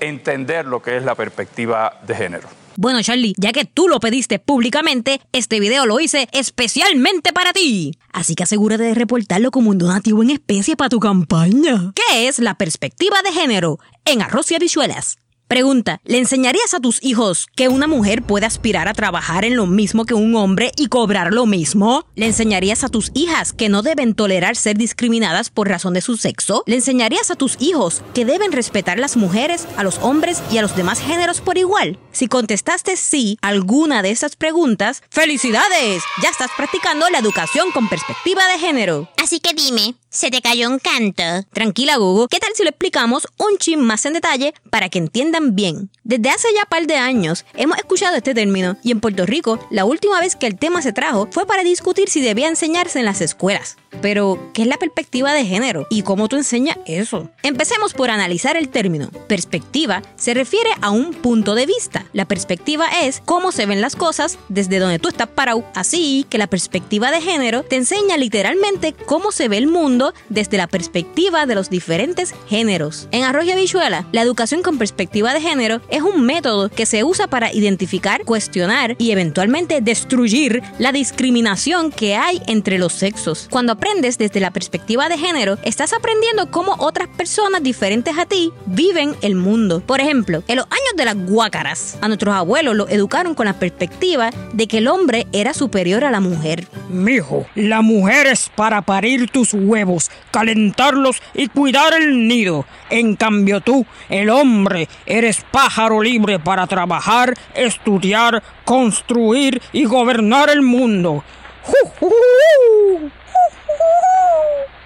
entender 0.00 0.64
lo 0.64 0.80
que 0.80 0.96
es 0.96 1.04
la 1.04 1.14
perspectiva 1.14 2.00
de 2.06 2.14
género. 2.14 2.61
Bueno, 2.76 3.02
Charlie, 3.02 3.34
ya 3.36 3.52
que 3.52 3.64
tú 3.64 3.88
lo 3.88 4.00
pediste 4.00 4.38
públicamente, 4.38 5.20
este 5.32 5.60
video 5.60 5.86
lo 5.86 6.00
hice 6.00 6.28
especialmente 6.32 7.32
para 7.32 7.52
ti. 7.52 7.98
Así 8.12 8.34
que 8.34 8.42
asegúrate 8.42 8.82
de 8.82 8.94
reportarlo 8.94 9.50
como 9.50 9.70
un 9.70 9.78
donativo 9.78 10.22
en 10.22 10.30
especie 10.30 10.76
para 10.76 10.88
tu 10.88 11.00
campaña. 11.00 11.92
¿Qué 11.94 12.28
es 12.28 12.38
la 12.38 12.54
perspectiva 12.54 13.20
de 13.22 13.32
género 13.32 13.78
en 14.04 14.22
arroz 14.22 14.50
y 14.50 14.54
habichuelas? 14.54 15.16
Pregunta, 15.52 16.00
¿le 16.06 16.16
enseñarías 16.16 16.72
a 16.72 16.80
tus 16.80 16.98
hijos 17.04 17.46
que 17.54 17.68
una 17.68 17.86
mujer 17.86 18.22
puede 18.22 18.46
aspirar 18.46 18.88
a 18.88 18.94
trabajar 18.94 19.44
en 19.44 19.54
lo 19.54 19.66
mismo 19.66 20.06
que 20.06 20.14
un 20.14 20.34
hombre 20.34 20.72
y 20.78 20.86
cobrar 20.86 21.34
lo 21.34 21.44
mismo? 21.44 22.06
¿Le 22.14 22.24
enseñarías 22.24 22.84
a 22.84 22.88
tus 22.88 23.10
hijas 23.12 23.52
que 23.52 23.68
no 23.68 23.82
deben 23.82 24.14
tolerar 24.14 24.56
ser 24.56 24.78
discriminadas 24.78 25.50
por 25.50 25.68
razón 25.68 25.92
de 25.92 26.00
su 26.00 26.16
sexo? 26.16 26.62
¿Le 26.64 26.76
enseñarías 26.76 27.30
a 27.30 27.34
tus 27.34 27.60
hijos 27.60 28.00
que 28.14 28.24
deben 28.24 28.50
respetar 28.50 28.96
a 28.96 29.02
las 29.02 29.18
mujeres, 29.18 29.68
a 29.76 29.82
los 29.82 29.98
hombres 29.98 30.42
y 30.50 30.56
a 30.56 30.62
los 30.62 30.74
demás 30.74 31.00
géneros 31.00 31.42
por 31.42 31.58
igual? 31.58 31.98
Si 32.12 32.28
contestaste 32.28 32.96
sí 32.96 33.36
a 33.42 33.48
alguna 33.48 34.00
de 34.00 34.10
esas 34.10 34.36
preguntas, 34.36 35.02
¡felicidades! 35.10 36.02
Ya 36.22 36.30
estás 36.30 36.50
practicando 36.56 37.10
la 37.10 37.18
educación 37.18 37.72
con 37.72 37.90
perspectiva 37.90 38.40
de 38.46 38.58
género. 38.58 39.10
Así 39.22 39.38
que 39.38 39.52
dime, 39.52 39.96
¿se 40.12 40.30
te 40.30 40.42
cayó 40.42 40.68
un 40.68 40.78
canto? 40.78 41.22
Tranquila, 41.52 41.96
Google. 41.96 42.28
¿Qué 42.30 42.38
tal 42.38 42.50
si 42.54 42.62
lo 42.62 42.68
explicamos 42.68 43.26
un 43.38 43.56
chin 43.56 43.80
más 43.80 44.04
en 44.04 44.12
detalle 44.12 44.52
para 44.70 44.90
que 44.90 44.98
entiendan 44.98 45.56
bien. 45.56 45.90
Desde 46.04 46.30
hace 46.30 46.48
ya 46.54 46.66
par 46.66 46.86
de 46.86 46.96
años 46.96 47.44
hemos 47.54 47.78
escuchado 47.78 48.16
este 48.16 48.34
término 48.34 48.76
y 48.82 48.90
en 48.90 49.00
Puerto 49.00 49.24
Rico 49.26 49.58
la 49.70 49.84
última 49.84 50.20
vez 50.20 50.36
que 50.36 50.46
el 50.46 50.58
tema 50.58 50.82
se 50.82 50.92
trajo 50.92 51.28
fue 51.30 51.46
para 51.46 51.62
discutir 51.62 52.08
si 52.08 52.20
debía 52.20 52.48
enseñarse 52.48 52.98
en 52.98 53.06
las 53.06 53.20
escuelas. 53.20 53.76
Pero, 54.00 54.50
¿qué 54.54 54.62
es 54.62 54.68
la 54.68 54.78
perspectiva 54.78 55.32
de 55.32 55.44
género 55.44 55.86
y 55.90 56.02
cómo 56.02 56.28
tú 56.28 56.36
enseñas 56.36 56.78
eso? 56.86 57.30
Empecemos 57.42 57.92
por 57.92 58.10
analizar 58.10 58.56
el 58.56 58.70
término. 58.70 59.10
Perspectiva 59.28 60.02
se 60.16 60.34
refiere 60.34 60.70
a 60.80 60.90
un 60.90 61.12
punto 61.12 61.54
de 61.54 61.66
vista. 61.66 62.06
La 62.12 62.24
perspectiva 62.24 62.86
es 63.02 63.22
cómo 63.24 63.52
se 63.52 63.66
ven 63.66 63.80
las 63.80 63.94
cosas 63.94 64.38
desde 64.48 64.78
donde 64.78 64.98
tú 64.98 65.08
estás 65.08 65.28
parado. 65.28 65.64
Así 65.74 66.26
que 66.30 66.38
la 66.38 66.46
perspectiva 66.46 67.10
de 67.10 67.20
género 67.20 67.62
te 67.62 67.76
enseña 67.76 68.16
literalmente 68.16 68.94
cómo 69.06 69.30
se 69.30 69.48
ve 69.48 69.58
el 69.58 69.66
mundo 69.66 70.01
desde 70.28 70.56
la 70.56 70.66
perspectiva 70.66 71.46
de 71.46 71.54
los 71.54 71.70
diferentes 71.70 72.34
géneros. 72.48 73.08
En 73.10 73.24
Arroyo 73.24 73.54
Bichuela, 73.54 74.06
la 74.12 74.22
educación 74.22 74.62
con 74.62 74.78
perspectiva 74.78 75.32
de 75.32 75.40
género 75.40 75.80
es 75.88 76.02
un 76.02 76.22
método 76.22 76.68
que 76.68 76.86
se 76.86 77.04
usa 77.04 77.26
para 77.26 77.52
identificar, 77.52 78.24
cuestionar 78.24 78.96
y 78.98 79.10
eventualmente 79.10 79.80
destruir 79.80 80.62
la 80.78 80.92
discriminación 80.92 81.90
que 81.90 82.16
hay 82.16 82.40
entre 82.46 82.78
los 82.78 82.92
sexos. 82.92 83.46
Cuando 83.50 83.72
aprendes 83.72 84.18
desde 84.18 84.40
la 84.40 84.50
perspectiva 84.50 85.08
de 85.08 85.18
género, 85.18 85.58
estás 85.62 85.92
aprendiendo 85.92 86.50
cómo 86.50 86.74
otras 86.78 87.08
personas 87.08 87.62
diferentes 87.62 88.16
a 88.18 88.26
ti 88.26 88.52
viven 88.66 89.14
el 89.22 89.34
mundo. 89.34 89.80
Por 89.80 90.00
ejemplo, 90.00 90.42
en 90.48 90.56
los 90.56 90.66
años 90.66 90.96
de 90.96 91.04
las 91.04 91.16
guácaras, 91.16 91.98
a 92.00 92.08
nuestros 92.08 92.34
abuelos 92.34 92.74
los 92.74 92.90
educaron 92.90 93.34
con 93.34 93.46
la 93.46 93.58
perspectiva 93.58 94.30
de 94.52 94.66
que 94.66 94.78
el 94.78 94.88
hombre 94.88 95.26
era 95.32 95.54
superior 95.54 96.04
a 96.04 96.10
la 96.10 96.20
mujer. 96.20 96.66
Mijo, 96.88 97.46
la 97.54 97.82
mujer 97.82 98.26
es 98.26 98.50
para 98.54 98.82
parir 98.82 99.30
tus 99.30 99.54
huevos, 99.54 99.91
calentarlos 100.30 101.22
y 101.34 101.48
cuidar 101.48 101.94
el 101.94 102.26
nido. 102.28 102.64
En 102.90 103.16
cambio 103.16 103.60
tú, 103.60 103.86
el 104.08 104.30
hombre, 104.30 104.88
eres 105.06 105.44
pájaro 105.50 106.02
libre 106.02 106.38
para 106.38 106.66
trabajar, 106.66 107.34
estudiar, 107.54 108.42
construir 108.64 109.60
y 109.72 109.84
gobernar 109.84 110.50
el 110.50 110.62
mundo. 110.62 111.24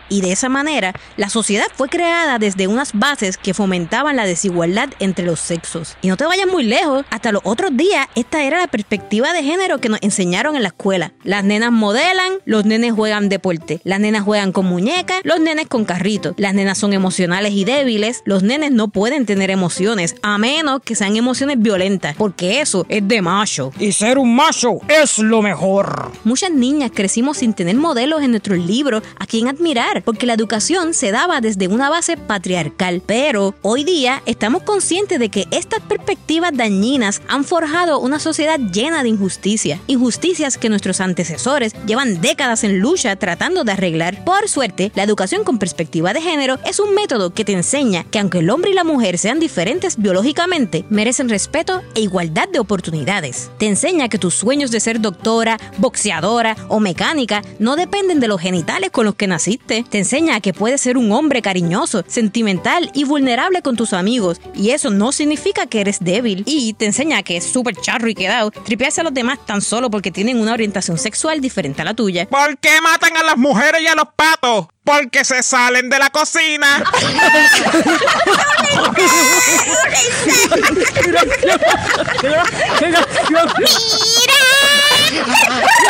Y 0.09 0.21
de 0.21 0.33
esa 0.33 0.49
manera 0.49 0.93
la 1.17 1.29
sociedad 1.29 1.67
fue 1.75 1.89
creada 1.89 2.39
desde 2.39 2.67
unas 2.67 2.93
bases 2.93 3.37
que 3.37 3.55
fomentaban 3.55 4.17
la 4.17 4.27
desigualdad 4.27 4.91
entre 4.99 5.25
los 5.25 5.41
sexos. 5.41 5.97
Y 6.03 6.09
no 6.09 6.17
te 6.17 6.25
vayas 6.25 6.47
muy 6.47 6.65
lejos, 6.65 7.05
hasta 7.11 7.33
los 7.33 7.43
otros 7.45 7.77
días 7.77 8.07
esta 8.15 8.43
era 8.43 8.61
la 8.61 8.67
perspectiva 8.67 9.33
de 9.33 9.43
género 9.43 9.79
que 9.79 9.89
nos 9.89 10.01
enseñaron 10.03 10.57
en 10.57 10.63
la 10.63 10.69
escuela. 10.69 11.13
Las 11.23 11.45
nenas 11.45 11.73
modelan, 11.73 12.35
los 12.45 12.65
nenes 12.65 12.93
juegan 12.93 13.29
deporte, 13.29 13.81
las 13.85 14.01
nenas 14.01 14.23
juegan 14.23 14.53
con 14.53 14.67
muñecas, 14.67 15.21
los 15.25 15.41
nenes 15.41 15.67
con 15.67 15.85
carritos, 15.85 16.35
las 16.37 16.55
nenas 16.55 16.79
son 16.79 16.93
emocionales 16.93 17.53
y 17.53 17.65
débiles, 17.65 18.23
los 18.25 18.43
nenes 18.43 18.73
no 18.73 18.89
pueden 18.89 19.27
tener 19.27 19.51
emociones 19.51 20.15
a 20.23 20.39
menos 20.39 20.81
que 20.85 20.95
sean 20.95 21.17
emociones 21.17 21.59
violentas, 21.59 22.17
porque 22.17 22.61
eso 22.61 22.87
es 22.89 23.07
de 23.07 23.23
macho. 23.23 23.73
Y 23.79 23.93
ser 23.93 24.19
un 24.19 24.35
macho 24.35 24.79
es 24.89 25.19
lo 25.19 25.43
mejor. 25.43 26.13
Muchas 26.25 26.51
niñas 26.51 26.91
crecimos 26.95 27.39
sin 27.39 27.55
tener 27.55 27.77
modelos 27.77 28.23
en 28.23 28.31
nuestros 28.31 28.59
libros 28.59 29.03
a 29.19 29.27
quien 29.27 29.49
admirar 29.49 29.96
porque 30.03 30.27
la 30.27 30.35
educación 30.35 30.95
se 30.95 31.11
daba 31.11 31.41
desde 31.41 31.69
una 31.69 31.91
base 31.91 32.17
patriarcal. 32.17 33.03
Pero 33.05 33.55
hoy 33.63 33.85
día 33.85 34.23
estamos 34.27 34.63
conscientes 34.63 35.19
de 35.19 35.29
que 35.29 35.47
estas 35.51 35.81
perspectivas 35.81 36.53
dañinas 36.55 37.23
han 37.29 37.45
forjado 37.45 37.99
una 37.99 38.19
sociedad 38.19 38.59
llena 38.59 39.03
de 39.03 39.11
injusticia, 39.11 39.81
injusticias 39.87 40.59
que 40.59 40.69
nuestros 40.69 41.01
antecesores 41.01 41.75
llevan 41.87 42.21
décadas 42.21 42.65
en 42.65 42.81
lucha 42.81 43.17
tratando 43.17 43.65
de 43.65 43.73
arreglar. 43.73 44.25
Por 44.25 44.49
suerte, 44.49 44.93
la 44.95 45.03
educación 45.03 45.45
con 45.45 45.59
perspectiva 45.59 46.13
de 46.13 46.21
género 46.21 46.59
es 46.65 46.81
un 46.81 46.95
método 46.95 47.33
que 47.33 47.45
te 47.45 47.53
enseña 47.53 48.05
que 48.05 48.19
aunque 48.19 48.39
el 48.39 48.51
hombre 48.51 48.71
y 48.71 48.75
la 48.75 48.85
mujer 48.85 49.19
sean 49.19 49.41
diferentes 49.41 49.97
biológicamente, 49.97 50.85
merecen 50.91 51.29
respeto 51.29 51.83
e 51.95 52.01
igualdad 52.01 52.49
de 52.49 52.59
oportunidades. 52.59 53.51
Te 53.59 53.67
enseña 53.67 54.09
que 54.09 54.19
tus 54.19 54.35
sueños 54.35 54.71
de 54.71 54.81
ser 54.81 55.01
doctora, 55.01 55.59
boxeadora 55.79 56.57
o 56.69 56.81
mecánica 56.81 57.43
no 57.59 57.77
dependen 57.77 58.21
de 58.21 58.29
los 58.29 58.41
genitales 58.41 58.91
con 58.91 59.07
los 59.07 59.15
que 59.15 59.27
naciste. 59.27 59.85
Te 59.91 59.99
enseña 59.99 60.41
que 60.41 60.53
puedes 60.53 60.81
ser 60.81 60.97
un 60.97 61.13
hombre 61.13 61.43
cariñoso, 61.43 62.05
sentimental 62.07 62.91
y 62.95 63.05
vulnerable 63.05 63.63
con 63.63 63.77
tus 63.77 63.93
amigos. 63.93 64.41
Y 64.55 64.71
eso 64.71 64.91
no 64.91 65.13
significa 65.13 65.67
que 65.67 65.81
eres 65.81 65.99
débil. 66.01 66.43
Y 66.47 66.75
te 66.75 66.87
enseña 66.87 67.23
que 67.23 67.37
es 67.37 67.45
súper 67.45 67.77
charro 67.77 68.09
y 68.09 68.15
quedado 68.15 68.51
tripearse 68.51 69.01
a 69.01 69.05
los 69.05 69.15
demás 69.15 69.39
tan 69.47 69.61
solo 69.61 69.91
porque 69.91 70.11
tienen 70.11 70.41
una 70.41 70.53
orientación 70.53 70.99
sexual 70.99 71.41
diferente 71.41 71.83
a 71.83 71.85
la 71.85 71.95
tuya. 71.95 72.27
¿Por 72.27 72.59
qué 72.59 72.81
matan 72.81 73.17
a 73.17 73.23
las 73.23 73.37
mujeres 73.37 73.83
y 73.83 73.87
a 73.87 73.95
los 73.95 74.07
patos? 74.15 74.67
Porque 74.85 75.25
se 75.25 75.43
salen 75.43 75.91
de 75.91 75.99
la 75.99 76.11
cocina. 76.11 76.85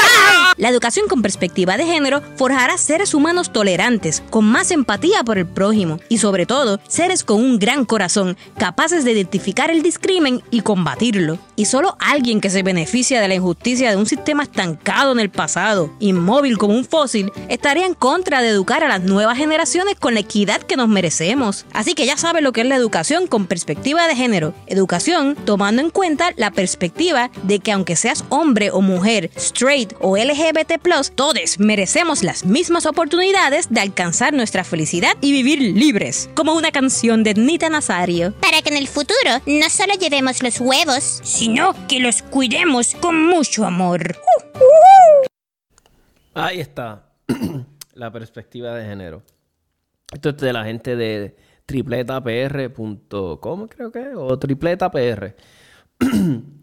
La 0.56 0.70
educación 0.70 1.06
con 1.06 1.20
perspectiva 1.20 1.76
de 1.76 1.84
género 1.84 2.22
forjará 2.36 2.78
seres 2.78 3.12
humanos 3.12 3.52
tolerantes, 3.52 4.22
con 4.30 4.46
más 4.46 4.70
empatía 4.70 5.22
por 5.22 5.36
el 5.36 5.46
prójimo 5.46 6.00
y 6.08 6.16
sobre 6.16 6.46
todo 6.46 6.80
seres 6.88 7.24
con 7.24 7.42
un 7.42 7.58
gran 7.58 7.84
corazón, 7.84 8.38
capaces 8.56 9.04
de 9.04 9.12
identificar 9.12 9.70
el 9.70 9.82
discrimen 9.82 10.42
y 10.50 10.62
combatirlo. 10.62 11.38
Y 11.56 11.66
solo 11.66 11.98
alguien 12.00 12.40
que 12.40 12.48
se 12.48 12.62
beneficia 12.62 13.20
de 13.20 13.28
la 13.28 13.34
injusticia 13.34 13.90
de 13.90 13.96
un 13.96 14.06
sistema 14.06 14.44
estancado 14.44 15.12
en 15.12 15.20
el 15.20 15.28
pasado, 15.28 15.94
inmóvil 16.00 16.56
como 16.56 16.74
un 16.74 16.86
fósil, 16.86 17.32
estaría 17.50 17.84
en 17.84 17.94
contra 17.94 18.40
de 18.40 18.48
educar 18.48 18.82
a 18.82 18.88
las 18.88 19.02
nuevas 19.02 19.36
generaciones 19.36 19.96
con 19.96 20.14
la 20.14 20.20
equidad 20.20 20.62
que 20.62 20.76
nos 20.76 20.88
merecemos. 20.88 21.66
Así 21.74 21.94
que 21.94 22.06
ya 22.06 22.16
sabes 22.16 22.42
lo 22.42 22.52
que 22.52 22.62
es 22.62 22.66
la 22.66 22.76
educación 22.76 23.26
con 23.26 23.46
perspectiva 23.46 24.06
de 24.08 24.16
género. 24.16 24.54
Educación 24.66 25.36
tomando 25.44 25.82
en 25.82 25.90
cuenta 25.90 26.30
la 26.36 26.50
perspectiva 26.50 27.30
de 27.42 27.58
que 27.58 27.72
aunque 27.72 27.96
seas 27.96 28.24
hombre 28.30 28.70
o 28.70 28.80
mujer, 28.80 29.15
straight 29.36 29.92
o 30.00 30.16
LGBT+, 30.16 30.80
todos 31.14 31.58
merecemos 31.58 32.22
las 32.22 32.44
mismas 32.44 32.86
oportunidades 32.86 33.68
de 33.70 33.80
alcanzar 33.80 34.32
nuestra 34.32 34.64
felicidad 34.64 35.16
y 35.20 35.32
vivir 35.32 35.60
libres, 35.60 36.30
como 36.34 36.54
una 36.54 36.70
canción 36.70 37.22
de 37.22 37.34
Nita 37.34 37.68
Nazario. 37.68 38.34
Para 38.40 38.62
que 38.62 38.70
en 38.70 38.76
el 38.76 38.88
futuro 38.88 39.30
no 39.46 39.70
solo 39.70 39.94
llevemos 39.94 40.42
los 40.42 40.60
huevos, 40.60 41.20
sino 41.22 41.74
que 41.88 42.00
los 42.00 42.22
cuidemos 42.22 42.94
con 42.94 43.26
mucho 43.26 43.64
amor. 43.64 44.16
Ahí 46.34 46.60
está. 46.60 47.12
la 47.94 48.12
perspectiva 48.12 48.74
de 48.74 48.84
género. 48.84 49.22
Esto 50.12 50.30
es 50.30 50.36
de 50.36 50.52
la 50.52 50.64
gente 50.64 50.96
de 50.96 51.36
tripletapr.com, 51.66 53.68
creo 53.68 53.90
que, 53.90 54.14
o 54.14 54.38
tripletapr. 54.38 55.34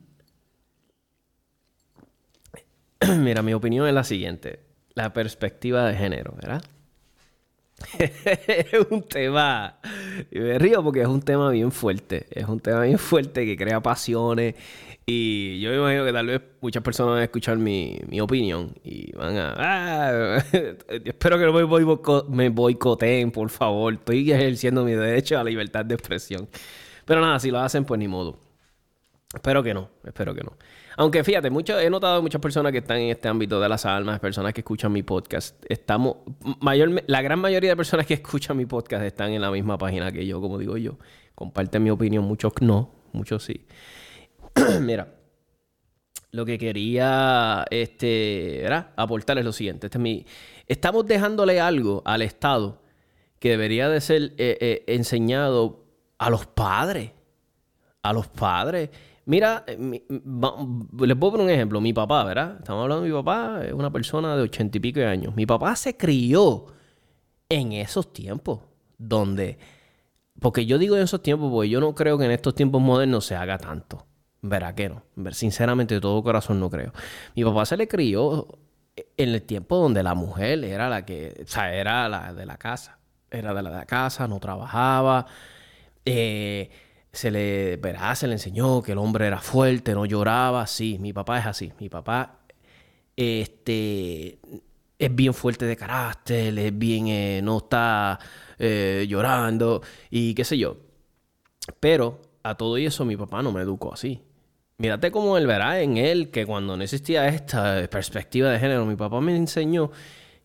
Mira, 3.19 3.41
mi 3.41 3.53
opinión 3.53 3.87
es 3.87 3.93
la 3.93 4.03
siguiente. 4.03 4.59
La 4.93 5.13
perspectiva 5.13 5.87
de 5.87 5.95
género, 5.95 6.33
¿verdad? 6.35 6.63
es 7.99 8.73
un 8.89 9.03
tema. 9.03 9.77
Y 10.31 10.39
me 10.39 10.59
río 10.59 10.83
porque 10.83 11.01
es 11.01 11.07
un 11.07 11.21
tema 11.21 11.49
bien 11.49 11.71
fuerte. 11.71 12.27
Es 12.31 12.47
un 12.47 12.59
tema 12.59 12.81
bien 12.81 12.99
fuerte 12.99 13.45
que 13.45 13.57
crea 13.57 13.81
pasiones. 13.81 14.55
Y 15.05 15.59
yo 15.59 15.71
me 15.71 15.77
imagino 15.77 16.05
que 16.05 16.13
tal 16.13 16.27
vez 16.27 16.41
muchas 16.61 16.81
personas 16.81 17.13
van 17.13 17.21
a 17.21 17.23
escuchar 17.25 17.57
mi, 17.57 17.99
opinión 18.21 18.73
y 18.83 19.11
van 19.13 19.35
a. 19.37 19.53
Ah, 19.57 20.37
espero 20.87 21.37
que 21.37 21.45
no 21.45 21.53
me, 21.53 21.65
me 22.29 22.49
boicoteen, 22.49 23.31
por 23.31 23.49
favor. 23.49 23.93
Estoy 23.93 24.31
ejerciendo 24.31 24.85
mi 24.85 24.93
derecho 24.93 25.35
a 25.35 25.43
la 25.43 25.49
libertad 25.49 25.83
de 25.83 25.95
expresión. 25.95 26.47
Pero 27.05 27.19
nada, 27.19 27.39
si 27.39 27.51
lo 27.51 27.59
hacen, 27.59 27.83
pues 27.83 27.99
ni 27.99 28.07
modo. 28.07 28.39
Espero 29.33 29.63
que 29.63 29.73
no, 29.73 29.89
espero 30.05 30.33
que 30.33 30.43
no. 30.43 30.53
Aunque 30.97 31.23
fíjate, 31.23 31.49
mucho, 31.49 31.79
he 31.79 31.89
notado 31.89 32.21
muchas 32.21 32.41
personas 32.41 32.71
que 32.71 32.79
están 32.79 32.97
en 32.97 33.09
este 33.09 33.27
ámbito 33.27 33.59
de 33.59 33.67
las 33.67 33.85
almas, 33.85 34.19
personas 34.19 34.53
que 34.53 34.61
escuchan 34.61 34.91
mi 34.91 35.03
podcast. 35.03 35.63
Estamos, 35.67 36.17
mayor, 36.61 37.03
la 37.07 37.21
gran 37.21 37.39
mayoría 37.39 37.71
de 37.71 37.75
personas 37.75 38.05
que 38.05 38.13
escuchan 38.15 38.57
mi 38.57 38.65
podcast 38.65 39.03
están 39.03 39.31
en 39.31 39.41
la 39.41 39.51
misma 39.51 39.77
página 39.77 40.11
que 40.11 40.25
yo, 40.25 40.39
como 40.39 40.57
digo 40.57 40.77
yo. 40.77 40.97
Comparten 41.35 41.83
mi 41.83 41.89
opinión, 41.89 42.23
muchos 42.25 42.53
no, 42.61 42.93
muchos 43.11 43.43
sí. 43.43 43.65
Mira, 44.81 45.07
lo 46.31 46.45
que 46.45 46.57
quería 46.57 47.65
este, 47.69 48.59
¿verdad? 48.63 48.91
aportar 48.95 49.37
es 49.37 49.45
lo 49.45 49.51
siguiente. 49.51 49.87
Este 49.87 50.25
estamos 50.67 51.05
dejándole 51.05 51.59
algo 51.59 52.01
al 52.05 52.21
Estado 52.21 52.81
que 53.39 53.49
debería 53.49 53.89
de 53.89 53.99
ser 53.99 54.21
eh, 54.37 54.57
eh, 54.61 54.83
enseñado 54.87 55.85
a 56.17 56.29
los 56.29 56.45
padres. 56.45 57.11
A 58.01 58.13
los 58.13 58.27
padres 58.27 58.89
Mira, 59.25 59.63
eh, 59.67 59.77
les 59.77 61.17
puedo 61.17 61.31
poner 61.31 61.45
un 61.45 61.49
ejemplo. 61.49 61.79
Mi 61.79 61.93
papá, 61.93 62.23
¿verdad? 62.23 62.57
Estamos 62.59 62.83
hablando 62.83 63.03
de 63.03 63.09
mi 63.09 63.15
papá, 63.15 63.61
es 63.65 63.73
una 63.73 63.91
persona 63.91 64.35
de 64.35 64.43
ochenta 64.43 64.77
y 64.77 64.81
pico 64.81 64.99
de 64.99 65.07
años. 65.07 65.35
Mi 65.35 65.45
papá 65.45 65.75
se 65.75 65.95
crió 65.95 66.67
en 67.49 67.71
esos 67.73 68.11
tiempos 68.11 68.61
donde... 68.97 69.57
Porque 70.39 70.65
yo 70.65 70.77
digo 70.77 70.97
en 70.97 71.03
esos 71.03 71.21
tiempos 71.21 71.51
porque 71.51 71.69
yo 71.69 71.79
no 71.79 71.95
creo 71.95 72.17
que 72.17 72.25
en 72.25 72.31
estos 72.31 72.55
tiempos 72.55 72.81
modernos 72.81 73.25
se 73.25 73.35
haga 73.35 73.57
tanto. 73.57 74.05
Verá 74.41 74.75
que 74.75 74.89
no. 74.89 75.03
Sinceramente, 75.31 75.95
de 75.95 76.01
todo 76.01 76.21
corazón 76.21 76.59
no 76.59 76.69
creo. 76.69 76.91
Mi 77.35 77.45
papá 77.45 77.65
se 77.65 77.77
le 77.77 77.87
crió 77.87 78.47
en 78.95 79.29
el 79.29 79.41
tiempo 79.43 79.77
donde 79.77 80.03
la 80.03 80.15
mujer 80.15 80.63
era 80.65 80.89
la 80.89 81.05
que... 81.05 81.43
O 81.45 81.47
sea, 81.47 81.73
era 81.73 82.09
la 82.09 82.33
de 82.33 82.45
la 82.45 82.57
casa. 82.57 82.99
Era 83.31 83.53
de 83.53 83.61
la 83.61 83.69
de 83.69 83.77
la 83.77 83.85
casa, 83.85 84.27
no 84.27 84.39
trabajaba. 84.39 85.27
Eh 86.03 86.69
se 87.13 87.29
le, 87.29 87.77
verá, 87.77 88.15
se 88.15 88.27
le 88.27 88.33
enseñó 88.33 88.81
que 88.81 88.93
el 88.93 88.97
hombre 88.97 89.27
era 89.27 89.39
fuerte, 89.39 89.93
no 89.93 90.05
lloraba. 90.05 90.65
Sí, 90.67 90.97
mi 90.99 91.13
papá 91.13 91.39
es 91.39 91.45
así. 91.45 91.71
Mi 91.79 91.87
papá 91.87 92.39
este, 93.15 94.39
es 94.97 95.15
bien 95.15 95.33
fuerte 95.35 95.65
de 95.65 95.77
carácter, 95.77 96.57
es 96.57 96.77
bien, 96.77 97.07
eh, 97.07 97.41
no 97.43 97.57
está 97.59 98.19
eh, 98.57 99.05
llorando 99.07 99.81
y 100.09 100.33
qué 100.33 100.43
sé 100.43 100.57
yo. 100.57 100.77
Pero 101.79 102.21
a 102.41 102.55
todo 102.55 102.77
eso 102.77 103.05
mi 103.05 103.15
papá 103.15 103.43
no 103.43 103.51
me 103.51 103.61
educó 103.61 103.93
así. 103.93 104.21
Mírate 104.79 105.11
cómo 105.11 105.37
él 105.37 105.45
verá 105.45 105.81
en 105.81 105.97
él 105.97 106.31
que 106.31 106.47
cuando 106.47 106.75
no 106.75 106.83
existía 106.83 107.27
esta 107.27 107.87
perspectiva 107.89 108.49
de 108.49 108.59
género, 108.59 108.85
mi 108.87 108.95
papá 108.95 109.21
me 109.21 109.35
enseñó 109.35 109.91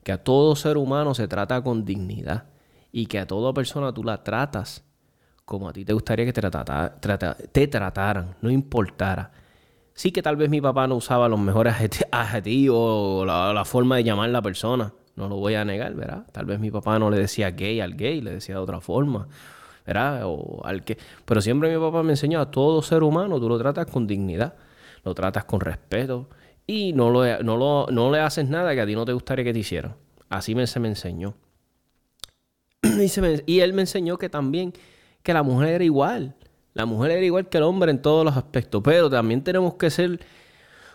que 0.04 0.12
a 0.12 0.22
todo 0.22 0.54
ser 0.54 0.76
humano 0.76 1.14
se 1.14 1.28
trata 1.28 1.62
con 1.62 1.84
dignidad 1.86 2.44
y 2.92 3.06
que 3.06 3.18
a 3.18 3.26
toda 3.26 3.54
persona 3.54 3.92
tú 3.92 4.04
la 4.04 4.22
tratas 4.22 4.84
como 5.48 5.70
a 5.70 5.72
ti 5.72 5.82
te 5.82 5.94
gustaría 5.94 6.26
que 6.26 6.32
te, 6.34 6.42
te 6.42 7.68
trataran, 7.68 8.36
no 8.42 8.50
importara. 8.50 9.32
Sí 9.94 10.12
que 10.12 10.22
tal 10.22 10.36
vez 10.36 10.50
mi 10.50 10.60
papá 10.60 10.86
no 10.86 10.96
usaba 10.96 11.26
los 11.26 11.40
mejores 11.40 11.74
adjetivos 12.12 12.78
o 12.78 13.24
la, 13.24 13.64
forma 13.64 13.96
de 13.96 14.04
llamar 14.04 14.28
a 14.28 14.32
la 14.32 14.42
persona, 14.42 14.92
no 15.16 15.26
lo 15.26 15.36
voy 15.36 15.54
a 15.54 15.64
negar, 15.64 15.94
¿verdad? 15.94 16.26
Tal 16.32 16.44
vez 16.44 16.60
mi 16.60 16.70
papá 16.70 16.98
no 16.98 17.10
le 17.10 17.18
decía 17.18 17.50
gay 17.52 17.80
al 17.80 17.96
gay, 17.96 18.20
le 18.20 18.32
decía 18.32 18.56
de 18.56 18.60
otra 18.60 18.82
forma, 18.82 19.26
¿verdad? 19.86 20.24
O 20.26 20.60
al 20.64 20.84
que... 20.84 20.98
Pero 21.24 21.40
siempre 21.40 21.74
mi 21.74 21.82
papá 21.82 22.02
me 22.02 22.12
enseñó 22.12 22.40
a 22.40 22.50
todo 22.50 22.82
ser 22.82 23.02
humano, 23.02 23.40
tú 23.40 23.48
lo 23.48 23.58
tratas 23.58 23.86
con 23.86 24.06
dignidad, 24.06 24.54
lo 25.02 25.14
tratas 25.14 25.46
con 25.46 25.60
respeto 25.60 26.28
y 26.66 26.92
no, 26.92 27.08
lo, 27.08 27.42
no, 27.42 27.86
no 27.86 28.12
le 28.12 28.20
haces 28.20 28.46
nada 28.46 28.74
que 28.74 28.82
a 28.82 28.86
ti 28.86 28.94
no 28.94 29.06
te 29.06 29.14
gustaría 29.14 29.46
que 29.46 29.54
te 29.54 29.60
hicieran. 29.60 29.96
Así 30.28 30.54
me, 30.54 30.66
se 30.66 30.78
me 30.78 30.88
enseñó. 30.88 31.34
y 33.46 33.60
él 33.60 33.72
me 33.72 33.80
enseñó 33.80 34.18
que 34.18 34.28
también 34.28 34.74
que 35.22 35.32
la 35.32 35.42
mujer 35.42 35.68
era 35.68 35.84
igual. 35.84 36.36
La 36.74 36.86
mujer 36.86 37.12
era 37.12 37.24
igual 37.24 37.48
que 37.48 37.58
el 37.58 37.64
hombre 37.64 37.90
en 37.90 38.00
todos 38.00 38.24
los 38.24 38.36
aspectos, 38.36 38.82
pero 38.84 39.10
también 39.10 39.42
tenemos 39.42 39.74
que 39.74 39.90
ser, 39.90 40.20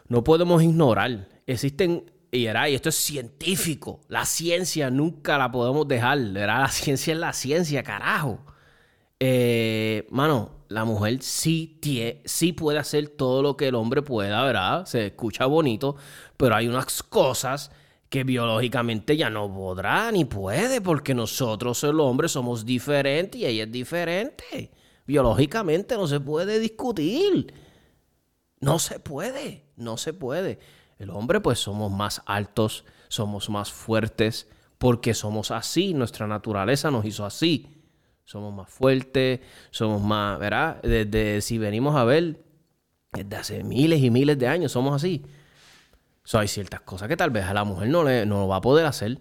no 0.08 0.24
podemos 0.24 0.64
ignorar. 0.64 1.28
Existen, 1.46 2.12
y, 2.32 2.46
era, 2.46 2.70
y 2.70 2.76
esto 2.76 2.90
es 2.90 2.96
científico, 2.96 4.00
la 4.08 4.26
ciencia 4.26 4.90
nunca 4.90 5.38
la 5.38 5.52
podemos 5.52 5.88
dejar, 5.88 6.20
era 6.20 6.60
la 6.60 6.70
ciencia 6.70 7.14
es 7.14 7.20
la 7.20 7.34
ciencia, 7.34 7.84
carajo. 7.84 8.40
Eh, 9.20 10.08
mano, 10.10 10.64
la 10.70 10.86
mujer 10.86 11.22
sí, 11.22 11.78
tie, 11.82 12.22
sí 12.26 12.54
puede 12.54 12.80
hacer 12.80 13.10
todo 13.10 13.42
lo 13.42 13.56
que 13.56 13.68
el 13.68 13.76
hombre 13.76 14.02
pueda, 14.02 14.44
¿verdad? 14.44 14.86
Se 14.86 15.08
escucha 15.08 15.46
bonito, 15.46 15.96
pero 16.38 16.56
hay 16.56 16.68
unas 16.68 17.04
cosas 17.04 17.72
que 18.13 18.23
biológicamente 18.23 19.17
ya 19.17 19.32
no 19.32 19.52
podrá 19.52 20.12
ni 20.12 20.23
puede, 20.23 20.82
porque 20.82 21.15
nosotros, 21.15 21.84
el 21.84 21.99
hombre, 21.99 22.30
somos 22.30 22.63
diferentes 22.63 23.41
y 23.41 23.47
ella 23.47 23.63
es 23.63 23.71
diferente. 23.71 24.69
Biológicamente 25.08 25.95
no 25.95 26.06
se 26.06 26.19
puede 26.19 26.60
discutir. 26.60 27.52
No 28.60 28.78
se 28.78 28.99
puede, 28.99 29.65
no 29.78 29.97
se 29.97 30.13
puede. 30.13 30.60
El 30.99 31.10
hombre, 31.10 31.41
pues 31.41 31.58
somos 31.58 31.91
más 31.91 32.21
altos, 32.28 32.86
somos 33.08 33.49
más 33.49 33.71
fuertes, 33.71 34.47
porque 34.78 35.15
somos 35.15 35.49
así, 35.49 35.95
nuestra 35.95 36.28
naturaleza 36.28 36.91
nos 36.91 37.06
hizo 37.06 37.26
así. 37.26 37.82
Somos 38.26 38.54
más 38.54 38.69
fuertes, 38.69 39.39
somos 39.71 40.04
más, 40.04 40.38
¿verdad? 40.38 40.80
Desde 40.84 41.41
si 41.41 41.58
venimos 41.58 41.95
a 41.95 42.04
ver, 42.04 42.43
desde 43.12 43.36
hace 43.36 43.63
miles 43.63 44.04
y 44.04 44.12
miles 44.12 44.38
de 44.38 44.47
años 44.47 44.71
somos 44.71 44.93
así. 44.93 45.26
So, 46.24 46.40
hay 46.40 46.48
ciertas 46.48 46.82
cosas 46.82 47.08
que 47.08 47.18
tal 47.18 47.32
vez 47.32 47.46
a 47.46 47.54
la 47.54 47.64
mujer 47.64 47.90
no, 47.90 48.04
le, 48.04 48.26
no 48.26 48.40
lo 48.40 48.48
va 48.48 48.58
a 48.58 48.62
poder 48.62 48.86
hacer. 48.86 49.20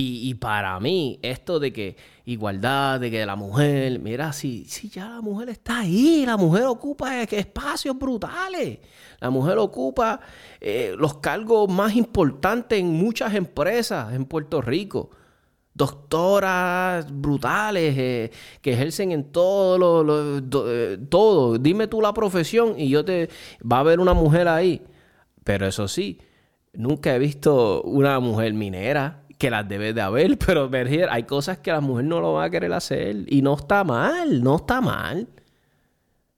Y, 0.00 0.34
para 0.34 0.78
mí, 0.78 1.18
esto 1.22 1.58
de 1.58 1.72
que 1.72 1.96
igualdad, 2.24 3.00
de 3.00 3.10
que 3.10 3.26
la 3.26 3.34
mujer, 3.34 3.98
mira, 3.98 4.32
si, 4.32 4.64
si 4.66 4.88
ya 4.88 5.08
la 5.08 5.20
mujer 5.20 5.48
está 5.48 5.80
ahí, 5.80 6.24
la 6.24 6.36
mujer 6.36 6.66
ocupa 6.66 7.20
espacios 7.22 7.98
brutales. 7.98 8.78
La 9.18 9.30
mujer 9.30 9.58
ocupa 9.58 10.20
eh, 10.60 10.94
los 10.96 11.14
cargos 11.14 11.68
más 11.68 11.96
importantes 11.96 12.78
en 12.78 12.92
muchas 12.92 13.34
empresas 13.34 14.12
en 14.12 14.24
Puerto 14.26 14.62
Rico. 14.62 15.10
Doctoras 15.74 17.06
brutales 17.10 17.94
eh, 17.98 18.30
que 18.60 18.74
ejercen 18.74 19.10
en 19.10 19.32
todo 19.32 19.78
lo, 19.78 20.38
eh, 20.68 20.98
todo. 21.08 21.58
Dime 21.58 21.88
tú 21.88 22.00
la 22.00 22.14
profesión 22.14 22.78
y 22.78 22.88
yo 22.88 23.04
te 23.04 23.28
va 23.60 23.78
a 23.78 23.80
haber 23.80 23.98
una 23.98 24.14
mujer 24.14 24.46
ahí. 24.46 24.80
Pero 25.48 25.66
eso 25.66 25.88
sí, 25.88 26.18
nunca 26.74 27.16
he 27.16 27.18
visto 27.18 27.80
una 27.80 28.20
mujer 28.20 28.52
minera 28.52 29.24
que 29.38 29.48
las 29.48 29.66
debe 29.66 29.94
de 29.94 30.02
haber, 30.02 30.36
pero 30.46 30.68
hay 31.08 31.22
cosas 31.22 31.56
que 31.56 31.72
la 31.72 31.80
mujer 31.80 32.04
no 32.04 32.20
lo 32.20 32.34
va 32.34 32.44
a 32.44 32.50
querer 32.50 32.70
hacer 32.74 33.24
y 33.26 33.40
no 33.40 33.54
está 33.54 33.82
mal, 33.82 34.42
no 34.42 34.56
está 34.56 34.82
mal. 34.82 35.26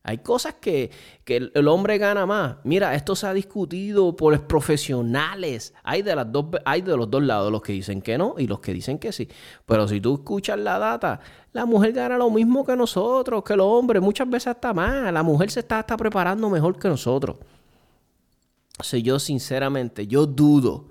Hay 0.04 0.18
cosas 0.18 0.54
que, 0.60 0.92
el 1.26 1.66
hombre 1.66 1.98
gana 1.98 2.24
más. 2.24 2.58
Mira, 2.62 2.94
esto 2.94 3.16
se 3.16 3.26
ha 3.26 3.34
discutido 3.34 4.14
por 4.14 4.32
los 4.32 4.42
profesionales. 4.42 5.74
Hay 5.82 6.02
de, 6.02 6.14
las 6.14 6.30
dos, 6.30 6.46
hay 6.64 6.82
de 6.82 6.96
los 6.96 7.10
dos 7.10 7.24
lados, 7.24 7.50
los 7.50 7.62
que 7.62 7.72
dicen 7.72 8.02
que 8.02 8.16
no 8.16 8.36
y 8.38 8.46
los 8.46 8.60
que 8.60 8.72
dicen 8.72 9.00
que 9.00 9.10
sí. 9.10 9.26
Pero 9.66 9.88
si 9.88 10.00
tú 10.00 10.14
escuchas 10.14 10.56
la 10.56 10.78
data, 10.78 11.18
la 11.52 11.66
mujer 11.66 11.94
gana 11.94 12.16
lo 12.16 12.30
mismo 12.30 12.64
que 12.64 12.76
nosotros, 12.76 13.42
que 13.42 13.54
el 13.54 13.60
hombre. 13.60 13.98
Muchas 13.98 14.30
veces 14.30 14.54
está 14.54 14.72
más. 14.72 15.12
La 15.12 15.24
mujer 15.24 15.50
se 15.50 15.60
está, 15.60 15.80
está 15.80 15.96
preparando 15.96 16.48
mejor 16.48 16.78
que 16.78 16.86
nosotros. 16.86 17.38
O 18.80 18.82
sea, 18.82 18.98
yo 18.98 19.18
sinceramente, 19.18 20.06
yo 20.06 20.26
dudo 20.26 20.88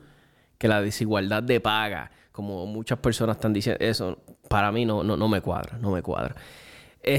que 0.60 0.68
la 0.68 0.82
desigualdad 0.82 1.42
de 1.42 1.60
paga, 1.60 2.12
como 2.32 2.66
muchas 2.68 3.00
personas 3.00 3.38
están 3.38 3.52
diciendo, 3.52 3.84
eso 3.84 4.20
para 4.48 4.72
mí 4.72 4.86
no, 4.86 5.04
no, 5.04 5.18
no 5.18 5.28
me 5.28 5.42
cuadra, 5.42 5.78
no 5.80 5.92
me 5.92 6.02
cuadra. 6.04 6.36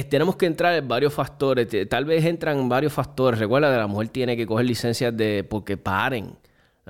tenemos 0.08 0.36
que 0.36 0.46
entrar 0.46 0.74
en 0.74 0.86
varios 0.86 1.12
factores, 1.12 1.66
tal 1.88 2.04
vez 2.04 2.24
entran 2.24 2.68
varios 2.68 2.92
factores. 2.92 3.40
Recuerda 3.40 3.72
que 3.72 3.78
la 3.78 3.86
mujer 3.88 4.08
tiene 4.08 4.36
que 4.36 4.46
coger 4.46 4.66
licencias 4.66 5.16
de 5.16 5.44
porque 5.48 5.76
paren. 5.76 6.36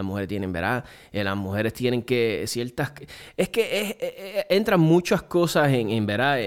Las 0.00 0.06
mujeres 0.06 0.28
tienen, 0.28 0.52
¿verdad? 0.52 0.84
Eh, 1.12 1.24
las 1.24 1.36
mujeres 1.36 1.72
tienen 1.72 2.02
que 2.02 2.44
ciertas... 2.46 2.92
Es 3.36 3.48
que 3.48 4.46
entran 4.48 4.80
muchas 4.80 5.22
cosas 5.22 5.70
en, 5.72 5.90
en 5.90 6.06
¿verdad? 6.06 6.38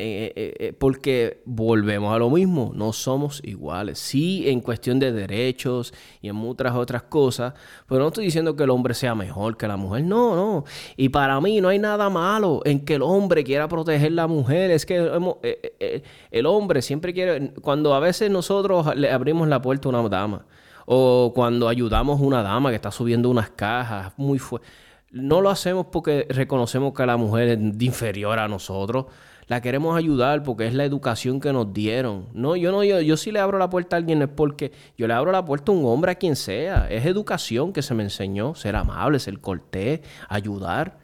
porque 0.79 1.41
volvemos 1.45 2.15
a 2.15 2.17
lo 2.17 2.29
mismo, 2.29 2.71
no 2.73 2.93
somos 2.93 3.41
iguales. 3.43 3.99
Sí, 3.99 4.49
en 4.49 4.61
cuestión 4.61 4.99
de 4.99 5.11
derechos 5.11 5.93
y 6.21 6.29
en 6.29 6.35
muchas 6.35 6.53
otras 6.75 7.03
cosas, 7.03 7.53
pero 7.87 8.01
no 8.01 8.07
estoy 8.07 8.25
diciendo 8.25 8.55
que 8.55 8.63
el 8.63 8.69
hombre 8.69 8.93
sea 8.93 9.15
mejor 9.15 9.57
que 9.57 9.67
la 9.67 9.77
mujer, 9.77 10.03
no, 10.03 10.35
no. 10.35 10.65
Y 10.95 11.09
para 11.09 11.39
mí 11.41 11.61
no 11.61 11.69
hay 11.69 11.79
nada 11.79 12.09
malo 12.09 12.61
en 12.65 12.83
que 12.85 12.95
el 12.95 13.01
hombre 13.01 13.43
quiera 13.43 13.67
proteger 13.67 14.11
a 14.11 14.15
la 14.15 14.27
mujer. 14.27 14.71
Es 14.71 14.85
que 14.85 14.97
eh, 14.97 15.75
eh, 15.79 16.03
el 16.31 16.45
hombre 16.45 16.81
siempre 16.81 17.13
quiere... 17.13 17.53
Cuando 17.61 17.93
a 17.93 17.99
veces 17.99 18.29
nosotros 18.29 18.95
le 18.95 19.11
abrimos 19.11 19.47
la 19.47 19.61
puerta 19.61 19.89
a 19.89 19.91
una 19.91 20.09
dama, 20.09 20.45
o 20.85 21.31
cuando 21.33 21.69
ayudamos 21.69 22.19
a 22.19 22.23
una 22.23 22.43
dama 22.43 22.69
que 22.69 22.75
está 22.75 22.91
subiendo 22.91 23.29
unas 23.29 23.49
cajas 23.49 24.13
muy 24.17 24.39
fuerte. 24.39 24.67
No 25.11 25.41
lo 25.41 25.49
hacemos 25.49 25.87
porque 25.91 26.25
reconocemos 26.29 26.93
que 26.93 27.05
la 27.05 27.17
mujer 27.17 27.49
es 27.49 27.59
inferior 27.81 28.39
a 28.39 28.47
nosotros. 28.47 29.05
La 29.47 29.61
queremos 29.61 29.95
ayudar 29.95 30.41
porque 30.41 30.65
es 30.65 30.73
la 30.73 30.85
educación 30.85 31.39
que 31.39 31.53
nos 31.53 31.71
dieron. 31.73 32.29
No, 32.33 32.55
yo 32.55 32.71
no, 32.71 32.83
yo, 32.83 32.99
yo 33.01 33.17
si 33.17 33.31
le 33.31 33.39
abro 33.39 33.59
la 33.59 33.69
puerta 33.69 33.95
a 33.95 33.99
alguien 33.99 34.21
es 34.21 34.29
porque 34.29 34.71
yo 34.97 35.05
le 35.05 35.13
abro 35.13 35.31
la 35.31 35.45
puerta 35.45 35.71
a 35.71 35.75
un 35.75 35.85
hombre, 35.85 36.11
a 36.11 36.15
quien 36.15 36.35
sea. 36.35 36.87
Es 36.89 37.05
educación 37.05 37.73
que 37.73 37.81
se 37.81 37.93
me 37.93 38.03
enseñó, 38.03 38.55
ser 38.55 38.75
amable, 38.75 39.19
ser 39.19 39.39
cortés, 39.39 40.01
ayudar. 40.29 40.97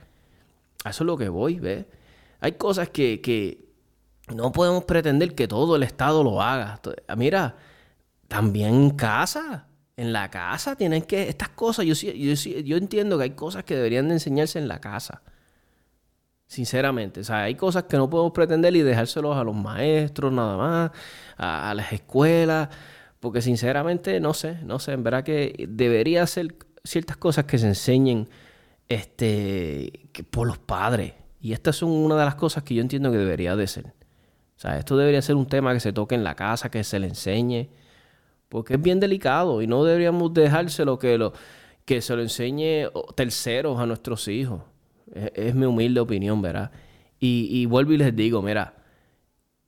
eso 0.86 1.04
es 1.04 1.06
lo 1.08 1.18
que 1.18 1.30
voy, 1.30 1.60
¿ves? 1.60 1.86
Hay 2.40 2.54
cosas 2.54 2.90
que, 2.90 3.22
que 3.22 3.66
no 4.34 4.52
podemos 4.52 4.86
pretender 4.86 5.36
que 5.36 5.48
todo 5.48 5.76
el 5.76 5.84
Estado 5.84 6.24
lo 6.24 6.42
haga. 6.42 6.80
Mira, 7.16 7.58
también 8.28 8.74
en 8.74 8.90
casa 8.92 9.69
en 10.00 10.14
la 10.14 10.32
casa 10.32 10.78
tienen 10.78 11.02
que, 11.02 11.28
estas 11.28 11.50
cosas, 11.50 11.86
yo, 11.86 11.94
yo, 11.94 12.34
yo 12.34 12.78
entiendo 12.78 13.18
que 13.18 13.26
hay 13.26 13.32
cosas 13.32 13.66
que 13.66 13.76
deberían 13.76 14.08
de 14.08 14.14
enseñarse 14.14 14.58
en 14.58 14.70
la 14.70 14.80
casa. 14.80 15.22
Sinceramente, 16.48 17.20
o 17.20 17.24
sea, 17.26 17.44
hay 17.44 17.56
cosas 17.56 17.84
que 17.84 17.98
no 17.98 18.10
podemos 18.10 18.32
pretender 18.32 18.74
y 18.78 18.82
dejárselos 18.82 19.36
a 19.36 19.44
los 19.44 19.56
maestros 19.56 20.32
nada 20.32 20.56
más, 20.56 20.92
a, 21.38 21.74
las 21.76 21.92
escuelas, 21.92 22.70
porque 23.20 23.42
sinceramente 23.42 24.22
no 24.22 24.34
sé, 24.34 24.60
no 24.64 24.80
sé, 24.80 24.94
en 24.94 25.04
verdad 25.04 25.26
que 25.26 25.68
debería 25.68 26.26
ser 26.28 26.56
ciertas 26.86 27.18
cosas 27.18 27.44
que 27.44 27.58
se 27.58 27.68
enseñen 27.68 28.30
este, 28.88 30.10
por 30.32 30.48
los 30.48 30.60
padres. 30.60 31.14
Y 31.42 31.52
estas 31.52 31.76
son 31.76 31.92
una 31.92 32.18
de 32.18 32.24
las 32.24 32.36
cosas 32.36 32.64
que 32.64 32.74
yo 32.74 32.82
entiendo 32.82 33.12
que 33.12 33.18
debería 33.18 33.58
de 33.58 33.68
ser. 33.68 33.88
O 33.88 34.62
sea, 34.62 34.78
esto 34.78 34.96
debería 34.96 35.22
ser 35.22 35.36
un 35.36 35.46
tema 35.46 35.74
que 35.74 35.82
se 35.82 35.92
toque 35.92 36.16
en 36.16 36.24
la 36.24 36.36
casa, 36.36 36.72
que 36.72 36.86
se 36.86 37.00
le 37.00 37.08
enseñe 37.08 37.70
porque 38.50 38.74
es 38.74 38.82
bien 38.82 39.00
delicado 39.00 39.62
y 39.62 39.68
no 39.68 39.84
deberíamos 39.84 40.34
dejárselo 40.34 40.98
que, 40.98 41.18
lo, 41.18 41.34
que 41.86 42.02
se 42.02 42.16
lo 42.16 42.22
enseñe 42.22 42.90
terceros 43.16 43.80
a 43.80 43.86
nuestros 43.86 44.28
hijos. 44.28 44.62
Es, 45.34 45.56
mi 45.56 45.66
humilde 45.66 46.00
opinión, 46.00 46.42
¿verdad? 46.42 46.72
Y, 47.20 47.66
vuelvo 47.66 47.94
y 47.94 47.98
les 47.98 48.16
digo, 48.16 48.42
mira, 48.42 48.76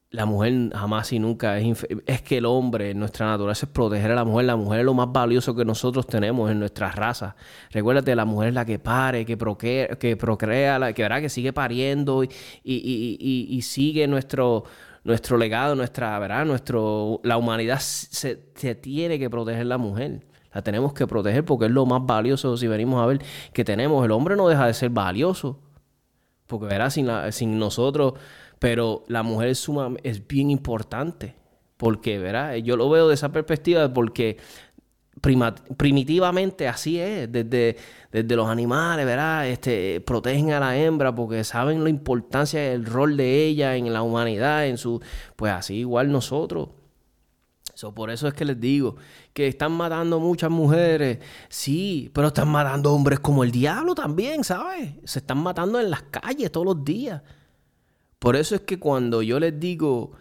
la 0.09 0.25
mujer 0.25 0.71
jamás 0.73 1.11
y 1.13 1.19
nunca 1.19 1.57
es 1.57 1.85
es 2.05 2.21
que 2.21 2.37
el 2.37 2.45
hombre, 2.45 2.93
nuestra 2.93 3.25
naturaleza 3.27 3.65
es 3.65 3.71
proteger 3.71 4.11
a 4.11 4.15
la 4.15 4.23
mujer. 4.23 4.45
La 4.45 4.55
mujer 4.55 4.79
es 4.79 4.85
lo 4.85 4.93
más 4.93 5.11
valioso 5.11 5.55
que 5.55 5.63
nosotros 5.63 6.05
tenemos 6.07 6.49
en 6.51 6.59
nuestra 6.59 6.91
raza. 6.91 7.35
Recuérdate, 7.71 8.15
la 8.15 8.25
mujer 8.25 8.49
es 8.49 8.55
la 8.55 8.65
que 8.65 8.79
pare, 8.79 9.25
que 9.25 9.37
procrea, 9.37 9.87
que, 9.97 10.17
procrea, 10.17 10.79
la, 10.79 10.93
que, 10.93 11.01
¿verdad? 11.03 11.21
que 11.21 11.29
sigue 11.29 11.53
pariendo 11.53 12.23
y 12.63 13.61
sigue 13.63 14.07
nuestro 14.07 14.65
nuestro 15.03 15.37
legado, 15.37 15.75
nuestra, 15.75 16.17
¿verdad? 16.19 16.45
Nuestro, 16.45 17.19
la 17.23 17.37
humanidad 17.37 17.79
se, 17.79 18.35
tiene 18.81 19.19
que 19.19 19.29
proteger 19.29 19.65
la 19.65 19.77
mujer. 19.77 20.25
La 20.53 20.61
tenemos 20.61 20.93
que 20.93 21.07
proteger 21.07 21.45
porque 21.45 21.65
es 21.65 21.71
lo 21.71 21.85
más 21.85 22.05
valioso, 22.05 22.57
si 22.57 22.67
venimos 22.67 23.01
a 23.01 23.05
ver, 23.05 23.21
que 23.53 23.63
tenemos. 23.63 24.03
El 24.03 24.11
hombre 24.11 24.35
no 24.35 24.47
deja 24.47 24.67
de 24.67 24.73
ser 24.73 24.89
valioso. 24.89 25.59
Porque, 26.45 26.65
verá, 26.65 26.89
sin, 26.89 27.07
sin 27.31 27.57
nosotros, 27.57 28.13
pero 28.59 29.03
la 29.07 29.23
mujer 29.23 29.49
es, 29.49 29.67
es 30.03 30.27
bien 30.27 30.51
importante. 30.51 31.35
Porque, 31.77 32.19
verá, 32.19 32.57
yo 32.57 32.75
lo 32.75 32.89
veo 32.89 33.07
de 33.07 33.13
esa 33.15 33.31
perspectiva 33.31 33.91
porque 33.91 34.37
primitivamente 35.19 36.67
así 36.67 36.99
es, 36.99 37.31
desde, 37.31 37.75
desde 38.11 38.35
los 38.35 38.47
animales, 38.47 39.05
¿verdad? 39.05 39.47
Este, 39.47 40.01
protegen 40.01 40.51
a 40.51 40.59
la 40.59 40.77
hembra 40.77 41.13
porque 41.13 41.43
saben 41.43 41.83
la 41.83 41.89
importancia 41.89 42.61
del 42.61 42.85
rol 42.85 43.17
de 43.17 43.45
ella 43.45 43.75
en 43.75 43.91
la 43.91 44.01
humanidad, 44.01 44.65
en 44.65 44.77
su, 44.77 45.01
pues 45.35 45.51
así 45.51 45.75
igual 45.75 46.11
nosotros. 46.11 46.69
So, 47.75 47.93
por 47.93 48.09
eso 48.11 48.27
es 48.27 48.33
que 48.33 48.45
les 48.45 48.59
digo 48.59 48.95
que 49.33 49.47
están 49.47 49.71
matando 49.71 50.19
muchas 50.19 50.51
mujeres, 50.51 51.19
sí, 51.49 52.11
pero 52.13 52.27
están 52.27 52.49
matando 52.49 52.93
hombres 52.93 53.19
como 53.19 53.43
el 53.43 53.51
diablo 53.51 53.95
también, 53.95 54.43
¿sabes? 54.43 54.93
Se 55.03 55.19
están 55.19 55.39
matando 55.39 55.79
en 55.79 55.89
las 55.89 56.03
calles 56.03 56.51
todos 56.51 56.65
los 56.65 56.85
días. 56.85 57.21
Por 58.19 58.35
eso 58.35 58.55
es 58.55 58.61
que 58.61 58.79
cuando 58.79 59.21
yo 59.23 59.39
les 59.39 59.59
digo, 59.59 60.11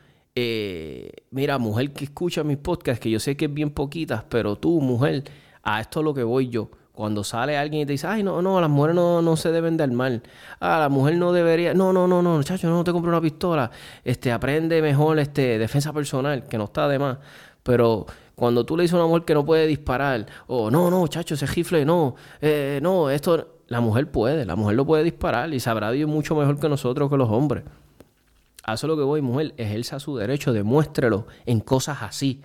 eh, 0.42 1.12
mira, 1.30 1.58
mujer 1.58 1.92
que 1.92 2.04
escucha 2.04 2.42
mis 2.44 2.56
podcasts, 2.56 3.00
que 3.00 3.10
yo 3.10 3.20
sé 3.20 3.36
que 3.36 3.44
es 3.44 3.52
bien 3.52 3.70
poquitas, 3.70 4.24
pero 4.28 4.56
tú, 4.56 4.80
mujer, 4.80 5.24
a 5.62 5.80
esto 5.80 6.00
es 6.00 6.04
lo 6.04 6.14
que 6.14 6.22
voy 6.22 6.48
yo. 6.48 6.70
Cuando 6.92 7.24
sale 7.24 7.56
alguien 7.58 7.82
y 7.82 7.86
te 7.86 7.92
dice, 7.92 8.06
ay, 8.06 8.22
no, 8.22 8.40
no, 8.40 8.60
las 8.60 8.70
mujeres 8.70 8.96
no, 8.96 9.20
no 9.22 9.36
se 9.36 9.52
deben 9.52 9.76
dar 9.76 9.90
mal. 9.90 10.22
Ah, 10.58 10.78
la 10.80 10.88
mujer 10.88 11.16
no 11.16 11.32
debería. 11.32 11.74
No, 11.74 11.92
no, 11.92 12.06
no, 12.08 12.22
no, 12.22 12.36
muchacho, 12.36 12.68
no 12.68 12.84
te 12.84 12.92
compro 12.92 13.10
una 13.10 13.20
pistola. 13.20 13.70
Este, 14.02 14.32
aprende 14.32 14.80
mejor 14.82 15.18
este, 15.18 15.58
defensa 15.58 15.92
personal, 15.92 16.46
que 16.46 16.58
no 16.58 16.64
está 16.64 16.88
de 16.88 16.98
más. 16.98 17.18
Pero 17.62 18.06
cuando 18.34 18.64
tú 18.64 18.76
le 18.76 18.82
dices 18.82 18.94
a 18.94 18.98
una 18.98 19.06
mujer 19.06 19.24
que 19.24 19.34
no 19.34 19.44
puede 19.44 19.66
disparar, 19.66 20.26
o 20.46 20.70
no, 20.70 20.90
no, 20.90 21.06
chacho, 21.08 21.34
ese 21.34 21.46
rifle, 21.46 21.84
no, 21.84 22.14
eh, 22.40 22.80
no, 22.82 23.10
esto. 23.10 23.56
La 23.68 23.80
mujer 23.80 24.10
puede, 24.10 24.44
la 24.44 24.56
mujer 24.56 24.74
lo 24.74 24.84
puede 24.84 25.04
disparar 25.04 25.54
y 25.54 25.60
sabrá 25.60 25.92
Dios 25.92 26.10
mucho 26.10 26.34
mejor 26.34 26.58
que 26.58 26.68
nosotros, 26.68 27.08
que 27.08 27.16
los 27.16 27.30
hombres. 27.30 27.62
A 28.62 28.74
lo 28.86 28.96
que 28.96 29.02
voy, 29.02 29.20
mujer. 29.20 29.54
Ejerza 29.56 29.98
su 30.00 30.16
derecho, 30.16 30.52
demuéstrelo 30.52 31.26
en 31.46 31.60
cosas 31.60 32.02
así. 32.02 32.42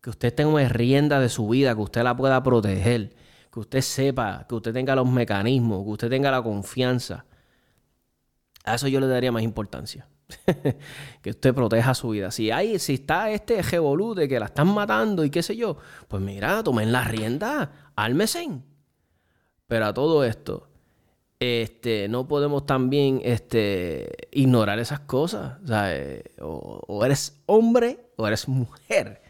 Que 0.00 0.10
usted 0.10 0.34
tenga 0.34 0.68
rienda 0.68 1.20
de 1.20 1.28
su 1.28 1.48
vida, 1.48 1.74
que 1.74 1.80
usted 1.80 2.02
la 2.02 2.16
pueda 2.16 2.42
proteger, 2.42 3.14
que 3.52 3.60
usted 3.60 3.80
sepa, 3.80 4.46
que 4.48 4.54
usted 4.54 4.72
tenga 4.72 4.96
los 4.96 5.08
mecanismos, 5.08 5.84
que 5.84 5.90
usted 5.90 6.10
tenga 6.10 6.30
la 6.30 6.42
confianza. 6.42 7.24
A 8.64 8.74
eso 8.74 8.88
yo 8.88 9.00
le 9.00 9.06
daría 9.06 9.32
más 9.32 9.42
importancia. 9.42 10.08
que 11.22 11.30
usted 11.30 11.54
proteja 11.54 11.94
su 11.94 12.10
vida. 12.10 12.30
Si 12.30 12.50
hay, 12.50 12.78
si 12.78 12.94
está 12.94 13.30
este 13.30 13.62
revolú 13.62 14.14
de 14.14 14.28
que 14.28 14.40
la 14.40 14.46
están 14.46 14.68
matando 14.68 15.24
y 15.24 15.30
qué 15.30 15.42
sé 15.42 15.56
yo, 15.56 15.76
pues 16.08 16.22
mira, 16.22 16.62
tomen 16.62 16.92
la 16.92 17.04
rienda, 17.04 17.90
álmesen. 17.96 18.64
Pero 19.66 19.86
a 19.86 19.94
todo 19.94 20.24
esto, 20.24 20.68
este, 21.42 22.08
no 22.08 22.28
podemos 22.28 22.66
también 22.66 23.20
este, 23.24 24.28
ignorar 24.30 24.78
esas 24.78 25.00
cosas. 25.00 25.58
O, 26.40 26.80
o, 26.86 27.04
eres 27.04 27.42
hombre 27.46 27.98
o 28.16 28.26
eres 28.26 28.46
mujer. 28.46 29.22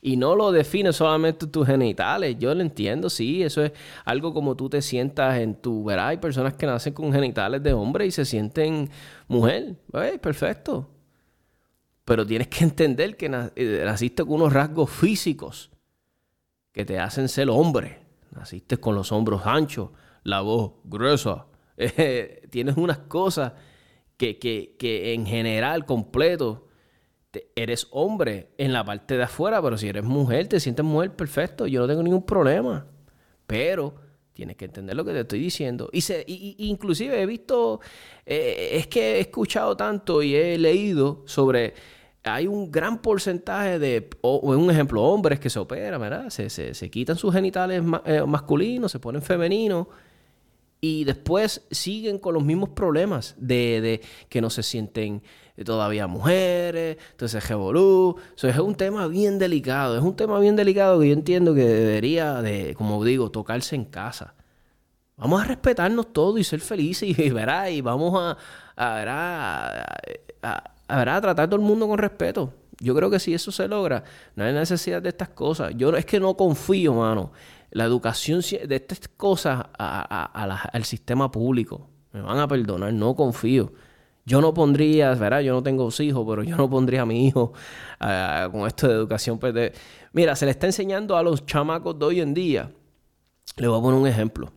Y 0.00 0.16
no 0.16 0.36
lo 0.36 0.52
define 0.52 0.92
solamente 0.92 1.46
tus 1.46 1.66
genitales. 1.66 2.36
Yo 2.38 2.54
lo 2.54 2.60
entiendo, 2.60 3.10
sí. 3.10 3.42
Eso 3.42 3.64
es 3.64 3.72
algo 4.04 4.32
como 4.32 4.56
tú 4.56 4.68
te 4.68 4.80
sientas 4.82 5.38
en 5.38 5.54
tu... 5.56 5.84
Verá, 5.84 6.08
hay 6.08 6.18
personas 6.18 6.54
que 6.54 6.66
nacen 6.66 6.92
con 6.92 7.12
genitales 7.12 7.62
de 7.62 7.72
hombre 7.72 8.06
y 8.06 8.10
se 8.10 8.24
sienten 8.24 8.90
mujer. 9.26 9.76
Perfecto. 10.20 10.88
Pero 12.04 12.24
tienes 12.24 12.48
que 12.48 12.64
entender 12.64 13.16
que 13.16 13.26
eh, 13.56 13.82
naciste 13.84 14.24
con 14.24 14.34
unos 14.34 14.52
rasgos 14.52 14.88
físicos 14.88 15.70
que 16.72 16.84
te 16.84 16.98
hacen 16.98 17.28
ser 17.28 17.50
hombre. 17.50 17.98
Naciste 18.30 18.78
con 18.78 18.94
los 18.94 19.10
hombros 19.10 19.42
anchos, 19.44 19.90
la 20.24 20.40
voz 20.40 20.72
gruesa. 20.84 21.46
Eh, 21.80 22.48
tienes 22.50 22.76
unas 22.76 22.98
cosas 22.98 23.52
que, 24.16 24.36
que, 24.40 24.74
que 24.80 25.14
en 25.14 25.26
general, 25.26 25.86
completo, 25.86 26.66
eres 27.54 27.86
hombre 27.92 28.50
en 28.58 28.72
la 28.72 28.84
parte 28.84 29.16
de 29.16 29.22
afuera, 29.22 29.62
pero 29.62 29.78
si 29.78 29.86
eres 29.88 30.02
mujer, 30.02 30.48
te 30.48 30.58
sientes 30.58 30.84
mujer, 30.84 31.14
perfecto. 31.14 31.68
Yo 31.68 31.80
no 31.80 31.86
tengo 31.86 32.02
ningún 32.02 32.26
problema. 32.26 32.86
Pero 33.46 33.94
tienes 34.32 34.56
que 34.56 34.64
entender 34.64 34.96
lo 34.96 35.04
que 35.04 35.12
te 35.12 35.20
estoy 35.20 35.38
diciendo. 35.38 35.88
Y, 35.92 36.00
se, 36.00 36.24
y- 36.26 36.56
y- 36.58 36.68
inclusive 36.68 37.20
he 37.22 37.26
visto, 37.26 37.80
eh, 38.26 38.70
es 38.72 38.88
que 38.88 39.16
he 39.16 39.20
escuchado 39.20 39.76
tanto 39.76 40.20
y 40.22 40.34
he 40.34 40.58
leído 40.58 41.22
sobre, 41.26 41.74
hay 42.24 42.46
un 42.48 42.72
gran 42.72 43.00
porcentaje 43.02 43.78
de, 43.78 44.10
o, 44.22 44.38
un 44.38 44.70
ejemplo, 44.70 45.02
hombres 45.04 45.38
que 45.38 45.48
se 45.50 45.58
operan, 45.60 46.00
¿verdad? 46.00 46.30
Se, 46.30 46.50
se- 46.50 46.74
se 46.74 46.90
quitan 46.90 47.16
sus 47.16 47.32
genitales 47.32 47.82
eh, 48.04 48.22
masculinos, 48.26 48.90
se 48.90 48.98
ponen 48.98 49.22
femeninos 49.22 49.86
y 50.80 51.04
después 51.04 51.66
siguen 51.70 52.18
con 52.18 52.34
los 52.34 52.44
mismos 52.44 52.70
problemas 52.70 53.34
de, 53.38 53.80
de 53.80 54.00
que 54.28 54.40
no 54.40 54.50
se 54.50 54.62
sienten 54.62 55.22
todavía 55.64 56.06
mujeres, 56.06 56.98
entonces 57.10 57.48
revolú. 57.48 58.16
Es 58.40 58.58
un 58.58 58.74
tema 58.74 59.06
bien 59.08 59.38
delicado, 59.38 59.96
es 59.96 60.02
un 60.02 60.14
tema 60.14 60.38
bien 60.38 60.56
delicado 60.56 61.00
que 61.00 61.08
yo 61.08 61.12
entiendo 61.12 61.54
que 61.54 61.64
debería 61.64 62.42
de, 62.42 62.74
como 62.74 63.04
digo, 63.04 63.30
tocarse 63.30 63.74
en 63.74 63.84
casa. 63.84 64.34
Vamos 65.16 65.42
a 65.42 65.44
respetarnos 65.44 66.12
todos 66.12 66.38
y 66.38 66.44
ser 66.44 66.60
felices 66.60 67.18
y, 67.18 67.30
verá, 67.30 67.70
y 67.70 67.80
vamos 67.80 68.14
a, 68.16 68.36
a, 68.76 68.94
verá, 68.94 69.82
a, 70.42 70.96
verá, 70.96 71.20
tratar 71.20 71.44
a 71.44 71.48
todo 71.48 71.60
el 71.60 71.66
mundo 71.66 71.88
con 71.88 71.98
respeto. 71.98 72.54
Yo 72.80 72.94
creo 72.94 73.10
que 73.10 73.18
si 73.18 73.34
eso 73.34 73.50
se 73.50 73.66
logra, 73.66 74.04
no 74.36 74.44
hay 74.44 74.52
necesidad 74.52 75.02
de 75.02 75.08
estas 75.08 75.30
cosas. 75.30 75.72
Yo 75.74 75.90
es 75.96 76.06
que 76.06 76.20
no 76.20 76.36
confío, 76.36 76.94
mano, 76.94 77.32
la 77.70 77.84
educación 77.84 78.40
ci- 78.40 78.66
de 78.66 78.76
estas 78.76 79.08
cosas 79.08 79.66
al 79.78 80.84
sistema 80.84 81.30
público. 81.30 81.88
Me 82.12 82.20
van 82.22 82.38
a 82.38 82.48
perdonar, 82.48 82.92
no 82.92 83.14
confío. 83.14 83.72
Yo 84.24 84.40
no 84.42 84.52
pondría, 84.52 85.14
¿verdad? 85.14 85.40
Yo 85.40 85.52
no 85.54 85.62
tengo 85.62 85.88
hijos, 86.00 86.26
pero 86.28 86.42
yo 86.42 86.56
no 86.56 86.68
pondría 86.68 87.02
a 87.02 87.06
mi 87.06 87.26
hijo 87.26 87.52
con 88.52 88.66
esto 88.66 88.88
de 88.88 88.94
educación. 88.94 89.38
pues, 89.38 89.72
Mira, 90.12 90.36
se 90.36 90.44
le 90.44 90.50
está 90.50 90.66
enseñando 90.66 91.16
a 91.16 91.22
los 91.22 91.46
chamacos 91.46 91.98
de 91.98 92.04
hoy 92.04 92.20
en 92.20 92.34
día. 92.34 92.70
Le 93.56 93.68
voy 93.68 93.78
a 93.78 93.82
poner 93.82 94.00
un 94.00 94.06
ejemplo. 94.06 94.52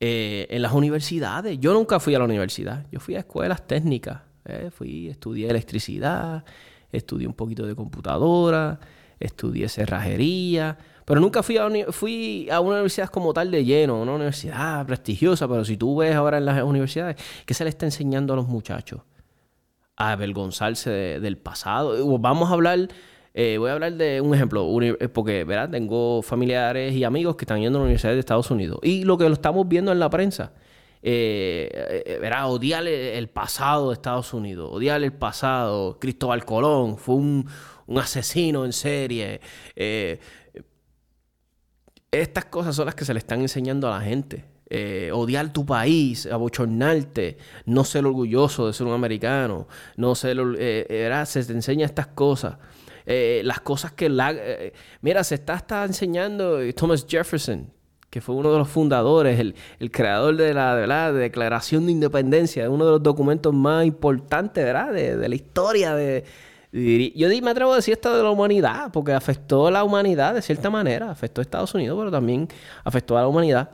Eh, 0.00 0.46
en 0.50 0.60
las 0.62 0.72
universidades, 0.72 1.58
yo 1.58 1.72
nunca 1.72 1.98
fui 2.00 2.14
a 2.14 2.18
la 2.18 2.24
universidad, 2.26 2.86
yo 2.92 3.00
fui 3.00 3.14
a 3.14 3.20
escuelas 3.20 3.66
técnicas, 3.66 4.20
eh, 4.44 4.70
fui, 4.70 5.08
estudié 5.08 5.48
electricidad, 5.48 6.44
estudié 6.92 7.26
un 7.26 7.32
poquito 7.32 7.64
de 7.66 7.74
computadora, 7.74 8.78
estudié 9.18 9.68
cerrajería, 9.70 10.76
pero 11.06 11.20
nunca 11.20 11.42
fui 11.42 11.56
a, 11.56 11.68
fui 11.92 12.48
a 12.50 12.60
una 12.60 12.72
universidad 12.74 13.08
como 13.08 13.32
tal 13.32 13.50
de 13.50 13.64
lleno, 13.64 14.02
una 14.02 14.12
universidad 14.12 14.84
prestigiosa, 14.86 15.48
pero 15.48 15.64
si 15.64 15.78
tú 15.78 15.96
ves 15.96 16.14
ahora 16.14 16.36
en 16.36 16.44
las 16.44 16.62
universidades, 16.62 17.16
¿qué 17.46 17.54
se 17.54 17.64
le 17.64 17.70
está 17.70 17.86
enseñando 17.86 18.34
a 18.34 18.36
los 18.36 18.46
muchachos? 18.48 19.00
A 19.96 20.12
avergonzarse 20.12 20.90
de- 20.90 21.20
del 21.20 21.38
pasado. 21.38 21.94
O 22.06 22.18
Vamos 22.18 22.50
a 22.50 22.52
hablar, 22.52 22.88
eh, 23.32 23.56
voy 23.58 23.70
a 23.70 23.74
hablar 23.74 23.94
de 23.94 24.20
un 24.20 24.34
ejemplo, 24.34 24.68
eh, 24.82 25.08
porque, 25.08 25.44
¿verdad? 25.44 25.70
Tengo 25.70 26.20
familiares 26.22 26.92
y 26.92 27.04
amigos 27.04 27.36
que 27.36 27.44
están 27.44 27.60
yendo 27.62 27.78
a 27.78 27.80
la 27.80 27.84
Universidad 27.84 28.12
de 28.12 28.18
Estados 28.20 28.50
Unidos. 28.50 28.78
Y 28.82 29.04
lo 29.04 29.16
que 29.16 29.24
lo 29.28 29.32
estamos 29.34 29.66
viendo 29.68 29.92
en 29.92 29.98
la 29.98 30.10
prensa, 30.10 30.52
eh, 31.02 32.02
eh, 32.04 32.18
¿verdad? 32.20 32.50
Odiar 32.50 32.86
el 32.86 33.28
pasado 33.28 33.88
de 33.88 33.94
Estados 33.94 34.34
Unidos, 34.34 34.68
odiar 34.72 35.02
el 35.02 35.12
pasado. 35.12 35.98
Cristóbal 36.00 36.44
Colón 36.44 36.98
fue 36.98 37.14
un, 37.14 37.46
un 37.86 37.98
asesino 37.98 38.64
en 38.64 38.72
serie. 38.72 39.40
Estas 42.20 42.46
cosas 42.46 42.74
son 42.76 42.86
las 42.86 42.94
que 42.94 43.04
se 43.04 43.12
le 43.12 43.18
están 43.18 43.40
enseñando 43.40 43.88
a 43.88 43.98
la 43.98 44.04
gente. 44.04 44.44
Eh, 44.68 45.10
odiar 45.12 45.52
tu 45.52 45.64
país, 45.64 46.26
abochornarte, 46.26 47.38
no 47.66 47.84
ser 47.84 48.04
orgulloso 48.04 48.66
de 48.66 48.72
ser 48.72 48.86
un 48.86 48.94
americano, 48.94 49.68
no 49.96 50.14
ser, 50.16 50.38
eh, 50.58 50.86
¿verdad? 50.88 51.24
se 51.24 51.44
te 51.44 51.52
enseña 51.52 51.86
estas 51.86 52.08
cosas. 52.08 52.56
Eh, 53.06 53.42
las 53.44 53.60
cosas 53.60 53.92
que 53.92 54.08
la, 54.08 54.32
eh, 54.32 54.72
mira, 55.00 55.22
se 55.22 55.36
está, 55.36 55.54
está 55.54 55.84
enseñando 55.84 56.58
Thomas 56.74 57.06
Jefferson, 57.08 57.70
que 58.10 58.20
fue 58.20 58.34
uno 58.34 58.50
de 58.50 58.58
los 58.58 58.68
fundadores, 58.68 59.38
el, 59.38 59.54
el 59.78 59.90
creador 59.90 60.36
de 60.36 60.54
la, 60.54 60.74
de 60.74 60.86
la 60.86 61.12
Declaración 61.12 61.86
de 61.86 61.92
Independencia, 61.92 62.68
uno 62.68 62.84
de 62.86 62.92
los 62.92 63.02
documentos 63.02 63.54
más 63.54 63.84
importantes 63.84 64.64
¿verdad? 64.64 64.92
De, 64.92 65.28
la 65.28 65.34
historia 65.34 65.94
de, 65.94 66.24
yo 66.72 67.28
me 67.42 67.50
atrevo 67.50 67.72
a 67.72 67.76
decir 67.76 67.94
esto 67.94 68.16
de 68.16 68.22
la 68.22 68.30
humanidad, 68.30 68.90
porque 68.92 69.12
afectó 69.12 69.68
a 69.68 69.70
la 69.70 69.84
humanidad 69.84 70.34
de 70.34 70.42
cierta 70.42 70.70
manera, 70.70 71.10
afectó 71.10 71.40
a 71.40 71.42
Estados 71.42 71.74
Unidos, 71.74 71.98
pero 71.98 72.10
también 72.10 72.48
afectó 72.84 73.16
a 73.16 73.22
la 73.22 73.28
humanidad. 73.28 73.70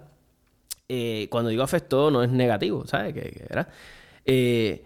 Eh, 0.88 1.26
cuando 1.31 1.50
digo 1.50 1.62
afectó, 1.62 2.11
no 2.11 2.22
es 2.22 2.31
negativo, 2.31 2.87
¿sabes? 2.87 3.14
Que, 3.14 3.22
que 3.22 3.46
era. 3.48 3.68
Eh, 4.24 4.85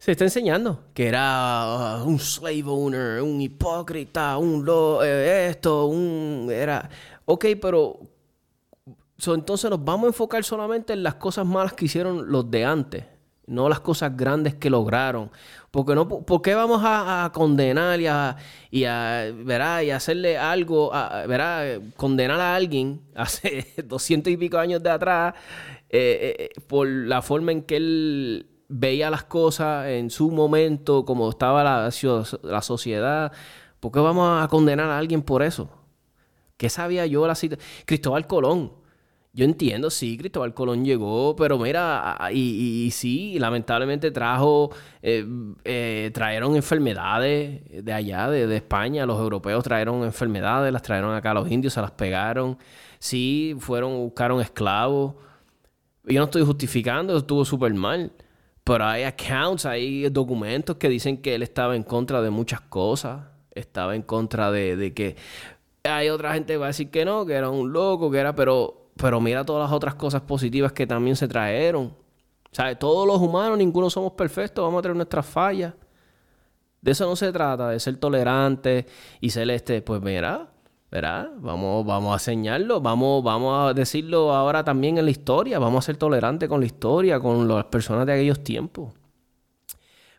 se 0.00 0.12
está 0.12 0.24
enseñando 0.24 0.84
que 0.94 1.08
era 1.08 1.98
uh, 2.02 2.08
un 2.08 2.18
slave 2.18 2.64
owner, 2.64 3.20
un 3.20 3.38
hipócrita, 3.40 4.38
un 4.38 4.64
lo, 4.64 5.04
eh, 5.04 5.48
esto, 5.48 5.86
un. 5.86 6.48
Era. 6.50 6.88
Ok, 7.26 7.46
pero. 7.60 8.00
so, 9.18 9.34
entonces 9.34 9.70
nos 9.70 9.84
vamos 9.84 10.04
a 10.04 10.08
enfocar 10.08 10.42
solamente 10.42 10.94
en 10.94 11.02
las 11.02 11.16
cosas 11.16 11.44
malas 11.46 11.74
que 11.74 11.84
hicieron 11.84 12.32
los 12.32 12.50
de 12.50 12.64
antes, 12.64 13.04
no 13.50 13.68
las 13.68 13.80
cosas 13.80 14.16
grandes 14.16 14.54
que 14.54 14.70
lograron. 14.70 15.30
Porque 15.70 15.94
no, 15.94 16.08
¿Por 16.08 16.40
qué 16.40 16.54
vamos 16.54 16.80
a, 16.84 17.30
condenar 17.34 18.00
y 18.00 18.06
a, 18.06 18.36
y 18.70 18.84
a, 18.84 19.32
verá, 19.44 19.82
y 19.82 19.90
hacerle 19.90 20.38
algo, 20.38 20.94
a, 20.94 21.26
verá, 21.26 21.80
condenar 21.96 22.40
a 22.40 22.54
alguien 22.54 23.00
hace 23.14 23.66
doscientos 23.84 24.32
y 24.32 24.36
pico 24.36 24.58
años 24.58 24.82
de 24.82 24.90
atrás 24.90 25.34
eh, 25.88 26.50
eh, 26.54 26.60
por 26.68 26.88
la 26.88 27.22
forma 27.22 27.52
en 27.52 27.62
que 27.62 27.76
él 27.76 28.46
veía 28.68 29.10
las 29.10 29.24
cosas 29.24 29.88
en 29.88 30.10
su 30.10 30.30
momento, 30.30 31.04
como 31.04 31.28
estaba 31.28 31.64
la, 31.64 31.90
la 32.42 32.62
sociedad? 32.62 33.32
¿Por 33.80 33.90
qué 33.90 33.98
vamos 33.98 34.42
a 34.42 34.46
condenar 34.48 34.90
a 34.90 34.98
alguien 34.98 35.22
por 35.22 35.42
eso? 35.42 35.70
¿Qué 36.56 36.68
sabía 36.68 37.04
yo 37.06 37.26
la 37.26 37.34
cita? 37.34 37.56
Cristóbal 37.84 38.26
Colón. 38.26 38.79
Yo 39.32 39.44
entiendo, 39.44 39.90
sí, 39.90 40.18
Cristóbal 40.18 40.54
Colón 40.54 40.84
llegó, 40.84 41.36
pero 41.36 41.56
mira, 41.56 42.18
y, 42.32 42.90
sí, 42.92 43.38
lamentablemente 43.38 44.10
trajo, 44.10 44.70
eh, 45.02 45.24
eh, 45.64 46.10
trajeron 46.12 46.56
enfermedades 46.56 47.62
de 47.84 47.92
allá, 47.92 48.28
de, 48.28 48.56
España, 48.56 49.06
los 49.06 49.20
europeos 49.20 49.62
trajeron 49.62 50.02
enfermedades, 50.02 50.72
las 50.72 50.82
trajeron 50.82 51.14
acá 51.14 51.32
los 51.32 51.48
indios, 51.48 51.74
se 51.74 51.80
las 51.80 51.92
pegaron, 51.92 52.58
sí, 52.98 53.54
fueron, 53.60 53.96
buscaron 53.98 54.40
esclavos. 54.40 55.14
Yo 56.04 56.18
no 56.18 56.24
estoy 56.24 56.44
justificando, 56.44 57.16
estuvo 57.16 57.44
súper 57.44 57.72
mal, 57.74 58.12
pero 58.64 58.84
hay 58.84 59.04
accounts, 59.04 59.64
hay 59.64 60.08
documentos 60.10 60.76
que 60.76 60.88
dicen 60.88 61.18
que 61.18 61.36
él 61.36 61.44
estaba 61.44 61.76
en 61.76 61.84
contra 61.84 62.20
de 62.20 62.30
muchas 62.30 62.62
cosas, 62.62 63.26
estaba 63.52 63.94
en 63.94 64.02
contra 64.02 64.50
de, 64.50 64.76
de 64.76 64.92
que... 64.92 65.16
Hay 65.84 66.10
otra 66.10 66.34
gente 66.34 66.54
que 66.54 66.56
va 66.58 66.66
a 66.66 66.68
decir 66.68 66.90
que 66.90 67.04
no, 67.06 67.24
que 67.24 67.32
era 67.32 67.48
un 67.48 67.72
loco, 67.72 68.10
que 68.10 68.18
era, 68.18 68.34
pero 68.34 68.79
pero 69.00 69.20
mira 69.20 69.44
todas 69.44 69.68
las 69.68 69.74
otras 69.74 69.94
cosas 69.94 70.22
positivas 70.22 70.72
que 70.72 70.86
también 70.86 71.16
se 71.16 71.26
trajeron. 71.26 71.94
¿Sabes? 72.52 72.78
Todos 72.78 73.06
los 73.06 73.20
humanos, 73.20 73.56
ninguno 73.56 73.88
somos 73.88 74.12
perfectos, 74.12 74.64
vamos 74.64 74.80
a 74.80 74.82
tener 74.82 74.96
nuestras 74.96 75.24
fallas. 75.24 75.74
De 76.80 76.90
eso 76.90 77.06
no 77.06 77.14
se 77.14 77.30
trata, 77.32 77.68
de 77.70 77.78
ser 77.78 77.96
tolerante 77.96 78.86
y 79.20 79.30
ser 79.30 79.50
este, 79.50 79.82
pues 79.82 80.00
mira, 80.02 80.48
¿verdad? 80.90 81.30
Vamos, 81.38 81.86
vamos 81.86 82.10
a 82.10 82.14
enseñarlo, 82.14 82.80
vamos, 82.80 83.22
vamos 83.22 83.70
a 83.70 83.74
decirlo 83.74 84.34
ahora 84.34 84.64
también 84.64 84.98
en 84.98 85.04
la 85.04 85.10
historia, 85.10 85.58
vamos 85.58 85.84
a 85.84 85.86
ser 85.86 85.96
tolerantes 85.96 86.48
con 86.48 86.60
la 86.60 86.66
historia, 86.66 87.20
con 87.20 87.46
las 87.46 87.66
personas 87.66 88.06
de 88.06 88.14
aquellos 88.14 88.42
tiempos. 88.42 88.94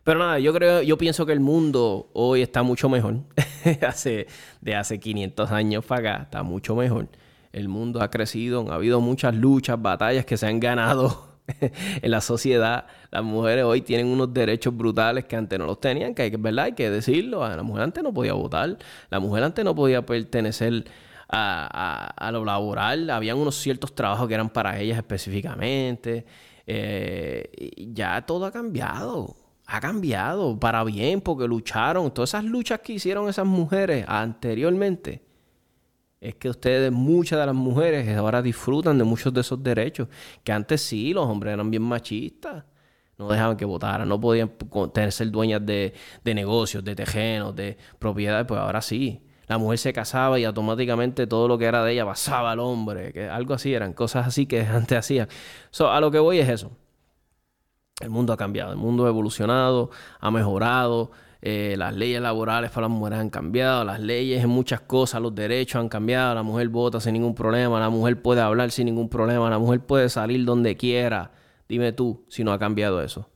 Pero 0.04 0.18
nada, 0.18 0.38
yo 0.38 0.52
creo, 0.52 0.82
yo 0.82 0.96
pienso 0.96 1.26
que 1.26 1.32
el 1.32 1.40
mundo 1.40 2.10
hoy 2.14 2.42
está 2.42 2.62
mucho 2.62 2.88
mejor. 2.88 3.16
hace, 3.86 4.26
de 4.60 4.74
hace 4.74 4.98
500 4.98 5.50
años 5.50 5.84
para 5.84 6.12
acá, 6.12 6.22
está 6.24 6.42
mucho 6.42 6.74
mejor 6.74 7.08
el 7.52 7.68
mundo 7.68 8.02
ha 8.02 8.10
crecido, 8.10 8.70
ha 8.70 8.74
habido 8.74 9.00
muchas 9.00 9.34
luchas, 9.34 9.80
batallas 9.80 10.24
que 10.24 10.36
se 10.36 10.46
han 10.46 10.58
ganado 10.58 11.36
en 11.60 12.10
la 12.10 12.20
sociedad. 12.20 12.86
Las 13.10 13.22
mujeres 13.22 13.64
hoy 13.64 13.82
tienen 13.82 14.06
unos 14.06 14.32
derechos 14.32 14.76
brutales 14.76 15.26
que 15.26 15.36
antes 15.36 15.58
no 15.58 15.66
los 15.66 15.80
tenían, 15.80 16.14
que 16.14 16.22
hay 16.22 16.30
¿verdad? 16.30 16.66
Hay 16.66 16.72
que 16.72 16.90
decirlo. 16.90 17.46
La 17.46 17.62
mujer 17.62 17.84
antes 17.84 18.02
no 18.02 18.12
podía 18.12 18.32
votar, 18.32 18.78
la 19.10 19.20
mujer 19.20 19.44
antes 19.44 19.64
no 19.64 19.74
podía 19.74 20.04
pertenecer 20.04 20.84
a, 21.28 22.30
lo 22.32 22.44
laboral, 22.44 23.08
habían 23.08 23.38
unos 23.38 23.56
ciertos 23.56 23.94
trabajos 23.94 24.28
que 24.28 24.34
eran 24.34 24.50
para 24.50 24.78
ellas 24.78 24.98
específicamente. 24.98 26.26
Eh, 26.66 27.70
ya 27.92 28.22
todo 28.22 28.46
ha 28.46 28.52
cambiado. 28.52 29.36
Ha 29.66 29.80
cambiado 29.80 30.58
para 30.58 30.84
bien 30.84 31.20
porque 31.20 31.46
lucharon. 31.46 32.12
Todas 32.12 32.30
esas 32.30 32.44
luchas 32.44 32.80
que 32.80 32.94
hicieron 32.94 33.28
esas 33.28 33.46
mujeres 33.46 34.04
anteriormente 34.06 35.31
es 36.22 36.36
que 36.36 36.48
ustedes, 36.48 36.92
muchas 36.92 37.40
de 37.40 37.46
las 37.46 37.54
mujeres, 37.54 38.16
ahora 38.16 38.40
disfrutan 38.40 38.96
de 38.96 39.02
muchos 39.02 39.34
de 39.34 39.40
esos 39.40 39.60
derechos, 39.60 40.06
que 40.44 40.52
antes 40.52 40.80
sí, 40.80 41.12
los 41.12 41.26
hombres 41.26 41.52
eran 41.52 41.68
bien 41.68 41.82
machistas. 41.82 42.64
No 43.18 43.28
dejaban 43.28 43.56
que 43.56 43.64
votaran, 43.64 44.08
no 44.08 44.20
podían 44.20 44.52
ser 45.10 45.32
dueñas 45.32 45.66
de, 45.66 45.92
negocios, 46.24 46.84
de 46.84 46.94
tejenos, 46.94 47.56
de 47.56 47.76
propiedades, 47.98 48.46
pues 48.46 48.60
ahora 48.60 48.80
sí. 48.80 49.20
La 49.48 49.58
mujer 49.58 49.78
se 49.78 49.92
casaba 49.92 50.38
y 50.38 50.44
automáticamente 50.44 51.26
todo 51.26 51.48
lo 51.48 51.58
que 51.58 51.64
era 51.64 51.82
de 51.84 51.92
ella 51.92 52.06
pasaba 52.06 52.52
al 52.52 52.60
hombre, 52.60 53.12
que 53.12 53.28
algo 53.28 53.54
así, 53.54 53.74
eran 53.74 53.92
cosas 53.92 54.24
así 54.24 54.46
que 54.46 54.60
antes 54.66 54.98
hacían. 54.98 55.26
a 55.80 56.00
lo 56.00 56.12
que 56.12 56.20
voy 56.20 56.38
es 56.38 56.48
eso. 56.48 56.70
El 58.00 58.10
mundo 58.10 58.32
ha 58.32 58.36
cambiado, 58.36 58.70
el 58.70 58.78
mundo 58.78 59.06
ha 59.06 59.08
evolucionado, 59.08 59.90
ha 60.20 60.30
mejorado, 60.30 61.10
eh, 61.44 61.74
las 61.76 61.92
leyes 61.96 62.20
laborales 62.20 62.70
para 62.70 62.86
las 62.86 62.96
mujeres 62.96 63.18
han 63.18 63.28
cambiado, 63.28 63.84
las 63.84 63.98
leyes 63.98 64.44
en 64.44 64.48
muchas 64.48 64.80
cosas, 64.80 65.20
los 65.20 65.34
derechos 65.34 65.80
han 65.80 65.88
cambiado, 65.88 66.36
la 66.36 66.44
mujer 66.44 66.68
vota 66.68 67.00
sin 67.00 67.14
ningún 67.14 67.34
problema, 67.34 67.80
la 67.80 67.90
mujer 67.90 68.22
puede 68.22 68.40
hablar 68.40 68.70
sin 68.70 68.86
ningún 68.86 69.08
problema, 69.08 69.50
la 69.50 69.58
mujer 69.58 69.80
puede 69.80 70.08
salir 70.08 70.44
donde 70.44 70.76
quiera. 70.76 71.32
Dime 71.68 71.92
tú 71.92 72.24
si 72.28 72.44
no 72.44 72.52
ha 72.52 72.60
cambiado 72.60 73.02
eso. 73.02 73.28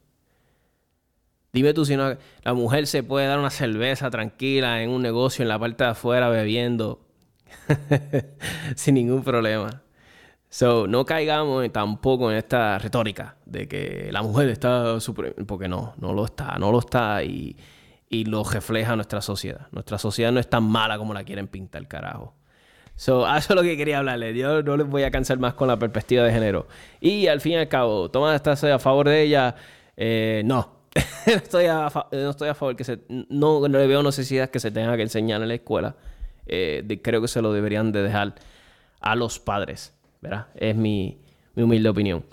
Dime 1.53 1.75
tú 1.75 1.85
si 1.85 1.97
no 1.97 2.17
la 2.45 2.55
mujer 2.55 2.87
se 2.87 3.03
puede 3.03 3.27
dar 3.27 3.41
una 3.41 3.51
cerveza 3.51 4.09
tranquila 4.09 4.83
en 4.83 4.91
un 4.91 5.03
negocio 5.03 5.43
en 5.43 5.49
la 5.49 5.59
parte 5.59 5.83
de 5.83 5.91
afuera 5.91 6.29
bebiendo 6.29 7.01
sin 8.77 8.95
ningún 8.95 9.25
problema. 9.25 9.83
So, 10.49 10.87
no 10.87 11.05
caigamos 11.05 11.73
tampoco 11.73 12.31
en 12.31 12.37
esta 12.37 12.79
retórica 12.79 13.37
de 13.47 13.67
que 13.67 14.11
la 14.13 14.23
mujer 14.23 14.49
está 14.51 14.97
porque 15.47 15.67
no, 15.67 15.95
no 15.99 16.13
lo 16.13 16.25
está, 16.27 16.57
no 16.59 16.71
lo 16.71 16.79
está 16.79 17.25
y 17.25 17.57
y 18.09 18.25
lo 18.25 18.45
refleja 18.45 18.95
nuestra 18.97 19.21
sociedad. 19.21 19.67
Nuestra 19.73 19.99
sociedad 19.99 20.33
no 20.33 20.41
es 20.41 20.49
tan 20.49 20.65
mala 20.65 20.99
como 20.99 21.15
la 21.15 21.25
quieren 21.25 21.49
pintar, 21.49 21.87
carajo. 21.89 22.35
So, 22.95 23.27
eso 23.37 23.53
es 23.53 23.57
lo 23.57 23.63
que 23.63 23.77
quería 23.77 23.99
hablarles. 23.99 24.37
Yo 24.37 24.63
no 24.63 24.77
les 24.77 24.87
voy 24.87 25.03
a 25.03 25.11
cansar 25.11 25.39
más 25.39 25.55
con 25.55 25.69
la 25.69 25.79
perspectiva 25.79 26.25
de 26.25 26.33
género. 26.33 26.67
Y 27.01 27.27
al 27.27 27.41
fin 27.41 27.53
y 27.53 27.57
al 27.57 27.69
cabo, 27.69 28.11
¿Tomás 28.11 28.37
estás 28.37 28.63
a 28.65 28.79
favor 28.79 29.09
de 29.09 29.23
ella? 29.23 29.55
Eh, 29.97 30.43
no. 30.45 30.77
no, 31.27 31.33
estoy 31.33 31.67
a 31.67 31.91
no 32.11 32.31
estoy 32.31 32.49
a 32.49 32.55
favor 32.55 32.75
que 32.75 32.85
se... 32.85 33.01
No, 33.09 33.67
le 33.69 33.87
veo 33.87 34.03
necesidad 34.03 34.51
que 34.51 34.61
se 34.61 34.71
tenga 34.71 34.97
que 34.97 35.03
enseñar 35.03 35.43
en 35.43 35.49
la 35.49 35.55
escuela. 35.55 35.97
Eh, 36.47 37.01
creo 37.03 37.21
que 37.21 37.29
se 37.29 37.43
lo 37.43 37.53
deberían 37.53 37.93
de 37.93 38.03
dejar 38.03 38.35
a 39.01 39.15
los 39.15 39.39
padres. 39.39 39.93
¿Verdad? 40.23 40.47
Es 40.55 40.75
mi, 40.75 41.19
mi 41.55 41.63
humilde 41.63 41.89
opinión. 41.89 42.25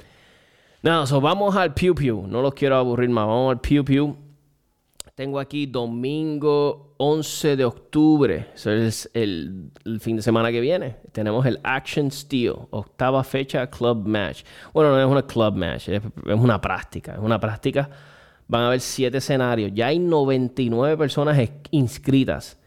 Nada, 0.82 1.06
so 1.06 1.20
vamos 1.20 1.56
al 1.56 1.74
Pew 1.74 1.94
Pew. 1.94 2.26
No 2.28 2.42
los 2.42 2.54
quiero 2.54 2.78
aburrir 2.78 3.10
más. 3.10 3.28
Vamos 3.28 3.52
al 3.52 3.62
Pew 3.62 3.84
Pew. 3.84 4.16
Tengo 5.16 5.40
aquí 5.40 5.68
domingo 5.68 6.96
11 6.98 7.56
de 7.56 7.66
octubre. 7.66 8.48
Eso 8.56 8.72
es 8.72 9.08
el, 9.14 9.70
fin 10.00 10.16
de 10.16 10.24
semana 10.24 10.52
que 10.52 10.60
viene. 10.60 10.96
Tenemos 11.12 11.46
el 11.46 11.60
Action 11.64 12.10
Steel, 12.10 12.56
octava 12.72 13.24
fecha 13.24 13.70
Club 13.70 14.08
Match. 14.08 14.44
Bueno, 14.74 14.90
no 14.90 15.00
es 15.00 15.06
una 15.06 15.22
Club 15.22 15.54
Match, 15.54 15.90
es, 15.90 16.02
una 16.26 16.60
práctica. 16.60 17.14
Es 17.14 17.20
una 17.20 17.40
práctica. 17.40 17.92
Van 18.48 18.64
a 18.64 18.68
haber 18.68 18.80
siete 18.80 19.20
escenarios. 19.20 19.72
Ya 19.76 19.88
hay 19.88 20.00
99 20.00 20.98
personas 20.98 21.38
inscritas. 21.70 22.58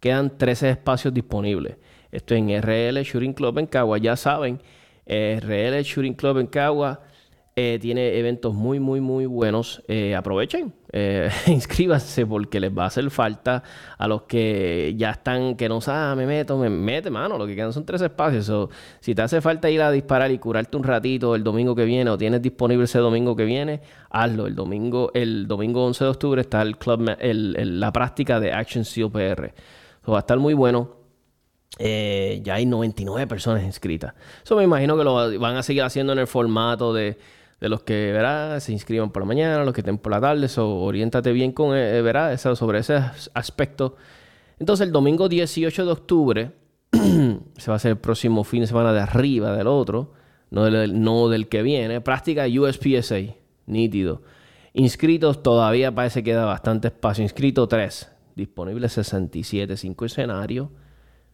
Quedan 0.00 0.38
13 0.38 0.70
espacios 0.70 1.12
disponibles. 1.12 1.76
Esto 2.10 2.34
en 2.34 2.48
RL 2.62 3.02
Shooting 3.02 3.34
Club 3.34 3.58
en 3.58 3.66
Cagua. 3.66 3.98
Ya 3.98 4.16
saben, 4.16 4.58
RL 5.04 5.82
Shooting 5.82 6.14
Club 6.14 6.38
en 6.38 6.46
Cagua 6.46 7.02
eh, 7.62 7.78
tiene 7.78 8.16
eventos 8.18 8.54
muy, 8.54 8.80
muy, 8.80 9.02
muy 9.02 9.26
buenos. 9.26 9.82
Eh, 9.86 10.14
aprovechen, 10.14 10.72
eh, 10.92 11.28
inscríbanse 11.46 12.24
porque 12.24 12.58
les 12.58 12.70
va 12.72 12.84
a 12.84 12.86
hacer 12.86 13.10
falta 13.10 13.62
a 13.98 14.08
los 14.08 14.22
que 14.22 14.94
ya 14.96 15.10
están, 15.10 15.56
que 15.56 15.68
no 15.68 15.82
saben, 15.82 16.12
ah, 16.12 16.14
me 16.16 16.24
meto, 16.24 16.56
me 16.56 16.70
mete, 16.70 17.10
mano. 17.10 17.36
Lo 17.36 17.46
que 17.46 17.54
quedan 17.54 17.74
son 17.74 17.84
tres 17.84 18.00
espacios. 18.00 18.70
si 19.00 19.14
te 19.14 19.20
hace 19.20 19.42
falta 19.42 19.68
ir 19.68 19.82
a 19.82 19.90
disparar 19.90 20.30
y 20.30 20.38
curarte 20.38 20.74
un 20.78 20.84
ratito 20.84 21.34
el 21.34 21.44
domingo 21.44 21.74
que 21.74 21.84
viene 21.84 22.10
o 22.10 22.16
tienes 22.16 22.40
disponible 22.40 22.84
ese 22.84 22.98
domingo 22.98 23.36
que 23.36 23.44
viene, 23.44 23.82
hazlo. 24.08 24.46
El 24.46 24.54
domingo, 24.54 25.10
el 25.12 25.46
domingo 25.46 25.84
11 25.84 26.04
de 26.04 26.10
octubre 26.10 26.40
está 26.40 26.62
el 26.62 26.78
club, 26.78 27.14
la 27.20 27.92
práctica 27.92 28.40
de 28.40 28.54
Action 28.54 28.86
Steel 28.86 29.10
PR. 29.10 29.52
va 30.10 30.16
a 30.16 30.20
estar 30.20 30.38
muy 30.38 30.54
bueno. 30.54 30.96
ya 31.78 32.54
hay 32.54 32.64
99 32.64 33.26
personas 33.26 33.64
inscritas. 33.64 34.14
Eso 34.42 34.56
me 34.56 34.64
imagino 34.64 34.96
que 34.96 35.04
lo 35.04 35.38
van 35.38 35.56
a 35.56 35.62
seguir 35.62 35.82
haciendo 35.82 36.14
en 36.14 36.20
el 36.20 36.26
formato 36.26 36.94
de 36.94 37.18
de 37.60 37.68
los 37.68 37.82
que, 37.82 38.10
verás, 38.12 38.64
se 38.64 38.72
inscriban 38.72 39.10
por 39.10 39.22
la 39.22 39.26
mañana, 39.26 39.64
los 39.64 39.74
que 39.74 39.82
estén 39.82 39.98
por 39.98 40.12
la 40.12 40.20
tarde, 40.20 40.48
so, 40.48 40.76
oriéntate 40.76 41.32
bien 41.32 41.52
con, 41.52 41.76
eh, 41.76 42.00
verás, 42.00 42.40
sobre 42.40 42.78
ese 42.78 43.00
aspecto. 43.34 43.96
Entonces, 44.58 44.86
el 44.86 44.92
domingo 44.92 45.28
18 45.28 45.84
de 45.84 45.92
octubre, 45.92 46.52
se 46.92 47.70
va 47.70 47.74
a 47.74 47.76
hacer 47.76 47.92
el 47.92 47.98
próximo 47.98 48.44
fin 48.44 48.62
de 48.62 48.66
semana 48.66 48.92
de 48.92 49.00
arriba 49.00 49.54
del 49.54 49.66
otro, 49.66 50.12
no 50.50 50.64
del, 50.64 51.02
no 51.02 51.28
del 51.28 51.48
que 51.48 51.62
viene, 51.62 52.00
práctica 52.00 52.46
USPSA, 52.46 53.34
nítido. 53.66 54.22
Inscritos 54.72 55.42
todavía 55.42 55.94
parece 55.94 56.22
que 56.22 56.30
queda 56.30 56.44
bastante 56.44 56.88
espacio. 56.88 57.22
Inscrito 57.22 57.68
3, 57.68 58.10
disponible 58.36 58.88
67, 58.88 59.76
5 59.76 60.04
escenarios. 60.06 60.68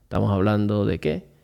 Estamos 0.03 0.33
hablando 0.33 0.85
de 0.87 0.99
qué? 0.99 1.36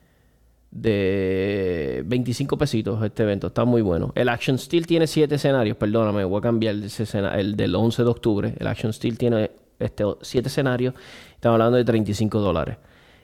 De 0.72 2.02
25 2.06 2.56
pesitos 2.58 3.04
este 3.04 3.22
evento. 3.22 3.48
Está 3.48 3.64
muy 3.64 3.82
bueno. 3.82 4.10
El 4.14 4.28
Action 4.28 4.58
Steel 4.58 4.86
tiene 4.86 5.06
7 5.06 5.34
escenarios. 5.34 5.76
Perdóname, 5.76 6.24
voy 6.24 6.38
a 6.38 6.42
cambiar 6.42 6.74
el, 6.74 7.56
del 7.56 7.74
11 7.74 8.02
de 8.02 8.08
octubre. 8.08 8.54
El 8.58 8.66
Action 8.66 8.92
Steel 8.92 9.18
tiene 9.18 9.50
este, 9.78 10.04
7 10.20 10.48
escenarios. 10.48 10.94
Estamos 11.34 11.54
hablando 11.54 11.76
de 11.76 11.84
35 11.84 12.40
dólares. 12.40 12.78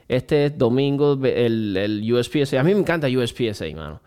Este 0.07 0.51
domingo, 0.51 1.19
el, 1.23 1.75
el 1.75 2.13
USPSA. 2.13 2.59
A 2.59 2.63
mí 2.63 2.73
me 2.73 2.79
encanta 2.79 3.07
USPSA, 3.07 3.65
mano. 3.75 4.01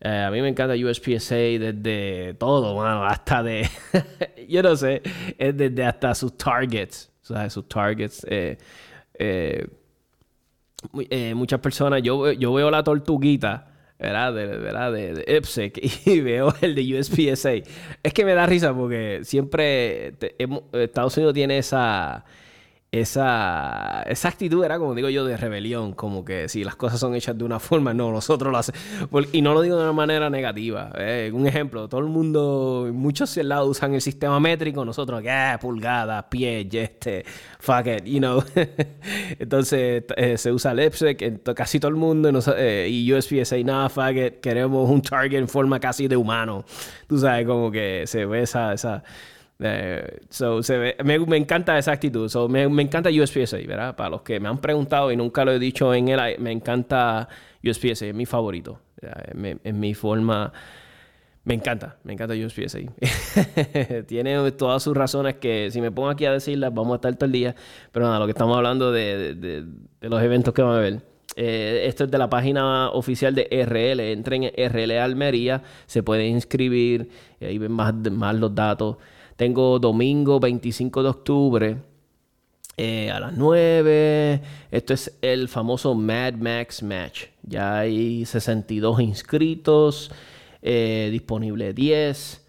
Eh, 0.00 0.22
a 0.22 0.30
mí 0.30 0.40
me 0.40 0.48
encanta 0.48 0.74
USPSA 0.74 1.34
desde 1.34 2.34
todo, 2.34 2.76
mano. 2.76 3.04
Hasta 3.04 3.42
de. 3.42 3.68
yo 4.48 4.62
no 4.62 4.76
sé. 4.76 5.02
Es 5.36 5.56
desde 5.56 5.84
hasta 5.84 6.14
sus 6.14 6.36
targets. 6.36 7.10
O 7.22 7.26
sea, 7.26 7.50
sus 7.50 7.68
targets. 7.68 8.24
Eh, 8.28 8.56
eh, 9.18 9.66
eh, 11.10 11.34
muchas 11.34 11.60
personas, 11.60 12.02
yo, 12.02 12.32
yo 12.32 12.52
veo 12.52 12.70
la 12.70 12.82
tortuguita, 12.82 13.68
¿verdad? 13.98 14.34
De, 14.34 14.46
¿verdad? 14.46 14.92
De, 14.92 15.14
de 15.14 15.72
y 16.06 16.20
veo 16.20 16.54
el 16.60 16.74
de 16.74 16.98
USPSA. 16.98 17.52
Es 18.02 18.12
que 18.12 18.24
me 18.24 18.34
da 18.34 18.46
risa 18.46 18.74
porque 18.74 19.20
siempre 19.22 20.14
Estados 20.72 21.16
Unidos 21.16 21.34
tiene 21.34 21.58
esa, 21.58 22.24
esa, 23.00 24.02
esa 24.06 24.28
actitud 24.28 24.64
era, 24.64 24.78
como 24.78 24.94
digo 24.94 25.08
yo, 25.08 25.24
de 25.24 25.36
rebelión, 25.36 25.92
como 25.94 26.24
que 26.24 26.48
si 26.48 26.62
las 26.62 26.76
cosas 26.76 27.00
son 27.00 27.14
hechas 27.14 27.36
de 27.36 27.44
una 27.44 27.58
forma, 27.58 27.92
no, 27.92 28.12
nosotros 28.12 28.52
lo 28.52 28.58
hacemos. 28.58 28.80
Y 29.32 29.42
no 29.42 29.52
lo 29.52 29.62
digo 29.62 29.76
de 29.76 29.82
una 29.82 29.92
manera 29.92 30.30
negativa. 30.30 30.92
Eh, 30.96 31.30
un 31.34 31.46
ejemplo, 31.46 31.88
todo 31.88 32.00
el 32.00 32.06
mundo, 32.06 32.88
muchos 32.92 33.36
lados 33.38 33.68
usan 33.68 33.94
el 33.94 34.00
sistema 34.00 34.38
métrico, 34.38 34.84
nosotros, 34.84 35.22
¿qué? 35.22 35.56
Pulgadas, 35.60 36.24
pies, 36.30 36.66
este, 36.72 37.24
fuck 37.58 37.86
it, 37.86 38.04
you 38.04 38.18
know. 38.18 38.42
Entonces 39.38 40.04
eh, 40.16 40.38
se 40.38 40.52
usa 40.52 40.72
LEPSEC, 40.72 41.42
casi 41.54 41.80
todo 41.80 41.88
el 41.88 41.96
mundo, 41.96 42.30
eh, 42.56 42.88
y 42.88 43.12
USPSA, 43.12 43.56
nada, 43.64 43.88
fuck 43.88 44.14
it, 44.14 44.40
queremos 44.40 44.88
un 44.88 45.02
target 45.02 45.38
en 45.38 45.48
forma 45.48 45.80
casi 45.80 46.06
de 46.06 46.16
humano. 46.16 46.64
Tú 47.08 47.18
sabes, 47.18 47.46
como 47.46 47.70
que 47.70 48.04
se 48.06 48.24
ve 48.24 48.42
esa... 48.42 48.72
esa 48.72 49.02
eh, 49.64 50.20
so, 50.28 50.60
me, 51.04 51.36
encanta 51.36 51.78
esa 51.78 51.92
actitud. 51.92 52.28
So, 52.28 52.48
me, 52.48 52.62
encanta 52.62 53.10
USPSA, 53.10 53.58
¿verdad? 53.66 53.96
Para 53.96 54.10
los 54.10 54.22
que 54.22 54.38
me 54.40 54.48
han 54.48 54.58
preguntado 54.58 55.10
y 55.10 55.16
nunca 55.16 55.44
lo 55.44 55.52
he 55.52 55.58
dicho 55.58 55.94
en 55.94 56.08
él, 56.08 56.20
me 56.38 56.52
encanta 56.52 57.28
USPSA, 57.62 58.06
es 58.06 58.14
mi 58.14 58.26
favorito. 58.26 58.80
En 59.32 59.80
mi 59.80 59.94
forma. 59.94 60.52
Me 61.44 61.52
encanta, 61.52 61.96
me 62.04 62.14
encanta 62.14 62.34
USPSA. 62.34 62.78
Tiene 64.06 64.52
todas 64.52 64.82
sus 64.82 64.96
razones 64.96 65.34
que 65.34 65.70
si 65.70 65.82
me 65.82 65.90
pongo 65.90 66.08
aquí 66.08 66.24
a 66.24 66.32
decirlas 66.32 66.72
vamos 66.72 66.92
a 66.92 66.96
estar 66.96 67.14
todo 67.16 67.26
el 67.26 67.32
día. 67.32 67.54
Pero 67.92 68.06
nada, 68.06 68.18
lo 68.18 68.24
que 68.24 68.32
estamos 68.32 68.56
hablando 68.56 68.92
de, 68.92 69.34
de, 69.34 70.08
los 70.08 70.22
eventos 70.22 70.54
que 70.54 70.62
van 70.62 70.76
a 70.76 70.80
ver. 70.80 71.02
Eh, 71.36 71.84
esto 71.86 72.04
es 72.04 72.10
de 72.10 72.16
la 72.16 72.30
página 72.30 72.90
oficial 72.90 73.34
de 73.34 73.46
RL. 73.50 74.00
Entren 74.00 74.44
en 74.44 74.72
RL 74.72 74.98
Almería, 74.98 75.62
se 75.86 76.02
pueden 76.02 76.28
inscribir 76.34 77.10
ahí 77.46 77.58
ven 77.58 77.72
más, 77.72 77.94
más 77.94 78.34
los 78.34 78.54
datos. 78.54 78.96
Tengo 79.36 79.78
domingo 79.80 80.38
25 80.38 81.02
de 81.02 81.08
octubre 81.08 81.76
eh, 82.76 83.10
a 83.10 83.18
las 83.20 83.32
9. 83.32 84.40
Esto 84.70 84.94
es 84.94 85.18
el 85.22 85.48
famoso 85.48 85.94
Mad 85.94 86.34
Max 86.34 86.82
Match. 86.82 87.26
Ya 87.42 87.78
hay 87.78 88.24
62 88.24 89.00
inscritos, 89.00 90.12
eh, 90.62 91.08
disponible 91.10 91.72
10. 91.72 92.42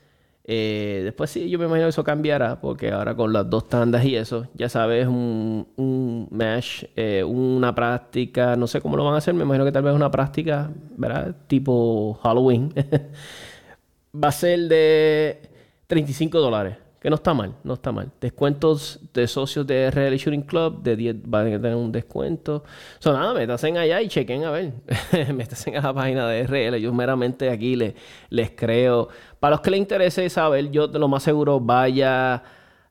Eh, 0.48 1.02
después 1.04 1.32
sí, 1.32 1.50
yo 1.50 1.58
me 1.58 1.66
imagino 1.66 1.88
que 1.88 1.90
eso 1.90 2.04
cambiará, 2.04 2.62
porque 2.62 2.92
ahora 2.92 3.16
con 3.16 3.34
las 3.34 3.50
dos 3.50 3.68
tandas 3.68 4.06
y 4.06 4.16
eso, 4.16 4.48
ya 4.54 4.70
sabes, 4.70 5.08
un, 5.08 6.28
match, 6.30 6.84
una 7.26 7.74
práctica, 7.74 8.56
no 8.56 8.68
sé 8.68 8.80
cómo 8.80 8.96
lo 8.96 9.06
van 9.06 9.16
a 9.16 9.18
hacer, 9.18 9.34
me 9.34 9.42
imagino 9.42 9.66
que 9.66 9.72
tal 9.72 9.82
vez 9.82 9.96
una 9.96 10.12
práctica, 10.12 10.72
¿verdad? 10.98 11.36
Tipo 11.48 12.20
Halloween. 12.22 12.72
Va 14.24 14.28
a 14.28 14.32
ser 14.32 14.68
de 14.68 15.55
35 15.88 16.40
dólares. 16.40 16.78
Que 17.06 17.12
no 17.12 17.18
está 17.18 17.36
mal, 17.36 17.54
no 17.64 17.76
está 17.76 17.92
mal. 17.92 18.12
Descuentos 18.20 19.00
de 19.14 19.28
socios 19.28 19.68
de 19.68 19.92
RL 19.92 20.18
Shooting 20.18 20.42
Club 20.42 20.82
de 20.82 20.96
10 20.96 21.18
van 21.28 21.54
a 21.54 21.62
tener 21.62 21.76
un 21.76 21.92
descuento. 21.92 22.64
So, 22.98 23.14
nada, 23.14 23.32
métanse 23.36 23.68
allá 23.78 24.02
y 24.02 24.08
chequen 24.08 24.44
a 24.44 24.50
ver. 24.50 24.74
métanse 25.36 25.78
a 25.78 25.82
la 25.82 25.94
página 25.94 26.28
de 26.28 26.48
RL. 26.48 26.82
Yo 26.82 26.92
meramente 26.96 27.52
aquí 27.52 27.76
les, 27.76 27.94
les 28.32 28.50
creo. 28.50 29.10
Para 29.40 29.52
los 29.52 29.62
que 29.62 29.70
les 29.70 29.82
interese 29.82 30.28
saber, 30.32 30.72
yo 30.72 30.88
lo 30.88 31.08
más 31.08 31.22
seguro 31.22 31.60
vaya. 31.60 32.42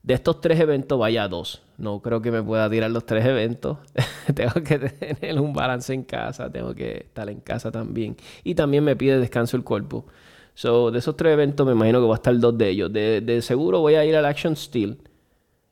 De 0.04 0.14
estos 0.14 0.40
tres 0.40 0.60
eventos, 0.60 0.96
vaya 0.96 1.24
a 1.24 1.28
dos. 1.28 1.62
No 1.76 2.00
creo 2.00 2.22
que 2.22 2.30
me 2.30 2.40
pueda 2.40 2.70
tirar 2.70 2.92
los 2.92 3.06
tres 3.06 3.24
eventos. 3.24 3.78
tengo 4.36 4.52
que 4.62 4.78
tener 4.78 5.40
un 5.40 5.52
balance 5.52 5.92
en 5.92 6.04
casa. 6.04 6.48
Tengo 6.52 6.72
que 6.72 6.98
estar 6.98 7.28
en 7.28 7.40
casa 7.40 7.72
también. 7.72 8.16
Y 8.44 8.54
también 8.54 8.84
me 8.84 8.94
pide 8.94 9.18
descanso 9.18 9.56
el 9.56 9.64
cuerpo. 9.64 10.06
So, 10.54 10.92
de 10.92 11.00
esos 11.00 11.16
tres 11.16 11.32
eventos 11.32 11.66
me 11.66 11.72
imagino 11.72 12.00
que 12.00 12.06
va 12.06 12.14
a 12.14 12.16
estar 12.16 12.38
dos 12.38 12.56
de 12.56 12.68
ellos. 12.68 12.92
De, 12.92 13.40
seguro 13.42 13.80
voy 13.80 13.96
a 13.96 14.04
ir 14.04 14.14
al 14.16 14.24
Action 14.24 14.54
Steel. 14.56 14.98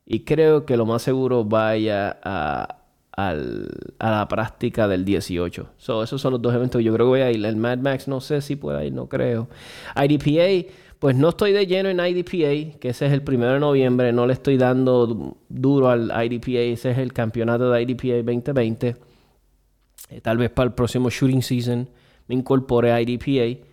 Y 0.05 0.21
creo 0.21 0.67
que 0.67 0.77
lo 0.77 0.85
más 0.85 1.03
seguro 1.03 1.45
vaya 1.45 2.19
a, 2.23 2.79
la 4.01 4.27
práctica 4.29 4.89
del 4.89 5.05
18. 5.05 5.69
So, 5.77 6.03
esos 6.03 6.21
son 6.21 6.33
los 6.33 6.43
dos 6.43 6.53
eventos 6.55 6.81
que 6.81 6.85
yo 6.85 6.93
creo 6.93 7.07
que 7.07 7.11
voy 7.11 7.21
a 7.21 7.31
ir. 7.31 7.45
El 7.45 7.57
Mad 7.57 7.79
Max 7.79 8.09
no 8.09 8.21
sé 8.21 8.41
si 8.41 8.57
pueda 8.57 8.85
ir, 8.85 8.93
no 8.93 9.09
creo. 9.09 9.49
IDPA, 9.95 10.69
pues 10.99 11.15
no 11.15 11.29
estoy 11.29 11.53
de 11.53 11.67
lleno 11.67 11.89
en 11.89 12.01
IDPA, 12.01 12.79
que 12.81 12.89
ese 12.89 13.07
es 13.07 13.13
el 13.13 13.23
primero 13.23 13.53
de 13.53 13.61
noviembre. 13.61 14.13
No 14.13 14.27
le 14.27 14.33
estoy 14.33 14.57
dando 14.57 15.37
duro 15.49 15.89
al 15.89 16.11
IDPA. 16.25 16.59
Ese 16.59 16.91
es 16.91 16.99
el 16.99 17.13
campeonato 17.13 17.71
de 17.71 17.83
IDPA 17.83 18.17
2020. 18.25 18.97
Eh, 20.11 20.21
tal 20.21 20.39
vez 20.39 20.51
para 20.51 20.67
el 20.67 20.75
próximo 20.75 21.09
shooting 21.09 21.43
season 21.43 21.89
me 22.27 22.35
incorpore 22.35 22.91
a 22.91 23.01
IDPA. 23.01 23.72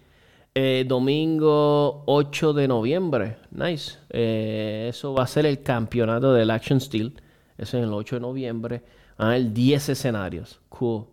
Eh, 0.62 0.84
domingo 0.86 2.04
8 2.06 2.52
de 2.52 2.68
noviembre. 2.68 3.38
Nice. 3.52 3.98
Eh, 4.10 4.88
eso 4.90 5.14
va 5.14 5.24
a 5.24 5.28
ser 5.28 5.46
el 5.46 5.64
campeonato 5.64 6.34
del 6.34 6.52
Action 6.52 6.82
Steel. 6.82 7.14
Eso 7.58 7.78
es 7.78 7.84
el 7.86 7.94
8 7.94 8.18
de 8.18 8.20
noviembre. 8.20 8.82
a 9.18 9.38
el 9.38 9.54
10 9.54 9.88
escenarios. 9.88 10.60
Cool. 10.68 11.06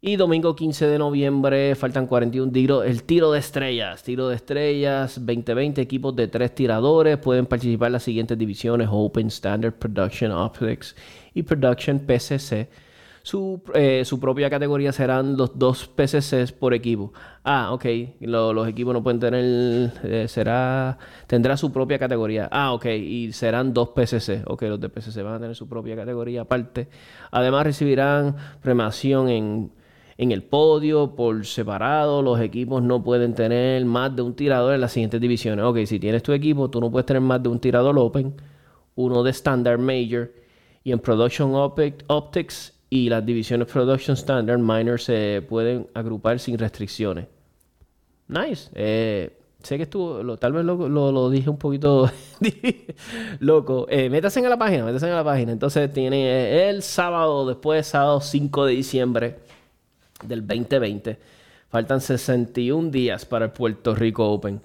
Y 0.00 0.16
domingo 0.16 0.56
15 0.56 0.86
de 0.86 0.98
noviembre 0.98 1.74
faltan 1.74 2.06
41 2.06 2.50
tiros. 2.50 2.86
El 2.86 3.02
tiro 3.02 3.30
de 3.32 3.40
estrellas. 3.40 4.02
Tiro 4.02 4.28
de 4.28 4.36
estrellas. 4.36 5.16
2020 5.16 5.82
equipos 5.82 6.16
de 6.16 6.28
3 6.28 6.54
tiradores. 6.54 7.18
Pueden 7.18 7.44
participar 7.44 7.88
en 7.88 7.92
las 7.92 8.04
siguientes 8.04 8.38
divisiones. 8.38 8.88
Open, 8.90 9.26
Standard, 9.26 9.74
Production, 9.74 10.32
Optics 10.32 10.96
y 11.34 11.42
Production 11.42 11.98
PCC. 11.98 12.70
Su, 13.24 13.62
eh, 13.74 14.04
su, 14.04 14.18
propia 14.18 14.50
categoría 14.50 14.90
serán 14.90 15.36
los 15.36 15.56
dos 15.56 15.86
PCCs 15.86 16.50
por 16.52 16.74
equipo. 16.74 17.12
Ah, 17.44 17.72
ok. 17.72 17.84
los 18.20 18.68
equipos 18.68 18.92
no 18.92 19.02
pueden 19.02 19.20
tener. 19.20 19.92
Eh, 20.02 20.26
será. 20.28 20.98
Tendrá 21.28 21.56
su 21.56 21.72
propia 21.72 21.98
categoría. 22.00 22.48
Ah, 22.50 22.72
ok. 22.72 22.86
Y 22.86 23.32
serán 23.32 23.72
dos 23.72 23.90
PCC. 23.90 24.42
Ok, 24.46 24.62
los 24.62 24.80
de 24.80 24.88
PCC 24.88 25.22
van 25.22 25.34
a 25.34 25.40
tener 25.40 25.54
su 25.54 25.68
propia 25.68 25.94
categoría 25.94 26.42
aparte. 26.42 26.88
Además, 27.30 27.64
recibirán 27.64 28.36
premiación 28.60 29.28
en, 29.28 29.72
en 30.18 30.32
el 30.32 30.42
podio 30.42 31.14
por 31.14 31.46
separado. 31.46 32.22
Los 32.22 32.40
equipos 32.40 32.82
no 32.82 33.04
pueden 33.04 33.34
tener 33.34 33.84
más 33.84 34.16
de 34.16 34.22
un 34.22 34.34
tirador 34.34 34.74
en 34.74 34.80
las 34.80 34.92
siguientes 34.92 35.20
divisiones. 35.20 35.64
Ok, 35.64 35.78
si 35.86 36.00
tienes 36.00 36.24
tu 36.24 36.32
equipo, 36.32 36.70
tú 36.70 36.80
no 36.80 36.90
puedes 36.90 37.06
tener 37.06 37.22
más 37.22 37.40
de 37.40 37.48
un 37.50 37.60
tirador 37.60 37.96
open, 37.98 38.34
uno 38.96 39.22
de 39.22 39.30
Standard 39.30 39.78
Major. 39.78 40.32
Y 40.84 40.90
en 40.90 40.98
Production 40.98 41.52
Optics 41.54 42.81
y 42.92 43.08
las 43.08 43.24
divisiones 43.24 43.68
Production 43.68 44.14
Standard 44.18 44.58
Minor 44.58 45.00
se 45.00 45.42
pueden 45.48 45.86
agrupar 45.94 46.38
sin 46.38 46.58
restricciones. 46.58 47.26
Nice. 48.28 48.68
Eh, 48.74 49.34
sé 49.62 49.78
que 49.78 49.84
estuvo, 49.84 50.36
tal 50.36 50.52
vez 50.52 50.62
lo, 50.62 51.30
dije 51.30 51.48
un 51.48 51.56
poquito 51.56 52.10
loco. 53.40 53.86
Eh, 53.88 54.10
métase 54.10 54.40
en 54.40 54.50
la 54.50 54.58
página, 54.58 54.84
métase 54.84 55.08
en 55.08 55.14
la 55.14 55.24
página. 55.24 55.52
Entonces 55.52 55.90
tiene 55.90 56.26
eh, 56.26 56.68
el 56.68 56.82
sábado, 56.82 57.48
después 57.48 57.86
sábado 57.86 58.20
5 58.20 58.66
de 58.66 58.72
diciembre 58.74 59.38
del 60.26 60.46
2020. 60.46 61.18
Faltan 61.70 62.02
61 62.02 62.90
días 62.90 63.24
para 63.24 63.46
el 63.46 63.52
Puerto 63.52 63.94
Rico 63.94 64.30
Open. 64.30 64.60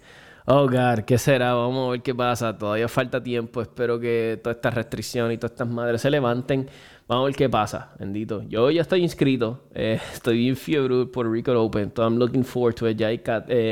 Oh, 0.49 0.65
God, 0.65 1.03
¿qué 1.05 1.17
será? 1.17 1.53
Vamos 1.53 1.87
a 1.87 1.91
ver 1.91 2.01
qué 2.01 2.15
pasa. 2.15 2.57
Todavía 2.57 2.87
falta 2.87 3.23
tiempo. 3.23 3.61
Espero 3.61 3.99
que 3.99 4.39
todas 4.41 4.57
estas 4.57 4.73
restricciones 4.73 5.35
y 5.35 5.37
todas 5.37 5.51
estas 5.51 5.67
madres 5.67 6.01
se 6.01 6.09
levanten. 6.09 6.69
Vamos 7.07 7.23
a 7.23 7.25
ver 7.27 7.35
qué 7.35 7.47
pasa, 7.47 7.93
bendito. 7.97 8.43
Yo 8.49 8.69
ya 8.69 8.81
estoy 8.81 9.01
inscrito. 9.01 9.63
Eh, 9.73 9.97
estoy 10.13 10.39
bien 10.39 10.57
fiebre 10.57 11.05
por 11.05 11.31
Rico 11.31 11.53
Open. 11.53 11.91
So 11.95 12.03
I'm 12.03 12.17
looking 12.17 12.43
forward 12.43 12.75
to 12.75 12.89
it. 12.89 12.97
Ya 12.97 13.07
hay 13.07 13.21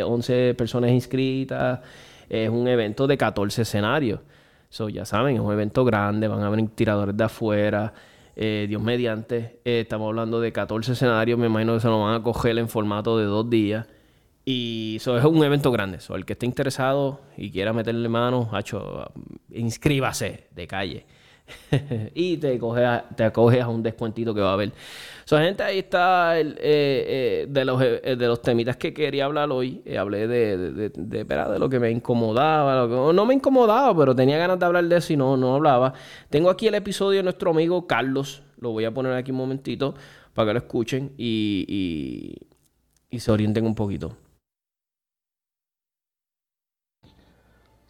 11 0.01 0.49
eh, 0.49 0.53
personas 0.53 0.91
inscritas. 0.91 1.81
Es 2.29 2.49
un 2.49 2.65
evento 2.67 3.07
de 3.07 3.17
14 3.17 3.63
escenarios. 3.63 4.21
So, 4.69 4.87
ya 4.87 5.05
saben, 5.05 5.35
es 5.35 5.41
un 5.41 5.51
evento 5.51 5.83
grande. 5.83 6.29
Van 6.29 6.43
a 6.43 6.49
venir 6.49 6.69
tiradores 6.69 7.15
de 7.15 7.23
afuera. 7.25 7.93
Eh, 8.37 8.67
Dios 8.69 8.81
mediante. 8.81 9.59
estamos 9.65 10.07
hablando 10.07 10.39
de 10.39 10.53
14 10.53 10.93
escenarios. 10.93 11.37
Me 11.37 11.47
imagino 11.47 11.73
que 11.73 11.81
se 11.81 11.87
lo 11.89 12.01
van 12.01 12.15
a 12.15 12.23
coger 12.23 12.57
en 12.57 12.69
formato 12.69 13.17
de 13.17 13.25
dos 13.25 13.49
días. 13.49 13.85
Y 14.45 14.95
eso 14.97 15.17
es 15.17 15.25
un 15.25 15.43
evento 15.43 15.73
grande. 15.73 15.99
So, 15.99 16.15
el 16.15 16.25
que 16.25 16.33
esté 16.33 16.45
interesado 16.45 17.19
y 17.35 17.51
quiera 17.51 17.73
meterle 17.73 18.07
mano, 18.07 18.49
inscríbase 19.49 20.47
de 20.51 20.67
calle. 20.67 21.05
y 22.13 22.37
te, 22.37 22.59
te 23.15 23.23
acoges 23.23 23.61
a 23.61 23.67
un 23.67 23.83
descuentito 23.83 24.33
que 24.33 24.41
va 24.41 24.51
a 24.51 24.53
haber. 24.53 24.71
So, 25.25 25.37
gente, 25.37 25.63
ahí 25.63 25.79
está 25.79 26.39
el, 26.39 26.53
eh, 26.53 26.57
eh, 26.61 27.47
de, 27.49 27.65
los, 27.65 27.81
eh, 27.81 28.15
de 28.15 28.27
los 28.27 28.41
temitas 28.41 28.77
que 28.77 28.93
quería 28.93 29.25
hablar 29.25 29.51
hoy. 29.51 29.81
hablé 29.97 30.27
de, 30.27 30.57
de, 30.57 30.89
de, 30.89 31.23
de, 31.23 31.59
lo 31.59 31.67
que 31.67 31.79
me 31.79 31.89
incomodaba. 31.89 32.87
No 33.11 33.25
me 33.25 33.33
incomodaba, 33.33 33.95
pero 33.97 34.15
tenía 34.15 34.37
ganas 34.37 34.59
de 34.59 34.65
hablar 34.65 34.85
de 34.85 34.97
eso 34.97 35.13
y 35.13 35.17
no, 35.17 35.35
no 35.35 35.55
hablaba. 35.55 35.93
Tengo 36.29 36.49
aquí 36.49 36.67
el 36.67 36.75
episodio 36.75 37.17
de 37.17 37.23
nuestro 37.23 37.51
amigo 37.51 37.87
Carlos. 37.87 38.43
Lo 38.59 38.71
voy 38.71 38.85
a 38.85 38.93
poner 38.93 39.13
aquí 39.13 39.31
un 39.31 39.37
momentito 39.37 39.95
para 40.33 40.49
que 40.49 40.53
lo 40.53 40.59
escuchen 40.59 41.13
y, 41.17 41.65
y, 41.67 43.15
y 43.15 43.19
se 43.19 43.31
orienten 43.31 43.65
un 43.65 43.75
poquito. 43.75 44.15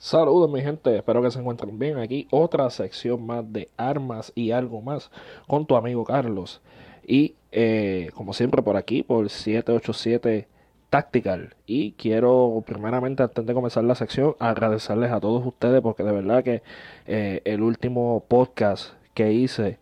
Saludos 0.06 0.52
mi 0.52 0.62
gente, 0.62 0.98
espero 0.98 1.24
que 1.24 1.32
se 1.32 1.40
encuentren 1.40 1.80
bien. 1.80 1.98
Aquí 1.98 2.28
otra 2.30 2.70
sección 2.70 3.26
más 3.26 3.52
de 3.52 3.70
armas 3.76 4.32
y 4.36 4.52
algo 4.52 4.80
más 4.80 5.10
con 5.48 5.66
tu 5.66 5.76
amigo 5.76 6.04
Carlos. 6.04 6.62
Y 7.08 7.34
eh, 7.52 8.12
como 8.14 8.34
siempre 8.34 8.62
por 8.62 8.78
aquí, 8.78 9.02
por 9.02 9.32
787 9.32 10.48
Tactical. 10.92 11.56
Y 11.66 11.94
quiero 11.94 12.64
primeramente 12.68 13.24
antes 13.24 13.48
de 13.48 13.54
comenzar 13.56 13.84
la 13.84 13.96
sección 13.96 14.36
agradecerles 14.38 15.12
a 15.12 15.20
todos 15.20 15.44
ustedes 15.44 15.82
porque 15.82 16.04
de 16.04 16.12
verdad 16.12 16.44
que 16.44 16.62
eh, 17.08 17.42
el 17.44 17.64
último 17.64 18.26
podcast 18.28 18.94
que 19.16 19.34
hice 19.34 19.80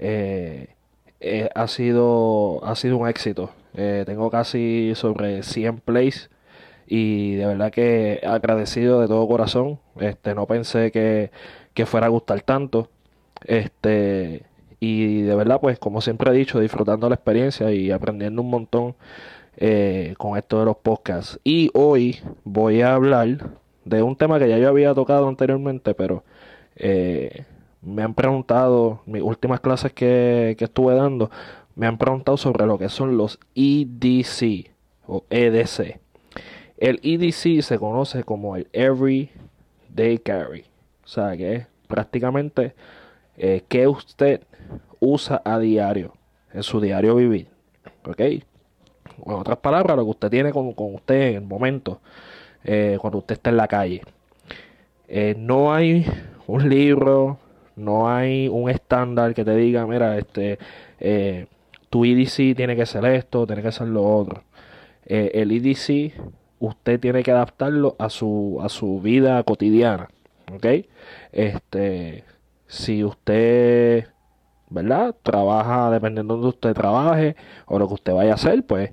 eh, 0.00 0.66
ha, 1.54 1.68
sido, 1.68 2.58
ha 2.64 2.74
sido 2.74 2.96
un 2.96 3.08
éxito. 3.08 3.50
Tengo 3.72 4.32
casi 4.32 4.94
sobre 4.96 5.44
100 5.44 5.78
plays 5.78 6.28
y 6.90 7.36
de 7.36 7.46
verdad 7.46 7.70
que 7.70 8.20
agradecido 8.26 9.00
de 9.00 9.06
todo 9.06 9.26
corazón. 9.28 9.78
Este, 10.00 10.34
no 10.34 10.46
pensé 10.46 10.90
que, 10.90 11.30
que 11.72 11.86
fuera 11.86 12.06
a 12.06 12.10
gustar 12.10 12.42
tanto. 12.42 12.90
Este, 13.44 14.42
y 14.80 15.22
de 15.22 15.34
verdad, 15.36 15.60
pues 15.60 15.78
como 15.78 16.00
siempre 16.00 16.32
he 16.32 16.34
dicho, 16.34 16.58
disfrutando 16.58 17.08
la 17.08 17.14
experiencia 17.14 17.70
y 17.72 17.92
aprendiendo 17.92 18.42
un 18.42 18.50
montón 18.50 18.96
eh, 19.56 20.14
con 20.18 20.36
esto 20.36 20.58
de 20.58 20.64
los 20.64 20.78
podcasts. 20.78 21.38
Y 21.44 21.70
hoy 21.74 22.18
voy 22.42 22.82
a 22.82 22.94
hablar 22.94 23.50
de 23.84 24.02
un 24.02 24.16
tema 24.16 24.40
que 24.40 24.48
ya 24.48 24.58
yo 24.58 24.68
había 24.68 24.92
tocado 24.92 25.28
anteriormente, 25.28 25.94
pero 25.94 26.24
eh, 26.74 27.44
me 27.82 28.02
han 28.02 28.14
preguntado, 28.14 29.02
mis 29.06 29.22
últimas 29.22 29.60
clases 29.60 29.92
que, 29.92 30.56
que 30.58 30.64
estuve 30.64 30.96
dando, 30.96 31.30
me 31.76 31.86
han 31.86 31.98
preguntado 31.98 32.36
sobre 32.36 32.66
lo 32.66 32.78
que 32.78 32.88
son 32.88 33.16
los 33.16 33.38
EDC 33.54 34.72
o 35.06 35.22
EDC. 35.30 36.00
El 36.80 36.98
EDC 37.02 37.62
se 37.62 37.78
conoce 37.78 38.24
como 38.24 38.56
el 38.56 38.66
Everyday 38.72 40.18
Carry. 40.18 40.64
O 41.04 41.08
sea 41.08 41.36
que 41.36 41.54
es 41.56 41.66
prácticamente 41.86 42.74
eh, 43.36 43.62
que 43.68 43.86
usted 43.86 44.40
usa 44.98 45.42
a 45.44 45.58
diario, 45.58 46.14
en 46.54 46.62
su 46.62 46.80
diario 46.80 47.16
vivir. 47.16 47.48
¿Ok? 48.06 48.20
En 48.20 48.42
otras 49.26 49.58
palabras, 49.58 49.94
lo 49.94 50.04
que 50.04 50.10
usted 50.10 50.30
tiene 50.30 50.52
con, 50.52 50.72
con 50.72 50.94
usted 50.94 51.32
en 51.32 51.34
el 51.34 51.42
momento, 51.42 52.00
eh, 52.64 52.96
cuando 52.98 53.18
usted 53.18 53.34
está 53.34 53.50
en 53.50 53.58
la 53.58 53.68
calle. 53.68 54.00
Eh, 55.06 55.34
no 55.36 55.74
hay 55.74 56.06
un 56.46 56.66
libro, 56.66 57.38
no 57.76 58.08
hay 58.08 58.48
un 58.48 58.70
estándar 58.70 59.34
que 59.34 59.44
te 59.44 59.54
diga, 59.54 59.86
mira, 59.86 60.16
este, 60.16 60.58
tu 61.90 62.06
EDC 62.06 62.56
tiene 62.56 62.74
que 62.74 62.86
ser 62.86 63.04
esto, 63.04 63.46
tiene 63.46 63.60
que 63.62 63.72
ser 63.72 63.88
lo 63.88 64.02
otro. 64.02 64.44
El 65.04 65.50
EDC 65.50 66.12
usted 66.60 67.00
tiene 67.00 67.22
que 67.24 67.32
adaptarlo 67.32 67.96
a 67.98 68.10
su, 68.10 68.58
a 68.62 68.68
su 68.68 69.00
vida 69.00 69.42
cotidiana. 69.42 70.08
¿Ok? 70.52 70.66
Este, 71.32 72.24
si 72.66 73.02
usted, 73.04 74.06
¿verdad? 74.68 75.14
Trabaja 75.22 75.90
dependiendo 75.90 76.34
de 76.34 76.40
donde 76.42 76.56
usted 76.56 76.74
trabaje 76.74 77.36
o 77.66 77.78
lo 77.78 77.88
que 77.88 77.94
usted 77.94 78.12
vaya 78.12 78.32
a 78.32 78.34
hacer, 78.34 78.64
pues 78.64 78.92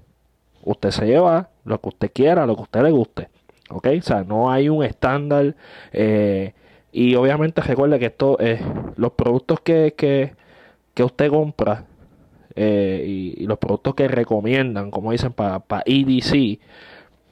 usted 0.63 0.91
se 0.91 1.05
lleva 1.05 1.49
lo 1.65 1.80
que 1.82 1.89
usted 1.89 2.11
quiera, 2.13 2.45
lo 2.45 2.55
que 2.55 2.63
usted 2.63 2.82
le 2.82 2.91
guste. 2.91 3.30
¿Ok? 3.70 3.88
O 3.99 4.01
sea, 4.01 4.24
no 4.24 4.49
hay 4.51 4.70
un 4.70 4.84
estándar. 4.84 5.55
eh, 5.93 6.53
y 6.91 7.15
obviamente 7.15 7.61
recuerde 7.61 7.99
que 7.99 8.07
esto, 8.07 8.38
eh, 8.39 8.59
los 8.95 9.11
productos 9.11 9.59
que, 9.59 9.93
que, 9.95 10.34
que 10.93 11.03
usted 11.03 11.30
compra 11.30 11.86
eh, 12.55 13.03
y, 13.05 13.43
y 13.43 13.45
los 13.45 13.59
productos 13.59 13.93
que 13.93 14.07
recomiendan, 14.07 14.89
como 14.89 15.11
dicen, 15.11 15.32
para 15.34 15.61
EDC, 15.86 16.59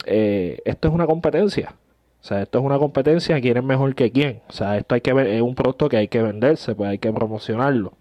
eh, 0.06 0.60
esto 0.66 0.88
es 0.88 0.94
una 0.94 1.06
competencia. 1.06 1.76
O 2.22 2.28
sea, 2.28 2.42
esto 2.42 2.60
es 2.60 2.66
una 2.66 2.80
competencia, 2.80 3.40
quién 3.40 3.58
es 3.58 3.64
mejor 3.64 3.94
que 3.96 4.12
quién. 4.12 4.42
O 4.50 4.54
sea, 4.54 4.78
esto 4.78 4.96
hay 4.96 5.02
que 5.02 5.12
es 5.36 5.42
un 5.42 5.56
producto 5.56 5.90
que 5.90 5.98
hay 5.98 6.08
que 6.08 6.22
venderse, 6.22 6.74
pues 6.74 6.90
hay 6.90 6.98
que 6.98 7.12
promocionarlo. 7.14 7.94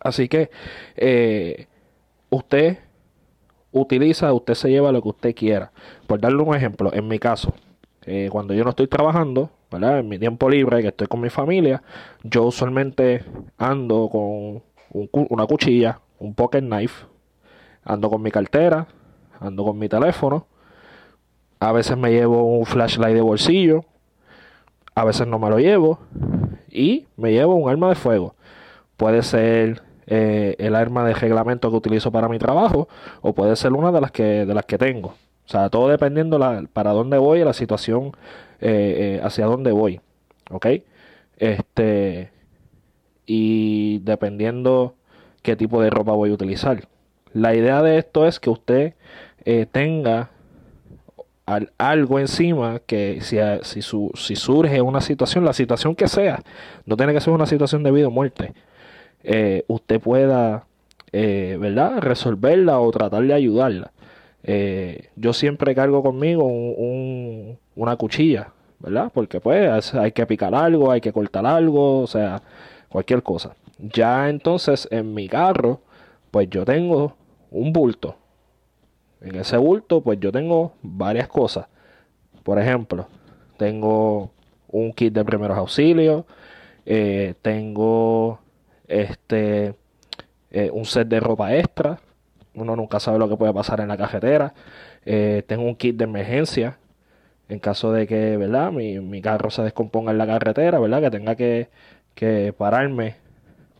Así 0.00 0.28
que 0.28 0.50
eh, 0.96 1.66
usted 2.30 2.78
utiliza, 3.72 4.32
usted 4.32 4.54
se 4.54 4.70
lleva 4.70 4.92
lo 4.92 5.02
que 5.02 5.08
usted 5.08 5.34
quiera. 5.34 5.72
Por 6.06 6.20
darle 6.20 6.42
un 6.42 6.54
ejemplo, 6.54 6.92
en 6.94 7.08
mi 7.08 7.18
caso, 7.18 7.52
eh, 8.06 8.28
cuando 8.32 8.54
yo 8.54 8.64
no 8.64 8.70
estoy 8.70 8.86
trabajando, 8.86 9.50
¿verdad? 9.70 9.98
En 10.00 10.08
mi 10.08 10.18
tiempo 10.18 10.48
libre, 10.48 10.82
que 10.82 10.88
estoy 10.88 11.06
con 11.06 11.20
mi 11.20 11.30
familia, 11.30 11.82
yo 12.22 12.44
usualmente 12.44 13.24
ando 13.58 14.08
con 14.10 14.62
un 14.92 15.10
una 15.28 15.46
cuchilla, 15.46 16.00
un 16.18 16.34
pocket 16.34 16.62
knife, 16.62 17.06
ando 17.84 18.10
con 18.10 18.22
mi 18.22 18.30
cartera, 18.30 18.88
ando 19.38 19.64
con 19.64 19.78
mi 19.78 19.88
teléfono, 19.88 20.46
a 21.60 21.72
veces 21.72 21.96
me 21.96 22.10
llevo 22.10 22.42
un 22.42 22.64
flashlight 22.64 23.14
de 23.14 23.20
bolsillo, 23.20 23.84
a 24.94 25.04
veces 25.04 25.26
no 25.26 25.38
me 25.38 25.50
lo 25.50 25.58
llevo 25.58 26.00
y 26.70 27.06
me 27.16 27.32
llevo 27.32 27.54
un 27.54 27.70
arma 27.70 27.90
de 27.90 27.94
fuego. 27.94 28.34
Puede 28.96 29.22
ser 29.22 29.82
eh, 30.06 30.56
el 30.58 30.74
arma 30.74 31.04
de 31.04 31.14
reglamento 31.14 31.70
que 31.70 31.76
utilizo 31.76 32.10
para 32.10 32.28
mi 32.28 32.38
trabajo 32.38 32.88
o 33.20 33.34
puede 33.34 33.54
ser 33.56 33.72
una 33.74 33.92
de 33.92 34.00
las 34.00 34.10
que 34.10 34.46
de 34.46 34.54
las 34.54 34.64
que 34.64 34.78
tengo. 34.78 35.08
O 35.08 35.48
sea, 35.48 35.68
todo 35.68 35.88
dependiendo 35.88 36.38
para 36.72 36.92
dónde 36.92 37.18
voy 37.18 37.40
y 37.40 37.44
la 37.44 37.52
situación 37.52 38.12
eh, 38.60 39.18
eh, 39.18 39.20
hacia 39.22 39.44
dónde 39.44 39.72
voy. 39.72 40.00
¿Ok? 40.50 40.66
Este 41.36 42.30
y 43.26 43.98
dependiendo 44.00 44.94
qué 45.42 45.56
tipo 45.56 45.82
de 45.82 45.90
ropa 45.90 46.12
voy 46.12 46.30
a 46.30 46.34
utilizar. 46.34 46.88
La 47.34 47.54
idea 47.54 47.82
de 47.82 47.98
esto 47.98 48.26
es 48.26 48.40
que 48.40 48.50
usted 48.50 48.94
tenga 49.72 50.30
al- 51.46 51.72
algo 51.78 52.18
encima 52.18 52.80
que 52.86 53.20
si, 53.22 53.38
si, 53.62 53.82
su- 53.82 54.12
si 54.14 54.36
surge 54.36 54.80
una 54.82 55.00
situación, 55.00 55.44
la 55.44 55.52
situación 55.52 55.94
que 55.96 56.08
sea, 56.08 56.40
no 56.86 56.96
tiene 56.96 57.12
que 57.12 57.20
ser 57.20 57.32
una 57.32 57.46
situación 57.46 57.82
de 57.82 57.90
vida 57.92 58.08
o 58.08 58.10
muerte, 58.10 58.54
eh, 59.24 59.64
usted 59.68 60.00
pueda, 60.00 60.66
eh, 61.12 61.56
¿verdad?, 61.60 61.98
resolverla 62.00 62.80
o 62.80 62.90
tratar 62.90 63.22
de 63.24 63.34
ayudarla. 63.34 63.92
Eh, 64.42 65.08
yo 65.16 65.32
siempre 65.32 65.74
cargo 65.74 66.02
conmigo 66.02 66.44
un- 66.44 67.58
una 67.76 67.96
cuchilla, 67.96 68.52
¿verdad? 68.78 69.10
Porque 69.12 69.40
pues 69.40 69.94
hay 69.94 70.12
que 70.12 70.26
picar 70.26 70.54
algo, 70.54 70.90
hay 70.90 71.00
que 71.00 71.12
cortar 71.12 71.46
algo, 71.46 72.00
o 72.00 72.06
sea, 72.06 72.42
cualquier 72.88 73.22
cosa. 73.22 73.54
Ya 73.78 74.28
entonces 74.30 74.88
en 74.90 75.14
mi 75.14 75.28
carro, 75.28 75.80
pues 76.30 76.48
yo 76.50 76.64
tengo 76.64 77.16
un 77.50 77.72
bulto. 77.72 78.16
En 79.20 79.36
ese 79.36 79.56
bulto, 79.56 80.00
pues 80.02 80.18
yo 80.20 80.32
tengo 80.32 80.72
varias 80.82 81.28
cosas. 81.28 81.66
Por 82.42 82.58
ejemplo, 82.58 83.06
tengo 83.58 84.30
un 84.68 84.92
kit 84.92 85.12
de 85.12 85.24
primeros 85.24 85.58
auxilios, 85.58 86.24
eh, 86.86 87.34
tengo 87.42 88.40
este 88.88 89.74
eh, 90.50 90.70
un 90.72 90.84
set 90.84 91.08
de 91.08 91.20
ropa 91.20 91.54
extra. 91.56 92.00
Uno 92.54 92.74
nunca 92.76 92.98
sabe 93.00 93.18
lo 93.18 93.28
que 93.28 93.36
puede 93.36 93.52
pasar 93.54 93.80
en 93.80 93.88
la 93.88 93.96
carretera. 93.96 94.54
Eh, 95.04 95.44
tengo 95.46 95.64
un 95.64 95.76
kit 95.76 95.96
de 95.96 96.04
emergencia 96.04 96.78
en 97.48 97.58
caso 97.58 97.92
de 97.92 98.06
que, 98.06 98.36
¿verdad? 98.36 98.72
Mi, 98.72 99.00
mi 99.00 99.20
carro 99.20 99.50
se 99.50 99.62
descomponga 99.62 100.12
en 100.12 100.18
la 100.18 100.26
carretera, 100.26 100.78
¿verdad? 100.78 101.02
Que 101.02 101.10
tenga 101.10 101.34
que, 101.36 101.68
que 102.14 102.54
pararme, 102.56 103.16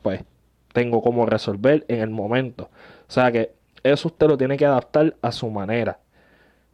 pues 0.03 0.25
tengo 0.73 1.03
cómo 1.03 1.27
resolver 1.27 1.85
en 1.89 2.01
el 2.01 2.11
momento. 2.11 2.71
O 3.09 3.13
sea 3.13 3.33
que 3.33 3.53
eso 3.83 4.09
usted 4.09 4.27
lo 4.27 4.39
tiene 4.39 4.57
que 4.57 4.67
adaptar 4.67 5.17
a 5.23 5.33
su 5.33 5.49
manera. 5.51 5.99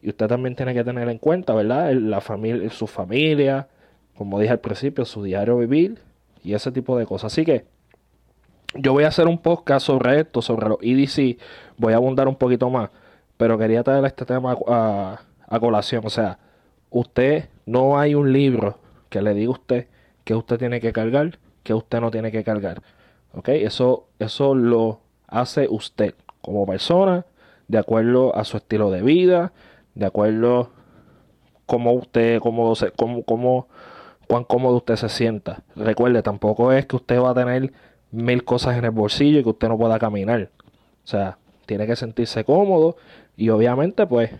Y 0.01 0.09
usted 0.09 0.27
también 0.27 0.55
tiene 0.55 0.73
que 0.73 0.83
tener 0.83 1.09
en 1.09 1.17
cuenta, 1.17 1.53
¿verdad? 1.53 1.91
La 1.93 2.21
familia, 2.21 2.69
su 2.69 2.87
familia, 2.87 3.67
como 4.15 4.39
dije 4.39 4.51
al 4.51 4.59
principio, 4.59 5.05
su 5.05 5.23
diario 5.23 5.57
vivir 5.57 5.99
y 6.43 6.53
ese 6.53 6.71
tipo 6.71 6.97
de 6.97 7.05
cosas. 7.05 7.33
Así 7.33 7.45
que 7.45 7.65
yo 8.75 8.93
voy 8.93 9.05
a 9.05 9.07
hacer 9.07 9.27
un 9.27 9.39
podcast 9.39 9.85
sobre 9.85 10.21
esto, 10.21 10.41
sobre 10.41 10.69
los 10.69 10.77
EDC. 10.81 11.39
Voy 11.77 11.93
a 11.93 11.97
abundar 11.97 12.27
un 12.27 12.35
poquito 12.35 12.69
más. 12.69 12.89
Pero 13.37 13.57
quería 13.57 13.83
traer 13.83 14.05
este 14.05 14.25
tema 14.25 14.57
a 14.67 15.59
colación. 15.59 16.03
O 16.05 16.09
sea, 16.09 16.39
usted 16.89 17.49
no 17.65 17.99
hay 17.99 18.15
un 18.15 18.31
libro 18.31 18.79
que 19.09 19.21
le 19.21 19.33
diga 19.33 19.49
a 19.49 19.53
usted 19.53 19.87
que 20.27 20.35
usted 20.35 20.57
tiene 20.57 20.81
que 20.81 20.91
cargar, 20.91 21.39
que 21.63 21.73
usted 21.73 22.01
no 22.01 22.11
tiene 22.11 22.33
que 22.33 22.43
cargar. 22.43 22.81
¿Ok? 23.33 23.47
Eso, 23.47 24.07
eso 24.19 24.53
lo 24.55 24.99
hace 25.25 25.67
usted 25.69 26.15
como 26.47 26.65
persona, 26.65 27.25
de 27.67 27.77
acuerdo 27.77 28.33
a 28.35 28.45
su 28.45 28.55
estilo 28.55 28.89
de 28.89 29.01
vida, 29.01 29.51
de 29.95 30.05
acuerdo 30.05 30.71
cómo 31.65 31.91
usted, 31.91 32.39
cómo, 32.39 32.73
cómo, 32.95 33.23
cómo, 33.23 33.67
cuán 34.27 34.45
cómodo 34.45 34.77
usted 34.77 34.95
se 34.95 35.09
sienta. 35.09 35.63
Recuerde, 35.75 36.23
tampoco 36.23 36.71
es 36.71 36.85
que 36.85 36.95
usted 36.95 37.19
va 37.21 37.31
a 37.31 37.33
tener 37.33 37.73
mil 38.11 38.45
cosas 38.45 38.77
en 38.77 38.85
el 38.85 38.91
bolsillo 38.91 39.39
y 39.39 39.43
que 39.43 39.49
usted 39.49 39.67
no 39.67 39.77
pueda 39.77 39.99
caminar. 39.99 40.49
O 41.03 41.07
sea, 41.07 41.37
tiene 41.65 41.85
que 41.85 41.97
sentirse 41.97 42.45
cómodo 42.45 42.95
y 43.35 43.49
obviamente 43.49 44.07
pues 44.07 44.31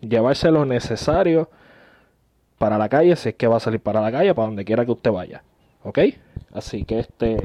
llevarse 0.00 0.52
lo 0.52 0.64
necesario 0.64 1.50
para 2.58 2.78
la 2.78 2.88
calle 2.88 3.16
si 3.16 3.30
es 3.30 3.34
que 3.34 3.48
va 3.48 3.56
a 3.56 3.60
salir 3.60 3.80
para 3.80 4.00
la 4.00 4.12
calle, 4.12 4.32
para 4.34 4.46
donde 4.46 4.64
quiera 4.64 4.84
que 4.84 4.92
usted 4.92 5.10
vaya. 5.10 5.42
¿Ok? 5.82 5.98
Así 6.52 6.84
que 6.84 7.00
este 7.00 7.38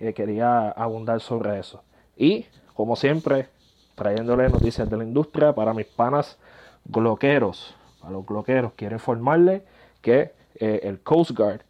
eh, 0.00 0.12
quería 0.14 0.70
abundar 0.70 1.20
sobre 1.20 1.60
eso. 1.60 1.84
Y 2.16 2.46
como 2.76 2.94
siempre, 2.94 3.48
trayéndole 3.94 4.48
noticias 4.50 4.88
de 4.88 4.96
la 4.98 5.04
industria 5.04 5.54
para 5.54 5.72
mis 5.72 5.86
panas 5.86 6.38
gloqueros. 6.84 7.74
A 8.02 8.10
los 8.10 8.24
gloqueros 8.26 8.72
quiero 8.76 8.94
informarle 8.94 9.64
que 10.02 10.32
eh, 10.56 10.80
el 10.82 11.00
Coast 11.00 11.30
Guard 11.30 11.62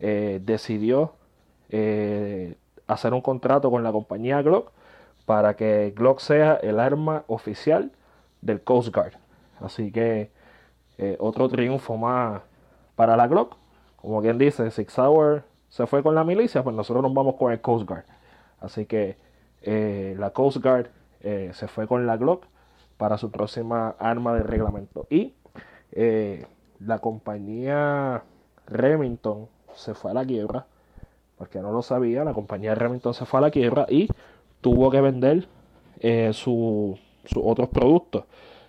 eh, 0.00 0.40
decidió 0.44 1.14
eh, 1.70 2.56
hacer 2.86 3.14
un 3.14 3.22
contrato 3.22 3.70
con 3.70 3.82
la 3.82 3.90
compañía 3.90 4.42
Glock 4.42 4.70
para 5.24 5.56
que 5.56 5.94
Glock 5.96 6.20
sea 6.20 6.56
el 6.56 6.78
arma 6.78 7.24
oficial 7.26 7.90
del 8.42 8.60
Coast 8.60 8.94
Guard. 8.94 9.14
Así 9.60 9.90
que 9.90 10.30
otro 11.18 11.48
triunfo 11.48 11.96
más 11.96 12.42
para 12.94 13.16
la 13.16 13.26
Glock. 13.26 13.56
Como 13.96 14.20
quien 14.20 14.38
dice, 14.38 14.70
Six 14.70 14.98
Hour 14.98 15.42
se 15.70 15.86
fue 15.86 16.02
con 16.02 16.14
la 16.14 16.22
milicia, 16.22 16.62
pues 16.62 16.76
nosotros 16.76 17.02
nos 17.02 17.14
vamos 17.14 17.36
con 17.36 17.50
el 17.50 17.60
Coast 17.60 17.88
Guard. 17.88 18.04
Así 18.60 18.84
que 18.84 19.16
eh, 19.66 20.14
la 20.18 20.30
Coast 20.30 20.58
Guard 20.58 20.88
eh, 21.20 21.50
se 21.54 21.68
fue 21.68 21.88
con 21.88 22.06
la 22.06 22.18
Glock 22.18 22.44
para 22.98 23.16
su 23.16 23.30
próxima 23.30 23.96
arma 23.98 24.34
de 24.34 24.42
reglamento. 24.42 25.06
Y 25.08 25.32
eh, 25.92 26.46
la 26.80 26.98
compañía 26.98 28.22
Remington 28.66 29.48
se 29.74 29.94
fue 29.94 30.10
a 30.10 30.14
la 30.14 30.24
quiebra, 30.24 30.66
porque 31.38 31.60
no 31.60 31.72
lo 31.72 31.82
sabía, 31.82 32.24
la 32.24 32.34
compañía 32.34 32.74
Remington 32.74 33.14
se 33.14 33.24
fue 33.24 33.38
a 33.38 33.42
la 33.42 33.50
quiebra 33.50 33.86
y 33.88 34.08
tuvo 34.60 34.90
que 34.90 35.00
vender 35.00 35.48
sus 36.32 36.98
otros 37.34 37.68
productos. 37.70 38.24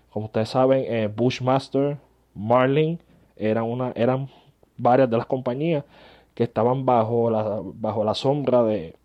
Como 0.10 0.28
ustedes 0.28 0.50
saben, 0.50 1.14
Bushmaster, 1.14 1.98
Marlin, 2.34 3.00
eran, 3.36 3.92
eran 3.96 4.30
varias 4.78 5.10
de 5.10 5.18
las 5.18 5.26
compañías 5.26 5.84
que 6.34 6.44
estaban 6.46 6.86
bajo 6.86 7.30
la, 7.30 7.62
bajo 7.62 8.04
la 8.06 8.14
sombra 8.14 8.64
de, 8.64 8.96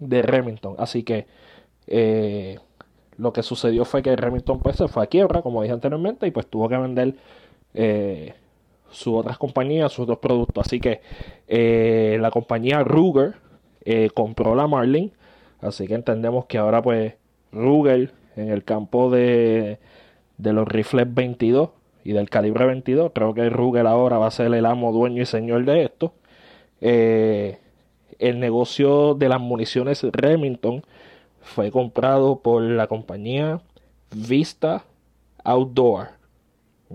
de 0.00 0.22
Remington. 0.22 0.74
Así 0.78 1.02
que 1.02 1.26
eh, 1.86 2.58
lo 3.16 3.32
que 3.32 3.42
sucedió 3.42 3.84
fue 3.84 4.02
que 4.02 4.16
Remington 4.16 4.60
pues, 4.60 4.76
se 4.76 4.88
fue 4.88 5.04
a 5.04 5.06
quiebra, 5.06 5.42
como 5.42 5.62
dije 5.62 5.74
anteriormente, 5.74 6.26
y 6.26 6.30
pues 6.30 6.46
tuvo 6.46 6.68
que 6.68 6.76
vender 6.76 7.14
eh, 7.74 8.34
sus 8.90 9.14
otras 9.14 9.38
compañías, 9.38 9.92
sus 9.92 10.04
otros 10.04 10.18
productos. 10.18 10.66
Así 10.66 10.80
que 10.80 11.00
eh, 11.48 12.18
la 12.20 12.30
compañía 12.30 12.82
Ruger 12.82 13.34
compró 14.14 14.54
la 14.54 14.66
Marlin. 14.66 15.12
Así 15.60 15.86
que 15.86 15.94
entendemos 15.94 16.46
que 16.46 16.58
ahora 16.58 16.82
pues 16.82 17.14
Ruger 17.52 18.12
en 18.36 18.50
el 18.50 18.64
campo 18.64 19.10
de, 19.10 19.78
de 20.38 20.52
los 20.52 20.66
rifles 20.66 21.12
22 21.12 21.70
y 22.04 22.12
del 22.12 22.30
calibre 22.30 22.66
22. 22.66 23.12
Creo 23.14 23.34
que 23.34 23.48
Ruger 23.50 23.86
ahora 23.86 24.18
va 24.18 24.26
a 24.26 24.30
ser 24.30 24.52
el 24.52 24.66
amo, 24.66 24.92
dueño 24.92 25.22
y 25.22 25.26
señor 25.26 25.64
de 25.64 25.84
esto. 25.84 26.14
El 28.28 28.40
negocio 28.40 29.14
de 29.14 29.28
las 29.28 29.40
municiones 29.40 30.02
Remington 30.02 30.82
fue 31.42 31.70
comprado 31.70 32.40
por 32.40 32.62
la 32.62 32.86
compañía 32.86 33.60
Vista 34.10 34.84
Outdoor. 35.44 36.08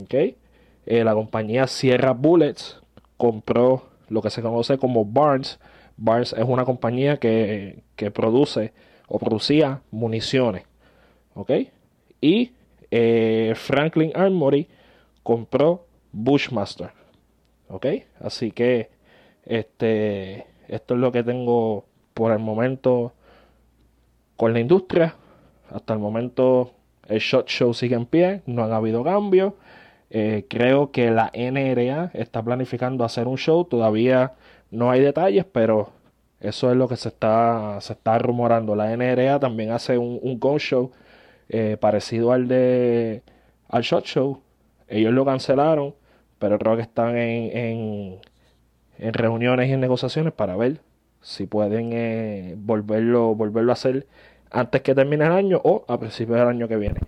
¿okay? 0.02 0.38
Eh, 0.86 1.04
la 1.04 1.14
compañía 1.14 1.68
Sierra 1.68 2.14
Bullets 2.14 2.82
compró 3.18 3.84
lo 4.08 4.22
que 4.24 4.32
se 4.32 4.42
conoce 4.42 4.80
como 4.80 5.06
Barnes. 5.06 5.60
Barnes 5.98 6.34
es 6.34 6.46
una 6.48 6.66
compañía 6.66 7.18
que, 7.18 7.84
que 7.96 8.10
produce 8.10 8.74
o 9.08 9.20
producía 9.20 9.82
municiones. 9.92 10.64
Y 12.22 12.52
eh, 12.92 13.54
Franklin 13.56 14.12
Armory 14.16 14.68
compró 15.22 15.86
Bushmaster. 16.12 16.92
Así 18.20 18.52
que 18.52 18.90
este, 19.46 20.46
esto 20.70 20.94
es 20.96 21.00
lo 21.00 21.12
que 21.12 21.24
tengo 21.24 21.86
por 22.14 22.32
el 22.32 22.40
momento 22.40 23.14
con 24.36 24.54
la 24.54 24.60
industria. 24.60 25.16
Hasta 25.70 25.94
el 25.94 26.00
momento 26.00 26.72
el 27.08 27.20
shot 27.20 27.48
show 27.48 27.74
sigue 27.74 27.96
en 27.96 28.06
pie, 28.06 28.42
no 28.46 28.64
han 28.64 28.72
habido 28.72 29.04
cambios. 29.04 29.54
Eh, 30.10 30.46
creo 30.50 30.92
que 30.92 31.12
la 31.12 31.32
NRA 31.34 32.12
está 32.14 32.42
planificando 32.44 33.04
hacer 33.04 33.28
un 33.28 33.38
show, 33.38 33.66
todavía 33.66 34.34
no 34.72 34.90
hay 34.90 35.02
detalles, 35.02 35.46
pero 35.46 35.92
eso 36.40 36.72
es 36.72 36.78
lo 36.78 36.88
que 36.88 36.96
se 36.96 37.10
está, 37.10 37.80
se 37.82 37.94
está 37.94 38.18
rumorando. 38.18 38.76
La 38.76 38.96
NRA 38.96 39.40
también 39.40 39.72
hace 39.72 39.98
un, 39.98 40.20
un 40.22 40.40
gun 40.40 40.60
show 40.60 40.92
eh, 41.50 41.78
parecido 41.80 42.32
al 42.32 42.48
de 42.48 43.24
al 43.68 43.84
shot 43.84 44.06
show. 44.06 44.42
Ellos 44.88 45.14
lo 45.14 45.26
cancelaron, 45.26 45.96
pero 46.40 46.58
creo 46.60 46.76
que 46.76 46.84
están 46.84 47.18
en, 47.18 48.20
reuniones 49.00 49.70
y 49.70 49.74
en 49.74 49.80
negociaciones 49.80 50.34
para 50.34 50.56
ver 50.56 50.82
si 51.22 51.45
pueden 51.45 51.91
eh, 51.93 52.56
volverlo, 52.58 53.36
volverlo 53.36 53.72
a 53.72 53.74
hacer 53.74 54.08
antes 54.52 54.82
que 54.82 54.95
termine 54.95 55.26
el 55.26 55.32
año 55.32 55.62
o 55.64 55.86
a 55.88 56.00
principios 56.00 56.39
del 56.39 56.47
año 56.47 56.68
que 56.68 56.78
viene. 56.78 57.00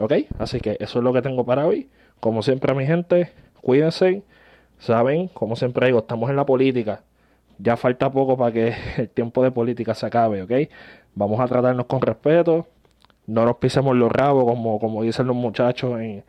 ¿Ok? 0.00 0.12
Así 0.38 0.60
que 0.60 0.76
eso 0.80 0.98
es 0.98 1.04
lo 1.04 1.12
que 1.12 1.22
tengo 1.22 1.44
para 1.44 1.66
hoy. 1.66 1.88
Como 2.20 2.42
siempre, 2.42 2.74
mi 2.74 2.86
gente, 2.86 3.32
cuídense. 3.60 4.22
Saben, 4.78 5.28
como 5.28 5.56
siempre 5.56 5.86
digo, 5.86 6.00
estamos 6.00 6.28
en 6.30 6.36
la 6.36 6.44
política. 6.44 7.02
Ya 7.58 7.76
falta 7.76 8.10
poco 8.10 8.36
para 8.36 8.52
que 8.52 8.74
el 8.98 9.08
tiempo 9.08 9.42
de 9.42 9.50
política 9.50 9.94
se 9.94 10.06
acabe, 10.06 10.42
¿ok? 10.42 10.70
Vamos 11.14 11.40
a 11.40 11.46
tratarnos 11.46 11.86
con 11.86 12.02
respeto. 12.02 12.66
No 13.26 13.44
nos 13.44 13.56
pisemos 13.56 13.96
los 13.96 14.12
rabos, 14.12 14.44
como, 14.44 14.78
como 14.78 15.02
dicen 15.02 15.26
los 15.26 15.36
muchachos 15.36 16.00
en, 16.00 16.24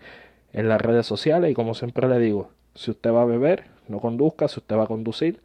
en 0.53 0.69
las 0.69 0.81
redes 0.81 1.05
sociales. 1.05 1.51
Y 1.51 1.53
como 1.53 1.73
siempre 1.73 2.07
le 2.07 2.19
digo, 2.19 2.49
si 2.77 2.91
usted 2.91 3.11
va 3.11 3.23
a 3.23 3.25
beber, 3.25 3.65
no 3.87 3.99
conduzca. 3.99 4.47
Si 4.47 4.59
usted 4.59 4.77
va 4.77 4.83
a 4.83 4.87
conducir, 4.87 5.41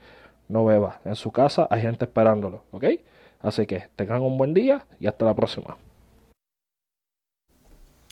no 0.49 0.65
beba. 0.65 1.01
En 1.05 1.17
su 1.17 1.33
casa 1.33 1.67
hay 1.71 1.81
gente 1.81 2.05
esperándolo, 2.05 2.63
¿ok? 2.71 2.85
Así 3.41 3.67
que 3.67 3.89
tengan 3.97 4.23
un 4.23 4.37
buen 4.39 4.55
día 4.55 4.87
y 5.01 5.07
hasta 5.07 5.25
la 5.25 5.35
próxima. 5.35 5.77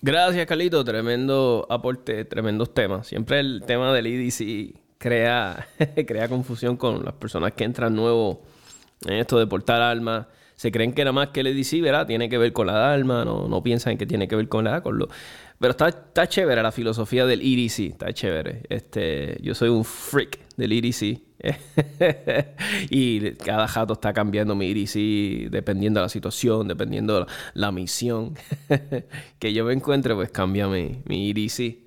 Gracias, 0.02 0.46
Carlito. 0.46 0.82
Tremendo 0.82 1.66
aporte, 1.68 2.24
tremendos 2.24 2.72
temas. 2.72 3.06
Siempre 3.06 3.40
el 3.40 3.62
tema 3.66 3.92
del 3.92 4.06
EDC 4.06 4.74
crea, 4.96 5.68
crea 6.06 6.28
confusión 6.28 6.78
con 6.78 7.04
las 7.04 7.14
personas 7.14 7.52
que 7.52 7.64
entran 7.64 7.94
nuevo 7.94 8.40
en 9.06 9.14
esto 9.14 9.38
de 9.38 9.46
portar 9.46 9.82
armas. 9.82 10.26
Se 10.60 10.70
creen 10.70 10.92
que 10.92 11.04
nada 11.04 11.12
más 11.12 11.28
que 11.28 11.40
el 11.40 11.46
EDC, 11.46 11.80
¿verdad? 11.80 12.06
Tiene 12.06 12.28
que 12.28 12.36
ver 12.36 12.52
con 12.52 12.66
la 12.66 12.92
arma, 12.92 13.24
no, 13.24 13.48
no 13.48 13.62
piensan 13.62 13.96
que 13.96 14.04
tiene 14.04 14.28
que 14.28 14.36
ver 14.36 14.46
con 14.46 14.66
la 14.66 14.82
con 14.82 14.98
lo. 14.98 15.08
Pero 15.58 15.70
está, 15.70 15.88
está 15.88 16.28
chévere 16.28 16.62
la 16.62 16.70
filosofía 16.70 17.24
del 17.24 17.40
EDC, 17.40 17.92
está 17.92 18.12
chévere. 18.12 18.64
Este, 18.68 19.38
yo 19.40 19.54
soy 19.54 19.70
un 19.70 19.86
freak 19.86 20.38
del 20.58 20.72
EDC. 20.72 21.18
y 22.90 23.32
cada 23.36 23.66
jato 23.68 23.94
está 23.94 24.12
cambiando 24.12 24.54
mi 24.54 24.70
EDC 24.70 25.50
dependiendo 25.50 26.00
de 26.00 26.04
la 26.04 26.10
situación, 26.10 26.68
dependiendo 26.68 27.20
de 27.20 27.26
la, 27.54 27.72
misión 27.72 28.34
que 29.38 29.54
yo 29.54 29.64
me 29.64 29.72
encuentre, 29.72 30.14
pues 30.14 30.30
cambia 30.30 30.68
mi, 30.68 31.00
mi 31.06 31.30
EDC. 31.30 31.78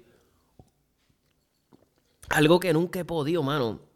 Algo 2.29 2.59
que 2.59 2.73
nunca 2.73 3.01
he 3.01 3.05
podido, 3.05 3.43
mano. 3.43 3.92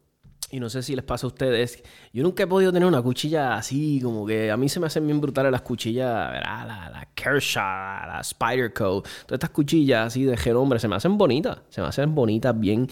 Y 0.50 0.62
no 0.62 0.70
sé 0.70 0.82
si 0.82 0.96
les 0.96 1.04
pasa 1.04 1.28
a 1.28 1.30
ustedes. 1.30 1.84
Yo 2.14 2.24
nunca 2.24 2.44
he 2.44 2.48
podido 2.48 2.72
tener 2.72 2.88
una 2.88 3.02
cuchilla 3.02 3.58
así, 3.58 4.00
como 4.02 4.26
que 4.26 4.50
a 4.50 4.56
mí 4.56 4.70
se 4.70 4.80
me 4.80 4.88
hacen 4.88 5.06
bien 5.06 5.20
brutales 5.20 5.52
las 5.52 5.62
cuchillas, 5.62 6.32
¿verdad? 6.32 6.68
La, 6.68 6.90
la 6.90 7.08
Kershaw, 7.14 8.08
la 8.08 8.22
Spyderco. 8.24 9.02
Todas 9.02 9.34
estas 9.34 9.50
cuchillas 9.50 10.08
así 10.08 10.24
de 10.24 10.54
hombre 10.54 10.80
se 10.80 10.88
me 10.88 10.96
hacen 10.96 11.18
bonitas. 11.18 11.60
Se 11.70 11.82
me 11.82 11.88
hacen 11.88 12.16
bonitas, 12.16 12.58
bien 12.58 12.88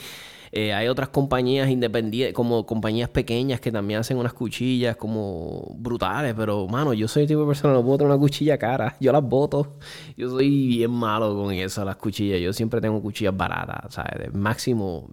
eh, 0.58 0.74
hay 0.74 0.88
otras 0.88 1.10
compañías 1.10 1.70
independientes, 1.70 2.34
como 2.34 2.66
compañías 2.66 3.10
pequeñas 3.10 3.60
que 3.60 3.74
también 3.74 4.00
hacen 4.00 4.16
unas 4.16 4.32
cuchillas 4.32 4.96
como 4.96 5.76
brutales, 5.78 6.34
pero 6.34 6.66
mano, 6.70 6.93
yo 6.93 7.10
soy 7.10 7.24
el 7.24 7.28
tipo 7.28 7.41
de 7.41 7.48
persona 7.48 7.74
que 7.74 7.80
no 7.80 7.86
puedo 7.86 7.98
tener 7.98 8.14
una 8.14 8.20
cuchilla 8.20 8.58
cara, 8.58 8.96
yo 9.02 9.12
las 9.12 9.22
boto. 9.22 9.76
Yo 10.16 10.30
soy 10.30 10.68
bien 10.68 10.91
malo 10.91 11.36
con 11.36 11.52
eso, 11.54 11.84
las 11.84 11.98
cuchillas. 11.98 12.39
Yo 12.39 12.54
siempre 12.54 12.80
tengo 12.80 13.02
cuchillas 13.02 13.36
baratas, 13.36 13.96
¿sabes? 13.96 14.18
De 14.18 14.30
máximo 14.30 15.10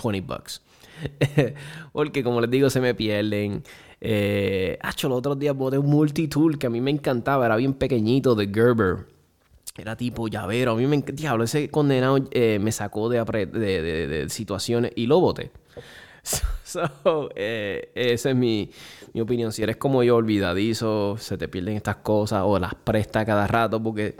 20 0.00 0.20
bucks. 0.20 0.62
Porque 1.92 2.22
como 2.22 2.40
les 2.40 2.50
digo, 2.50 2.70
se 2.70 2.80
me 2.80 2.94
pierden. 2.94 3.62
Eh, 4.00 4.78
los 4.82 5.12
otros 5.12 5.38
días 5.38 5.56
boté 5.56 5.78
un 5.78 5.86
multitool 5.86 6.58
que 6.58 6.66
a 6.66 6.70
mí 6.70 6.80
me 6.80 6.90
encantaba, 6.90 7.46
era 7.46 7.56
bien 7.56 7.74
pequeñito 7.74 8.34
de 8.34 8.50
Gerber. 8.52 9.06
Era 9.76 9.96
tipo 9.96 10.28
llavero. 10.28 10.72
A 10.72 10.76
mí 10.76 10.86
me 10.86 10.98
diablo, 11.02 11.44
ese 11.44 11.68
condenado 11.70 12.18
eh, 12.30 12.58
me 12.60 12.70
sacó 12.70 13.08
de, 13.08 13.24
de, 13.24 14.28
situaciones 14.28 14.92
y 14.94 15.06
lo 15.06 15.20
boté. 15.20 15.50
So, 16.64 17.28
eh, 17.36 17.92
esa 17.94 18.30
es 18.30 18.36
mi, 18.36 18.70
mi, 19.12 19.20
opinión. 19.20 19.52
Si 19.52 19.62
eres 19.62 19.76
como 19.76 20.02
yo, 20.02 20.16
olvidadizo, 20.16 21.16
se 21.18 21.36
te 21.36 21.46
pierden 21.46 21.76
estas 21.76 21.96
cosas 21.96 22.42
o 22.44 22.58
las 22.58 22.74
presta 22.74 23.24
cada 23.24 23.46
rato 23.46 23.80
porque 23.80 24.16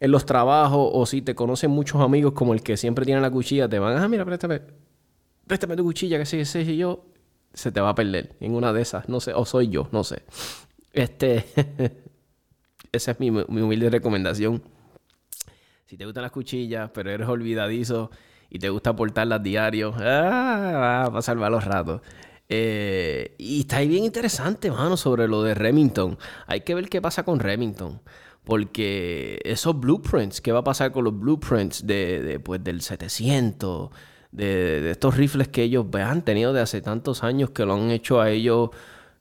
en 0.00 0.10
los 0.10 0.24
trabajos 0.24 0.90
o 0.92 1.06
si 1.06 1.22
te 1.22 1.34
conocen 1.34 1.70
muchos 1.70 2.00
amigos 2.00 2.32
como 2.32 2.54
el 2.54 2.62
que 2.62 2.76
siempre 2.76 3.04
tiene 3.04 3.20
la 3.20 3.30
cuchilla, 3.30 3.68
te 3.68 3.78
van, 3.78 3.96
ah, 3.96 4.08
mira, 4.08 4.24
préstame, 4.24 4.60
préstame 5.50 5.76
tu 5.76 5.84
cuchilla, 5.84 6.16
que 6.16 6.24
sé, 6.24 6.44
sé, 6.44 6.76
yo, 6.76 7.04
se 7.52 7.72
te 7.72 7.80
va 7.80 7.90
a 7.90 7.94
perder 7.94 8.36
en 8.40 8.54
una 8.54 8.72
de 8.72 8.82
esas, 8.82 9.08
no 9.08 9.20
sé, 9.20 9.34
o 9.34 9.44
soy 9.44 9.68
yo, 9.68 9.88
no 9.92 10.04
sé. 10.04 10.22
Este, 10.92 11.44
esa 12.92 13.10
es 13.10 13.20
mi, 13.20 13.30
mi 13.30 13.60
humilde 13.60 13.90
recomendación 13.90 14.62
si 15.90 15.96
te 15.96 16.04
gustan 16.04 16.22
las 16.22 16.30
cuchillas, 16.30 16.88
pero 16.94 17.10
eres 17.10 17.26
olvidadizo 17.26 18.12
y 18.48 18.60
te 18.60 18.68
gusta 18.68 18.94
portarlas 18.94 19.42
diario, 19.42 19.92
ah, 19.96 20.70
va 20.72 21.04
a 21.06 21.12
pasar 21.12 21.36
malos 21.36 21.64
ratos. 21.64 22.00
Eh, 22.48 23.34
y 23.38 23.62
está 23.62 23.78
ahí 23.78 23.88
bien 23.88 24.04
interesante, 24.04 24.70
mano, 24.70 24.96
sobre 24.96 25.26
lo 25.26 25.42
de 25.42 25.54
Remington. 25.54 26.16
Hay 26.46 26.60
que 26.60 26.76
ver 26.76 26.88
qué 26.88 27.02
pasa 27.02 27.24
con 27.24 27.40
Remington. 27.40 28.00
Porque 28.44 29.40
esos 29.44 29.80
blueprints, 29.80 30.40
¿qué 30.40 30.52
va 30.52 30.60
a 30.60 30.64
pasar 30.64 30.92
con 30.92 31.02
los 31.02 31.18
blueprints 31.18 31.84
de, 31.84 32.40
pues, 32.44 32.62
del 32.62 32.82
700? 32.82 33.90
De, 34.32 34.90
estos 34.90 35.16
rifles 35.16 35.48
que 35.48 35.62
ellos 35.62 35.86
han 35.94 36.22
tenido 36.22 36.52
de 36.52 36.60
hace 36.60 36.80
tantos 36.80 37.24
años 37.24 37.50
que 37.50 37.64
lo 37.64 37.74
han 37.74 37.90
hecho 37.90 38.20
a 38.20 38.30
ellos 38.30 38.70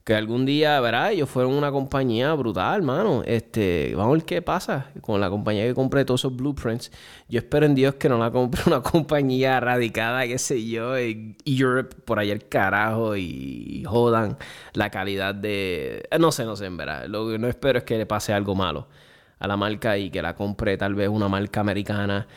que 0.10 0.16
algún 0.16 0.43
día, 0.43 0.80
¿verdad? 0.82 1.12
Ellos 1.12 1.30
fueron 1.30 1.53
una 1.53 1.72
compañía 1.72 2.34
brutal, 2.34 2.82
mano. 2.82 3.22
Este, 3.26 3.93
vamos 3.95 4.10
a 4.10 4.14
ver 4.14 4.26
qué 4.26 4.41
pasa 4.41 4.88
con 5.01 5.22
la 5.22 5.30
compañía 5.30 5.66
que 5.66 5.76
compré 5.76 6.03
todos 6.03 6.22
esos 6.22 6.36
blueprints. 6.36 6.91
Yo 7.28 7.38
espero 7.38 7.68
en 7.68 7.76
Dios 7.76 7.93
que 7.93 8.10
no 8.10 8.18
la 8.18 8.32
compre 8.32 8.64
una 8.68 8.82
compañía 8.82 9.60
radicada, 9.60 10.26
qué 10.26 10.39
sé 10.39 10.66
yo, 10.66 10.97
en 10.97 11.38
Europe, 11.45 11.95
por 12.05 12.18
allá 12.18 12.34
el 12.34 12.47
carajo, 12.47 13.16
y 13.18 13.84
jodan 13.86 14.38
la 14.74 14.89
calidad 14.89 15.36
de... 15.36 16.07
No 16.20 16.32
sé, 16.32 16.43
no 16.43 16.55
sé, 16.55 16.66
en 16.66 16.78
verdad. 16.78 17.05
Lo 17.07 17.30
que 17.30 17.38
no 17.38 17.47
espero 17.47 17.78
es 17.78 17.84
que 17.84 17.97
le 17.97 18.07
pase 18.07 18.34
algo 18.34 18.55
malo 18.55 18.88
a 19.38 19.47
la 19.47 19.57
marca 19.57 19.97
y 19.97 20.10
que 20.10 20.24
la 20.24 20.34
compre 20.36 20.76
tal 20.78 20.95
vez 20.95 21.10
una 21.10 21.28
marca 21.28 21.60
americana 21.62 22.28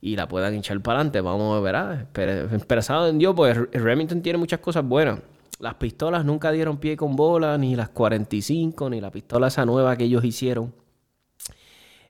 y 0.00 0.16
la 0.16 0.28
puedan 0.28 0.54
hinchar 0.54 0.80
para 0.80 1.00
adelante. 1.00 1.20
Vamos 1.20 1.56
a 1.56 1.60
ver, 1.60 1.72
¿verdad? 1.72 2.52
Esperado 2.52 3.08
en 3.08 3.18
Dios, 3.18 3.34
pues 3.34 3.56
Remington 3.72 4.22
tiene 4.22 4.38
muchas 4.38 4.60
cosas 4.60 4.84
buenas 4.84 5.20
las 5.58 5.74
pistolas 5.74 6.24
nunca 6.24 6.52
dieron 6.52 6.78
pie 6.78 6.96
con 6.96 7.16
bola, 7.16 7.58
ni 7.58 7.74
las 7.74 7.88
45, 7.88 8.90
ni 8.90 9.00
la 9.00 9.10
pistola 9.10 9.48
esa 9.48 9.64
nueva 9.64 9.96
que 9.96 10.04
ellos 10.04 10.24
hicieron. 10.24 10.72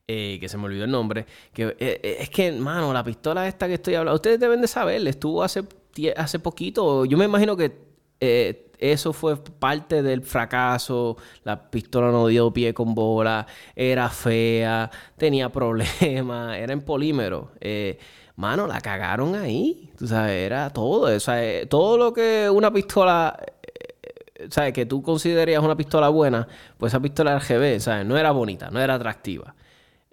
Eh, 0.06 0.38
que 0.40 0.48
se 0.48 0.56
me 0.56 0.64
olvidó 0.64 0.84
el 0.84 0.90
nombre. 0.90 1.26
Que, 1.52 1.64
eh, 1.64 1.76
eh, 1.78 2.16
es 2.20 2.30
que, 2.30 2.52
mano, 2.52 2.92
la 2.92 3.04
pistola 3.04 3.46
esta 3.46 3.66
que 3.66 3.74
estoy 3.74 3.94
hablando, 3.94 4.16
ustedes 4.16 4.40
deben 4.40 4.60
de 4.60 4.68
saber, 4.68 5.06
estuvo 5.06 5.42
hace, 5.42 5.64
hace 6.16 6.38
poquito. 6.38 7.04
Yo 7.04 7.18
me 7.18 7.26
imagino 7.26 7.56
que 7.56 8.67
eso 8.78 9.12
fue 9.12 9.36
parte 9.36 10.02
del 10.02 10.22
fracaso. 10.22 11.16
La 11.44 11.70
pistola 11.70 12.10
no 12.10 12.26
dio 12.26 12.52
pie 12.52 12.72
con 12.74 12.94
bola, 12.94 13.46
era 13.76 14.08
fea, 14.08 14.90
tenía 15.16 15.50
problemas, 15.50 16.56
era 16.58 16.72
en 16.72 16.82
polímero 16.82 17.52
mano, 18.38 18.66
la 18.66 18.80
cagaron 18.80 19.34
ahí. 19.34 19.90
Tú 19.98 20.06
sabes, 20.06 20.32
era 20.46 20.70
todo. 20.70 21.14
O 21.14 21.32
eh, 21.34 21.66
todo 21.68 21.98
lo 21.98 22.12
que 22.12 22.48
una 22.48 22.72
pistola, 22.72 23.36
eh, 23.62 24.48
¿sabes? 24.48 24.72
Que 24.72 24.86
tú 24.86 25.02
considerías 25.02 25.62
una 25.62 25.76
pistola 25.76 26.08
buena, 26.08 26.46
pues 26.78 26.92
esa 26.92 27.00
pistola 27.00 27.38
RGB, 27.38 27.80
¿sabes? 27.80 28.06
No 28.06 28.16
era 28.16 28.30
bonita, 28.30 28.70
no 28.70 28.80
era 28.80 28.94
atractiva, 28.94 29.54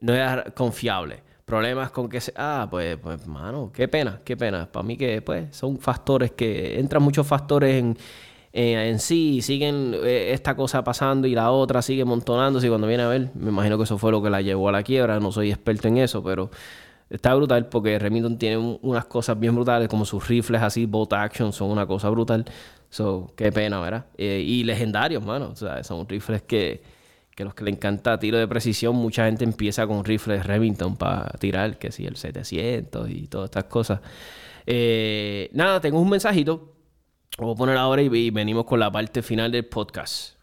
no 0.01 0.13
era 0.13 0.43
confiable. 0.55 1.23
Problemas 1.45 1.91
con 1.91 2.09
que 2.09 2.19
se... 2.19 2.33
Ah, 2.35 2.67
pues, 2.71 2.97
pues, 2.97 3.27
mano, 3.27 3.71
qué 3.71 3.87
pena, 3.87 4.19
qué 4.25 4.35
pena. 4.35 4.67
Para 4.71 4.83
mí 4.83 4.97
que, 4.97 5.21
pues, 5.21 5.55
son 5.55 5.77
factores 5.77 6.31
que... 6.31 6.79
Entran 6.79 7.03
muchos 7.03 7.27
factores 7.27 7.75
en, 7.75 7.95
en, 8.55 8.99
sí 8.99 9.41
siguen 9.41 9.95
eh, 10.03 10.31
esta 10.33 10.55
cosa 10.55 10.83
pasando 10.83 11.27
y 11.27 11.35
la 11.35 11.51
otra 11.51 11.81
sigue 11.81 12.05
montonándose 12.05 12.67
y 12.67 12.69
cuando 12.69 12.87
viene 12.87 13.03
a 13.03 13.07
ver, 13.07 13.29
me 13.35 13.49
imagino 13.49 13.77
que 13.77 13.83
eso 13.83 13.97
fue 13.97 14.11
lo 14.11 14.23
que 14.23 14.29
la 14.29 14.41
llevó 14.41 14.69
a 14.69 14.71
la 14.71 14.83
quiebra. 14.83 15.19
No 15.19 15.31
soy 15.31 15.51
experto 15.51 15.87
en 15.87 15.97
eso, 15.97 16.23
pero 16.23 16.49
Está 17.09 17.35
brutal 17.35 17.67
porque 17.67 17.99
Remington 17.99 18.37
tiene 18.37 18.57
unas 18.57 19.05
cosas 19.05 19.39
bien 19.39 19.53
brutales, 19.53 19.87
como 19.87 20.05
sus 20.05 20.27
rifles 20.27 20.61
así, 20.61 20.87
bolt 20.87 21.13
action, 21.13 21.53
son 21.53 21.69
una 21.69 21.85
cosa 21.85 22.09
brutal. 22.09 22.45
So, 22.89 23.31
qué 23.35 23.51
pena, 23.51 23.79
¿verdad? 23.79 24.07
Eh, 24.17 24.43
y 24.45 24.63
legendarios, 24.63 25.23
mano. 25.23 25.49
O 25.51 25.55
sea, 25.55 25.83
son 25.83 26.07
rifles 26.09 26.41
que, 26.41 26.81
que 27.35 27.43
los 27.43 27.53
que 27.53 27.63
le 27.63 27.71
encanta 27.71 28.17
tiro 28.17 28.39
de 28.39 28.47
precisión, 28.47 28.95
mucha 28.95 29.25
gente 29.25 29.43
empieza 29.43 29.85
con 29.85 30.03
rifles 30.03 30.45
Remington 30.45 30.95
para 30.97 31.29
tirar, 31.39 31.77
que 31.77 31.91
sí, 31.91 32.05
el 32.05 32.15
700 32.15 33.09
y 33.11 33.27
todas 33.27 33.49
estas 33.49 33.65
cosas. 33.65 33.99
Eh, 34.65 35.49
nada, 35.53 35.79
tengo 35.79 35.99
un 35.99 36.09
mensajito. 36.09 36.74
Voy 37.37 37.51
a 37.51 37.55
poner 37.55 37.75
ahora 37.75 38.01
y 38.01 38.29
venimos 38.29 38.63
con 38.63 38.79
la 38.79 38.89
parte 38.89 39.21
final 39.21 39.51
del 39.51 39.65
podcast. 39.65 40.35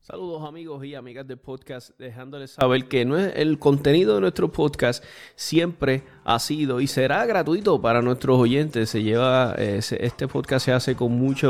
Saludos 0.00 0.42
amigos 0.46 0.84
y 0.84 0.96
amigas 0.96 1.26
del 1.28 1.38
podcast, 1.38 1.96
dejándoles 1.96 2.50
saber 2.50 2.88
que 2.88 3.02
el 3.02 3.58
contenido 3.60 4.16
de 4.16 4.20
nuestro 4.20 4.50
podcast 4.50 5.02
siempre 5.36 6.02
ha 6.24 6.40
sido 6.40 6.80
y 6.80 6.88
será 6.88 7.24
gratuito 7.24 7.80
para 7.80 8.02
nuestros 8.02 8.38
oyentes. 8.38 8.90
Se 8.90 9.04
lleva, 9.04 9.54
eh, 9.56 9.80
este 9.80 10.26
podcast 10.26 10.66
se 10.66 10.72
hace 10.72 10.96
con 10.96 11.12
mucha 11.12 11.48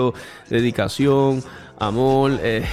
dedicación, 0.51 1.43
amor, 1.79 2.39
eh, 2.43 2.65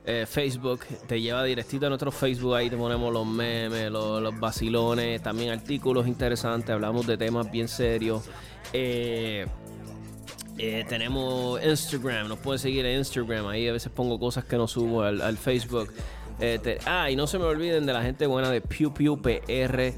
eh, 0.06 0.26
Facebook. 0.26 0.86
Te 1.06 1.20
lleva 1.20 1.44
directito 1.44 1.88
a 1.88 1.90
nuestro 1.90 2.12
Facebook. 2.12 2.56
Ahí 2.56 2.70
te 2.70 2.78
ponemos 2.78 3.12
los 3.12 3.28
memes, 3.28 3.92
los, 3.92 4.22
los 4.22 4.40
vacilones, 4.40 5.22
también 5.22 5.50
artículos 5.50 6.08
interesantes. 6.08 6.70
Hablamos 6.70 7.06
de 7.08 7.18
temas 7.18 7.52
bien 7.52 7.68
serios. 7.68 8.24
Eh. 8.72 9.46
Eh, 10.62 10.84
tenemos 10.90 11.64
Instagram, 11.64 12.28
nos 12.28 12.40
pueden 12.40 12.60
seguir 12.60 12.86
en 12.86 12.98
Instagram. 13.00 13.48
Ahí 13.48 13.70
a 13.70 13.72
veces 13.72 13.90
pongo 13.94 14.20
cosas 14.20 14.44
que 14.44 14.58
no 14.58 14.68
subo 14.68 15.04
al, 15.04 15.38
Facebook. 15.38 15.90
Eh, 16.42 16.80
ah, 16.86 17.10
y 17.10 17.16
no 17.16 17.28
se 17.28 17.40
me 17.40 17.46
olviden 17.46 17.86
de 17.86 17.94
la 17.94 18.02
gente 18.02 18.28
buena 18.28 18.52
de 18.52 18.60
Pew 18.60 18.94
Pew 18.94 19.22
PR. 19.22 19.80
Eh, 19.80 19.94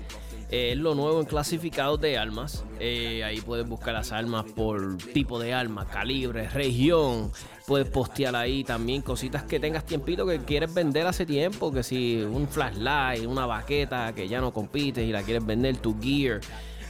es 0.52 0.78
lo 0.78 0.94
nuevo 0.94 1.20
en 1.20 1.26
clasificados 1.26 2.00
de 2.00 2.16
armas. 2.16 2.64
ahí 2.80 3.42
puedes 3.44 3.68
buscar 3.68 3.96
las 3.96 4.12
armas 4.12 4.46
por 4.52 4.98
tipo 4.98 5.40
de 5.40 5.52
arma, 5.52 5.88
calibre, 5.88 6.48
región. 6.48 7.32
Puedes 7.66 7.88
postear 7.88 8.36
ahí 8.36 8.64
también 8.64 9.02
cositas 9.02 9.42
que 9.42 9.60
tengas 9.60 9.84
tiempito 9.84 10.28
que 10.28 10.42
quieres 10.42 10.72
vender 10.72 11.08
hace 11.08 11.26
tiempo. 11.26 11.72
Que 11.72 11.82
si 11.82 12.22
un 12.22 12.48
flashlight, 12.48 13.26
una 13.26 13.48
baqueta 13.48 14.14
que 14.14 14.28
ya 14.28 14.40
no 14.40 14.54
compites 14.54 15.08
y 15.08 15.12
la 15.12 15.24
quieres 15.24 15.44
vender, 15.44 15.78
tu 15.78 16.00
gear. 16.00 16.40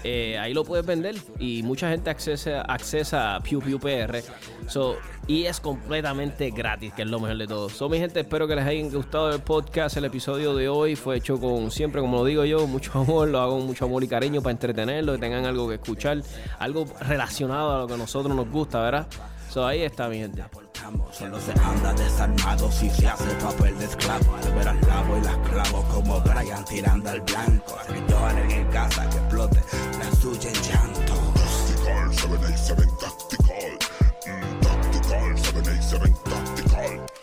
Eh, 0.03 0.37
ahí 0.39 0.53
lo 0.53 0.63
puedes 0.63 0.85
vender 0.85 1.15
y 1.39 1.61
mucha 1.63 1.89
gente 1.89 2.09
accesa, 2.09 2.61
accesa 2.61 3.35
a 3.35 3.39
PR. 3.41 4.23
y 5.27 5.43
es 5.45 5.59
completamente 5.59 6.49
gratis, 6.49 6.93
que 6.93 7.03
es 7.03 7.07
lo 7.07 7.19
mejor 7.19 7.37
de 7.37 7.47
todo. 7.47 7.69
So, 7.69 7.87
mi 7.87 7.99
gente, 7.99 8.19
espero 8.19 8.47
que 8.47 8.55
les 8.55 8.65
haya 8.65 8.89
gustado 8.89 9.31
el 9.31 9.41
podcast. 9.41 9.97
El 9.97 10.05
episodio 10.05 10.55
de 10.55 10.69
hoy 10.69 10.95
fue 10.95 11.17
hecho 11.17 11.39
con 11.39 11.69
siempre, 11.71 12.01
como 12.01 12.17
lo 12.17 12.25
digo 12.25 12.45
yo, 12.45 12.65
mucho 12.67 12.99
amor. 12.99 13.27
Lo 13.27 13.39
hago 13.39 13.57
con 13.57 13.67
mucho 13.67 13.85
amor 13.85 14.03
y 14.03 14.07
cariño 14.07 14.41
para 14.41 14.51
entretenerlo, 14.51 15.13
que 15.13 15.19
tengan 15.19 15.45
algo 15.45 15.67
que 15.67 15.75
escuchar, 15.75 16.21
algo 16.59 16.85
relacionado 17.01 17.75
a 17.75 17.79
lo 17.79 17.87
que 17.87 17.93
a 17.93 17.97
nosotros 17.97 18.35
nos 18.35 18.49
gusta, 18.49 18.81
¿verdad? 18.81 19.07
So, 19.51 19.65
ahí 19.65 19.81
está 19.81 20.07
mi 20.07 20.17
gente. 20.17 20.41
Solo 21.11 21.37
se 21.41 21.51
anda 21.51 21.93
desarmado 21.93 22.71
si 22.71 22.89
se 22.89 23.05
hace 23.05 23.25
papel 23.35 23.77
de 23.77 23.83
esclavo. 23.83 24.33
Al 24.35 24.53
ver 24.53 24.67
al 24.69 24.81
lavo 24.87 25.17
y 25.17 25.25
las 25.25 25.37
clavo 25.39 25.83
como 25.91 26.21
Brian 26.21 26.63
tirando 26.63 27.09
al 27.09 27.19
blanco. 27.19 27.77
Al 27.77 27.87
que 27.87 28.13
lloren 28.13 28.49
en 28.49 28.67
casa, 28.67 29.09
que 29.09 29.17
explote 29.17 29.61
la 29.99 30.15
suya 30.15 30.49
en 30.49 30.55
llanto. 30.55 31.13
Tactical, 31.33 32.13
787 32.13 32.87
Tactical. 33.01 33.77
Mm, 34.25 34.59
tactical, 34.61 35.37
787 35.37 36.13
Tactical. 36.29 37.20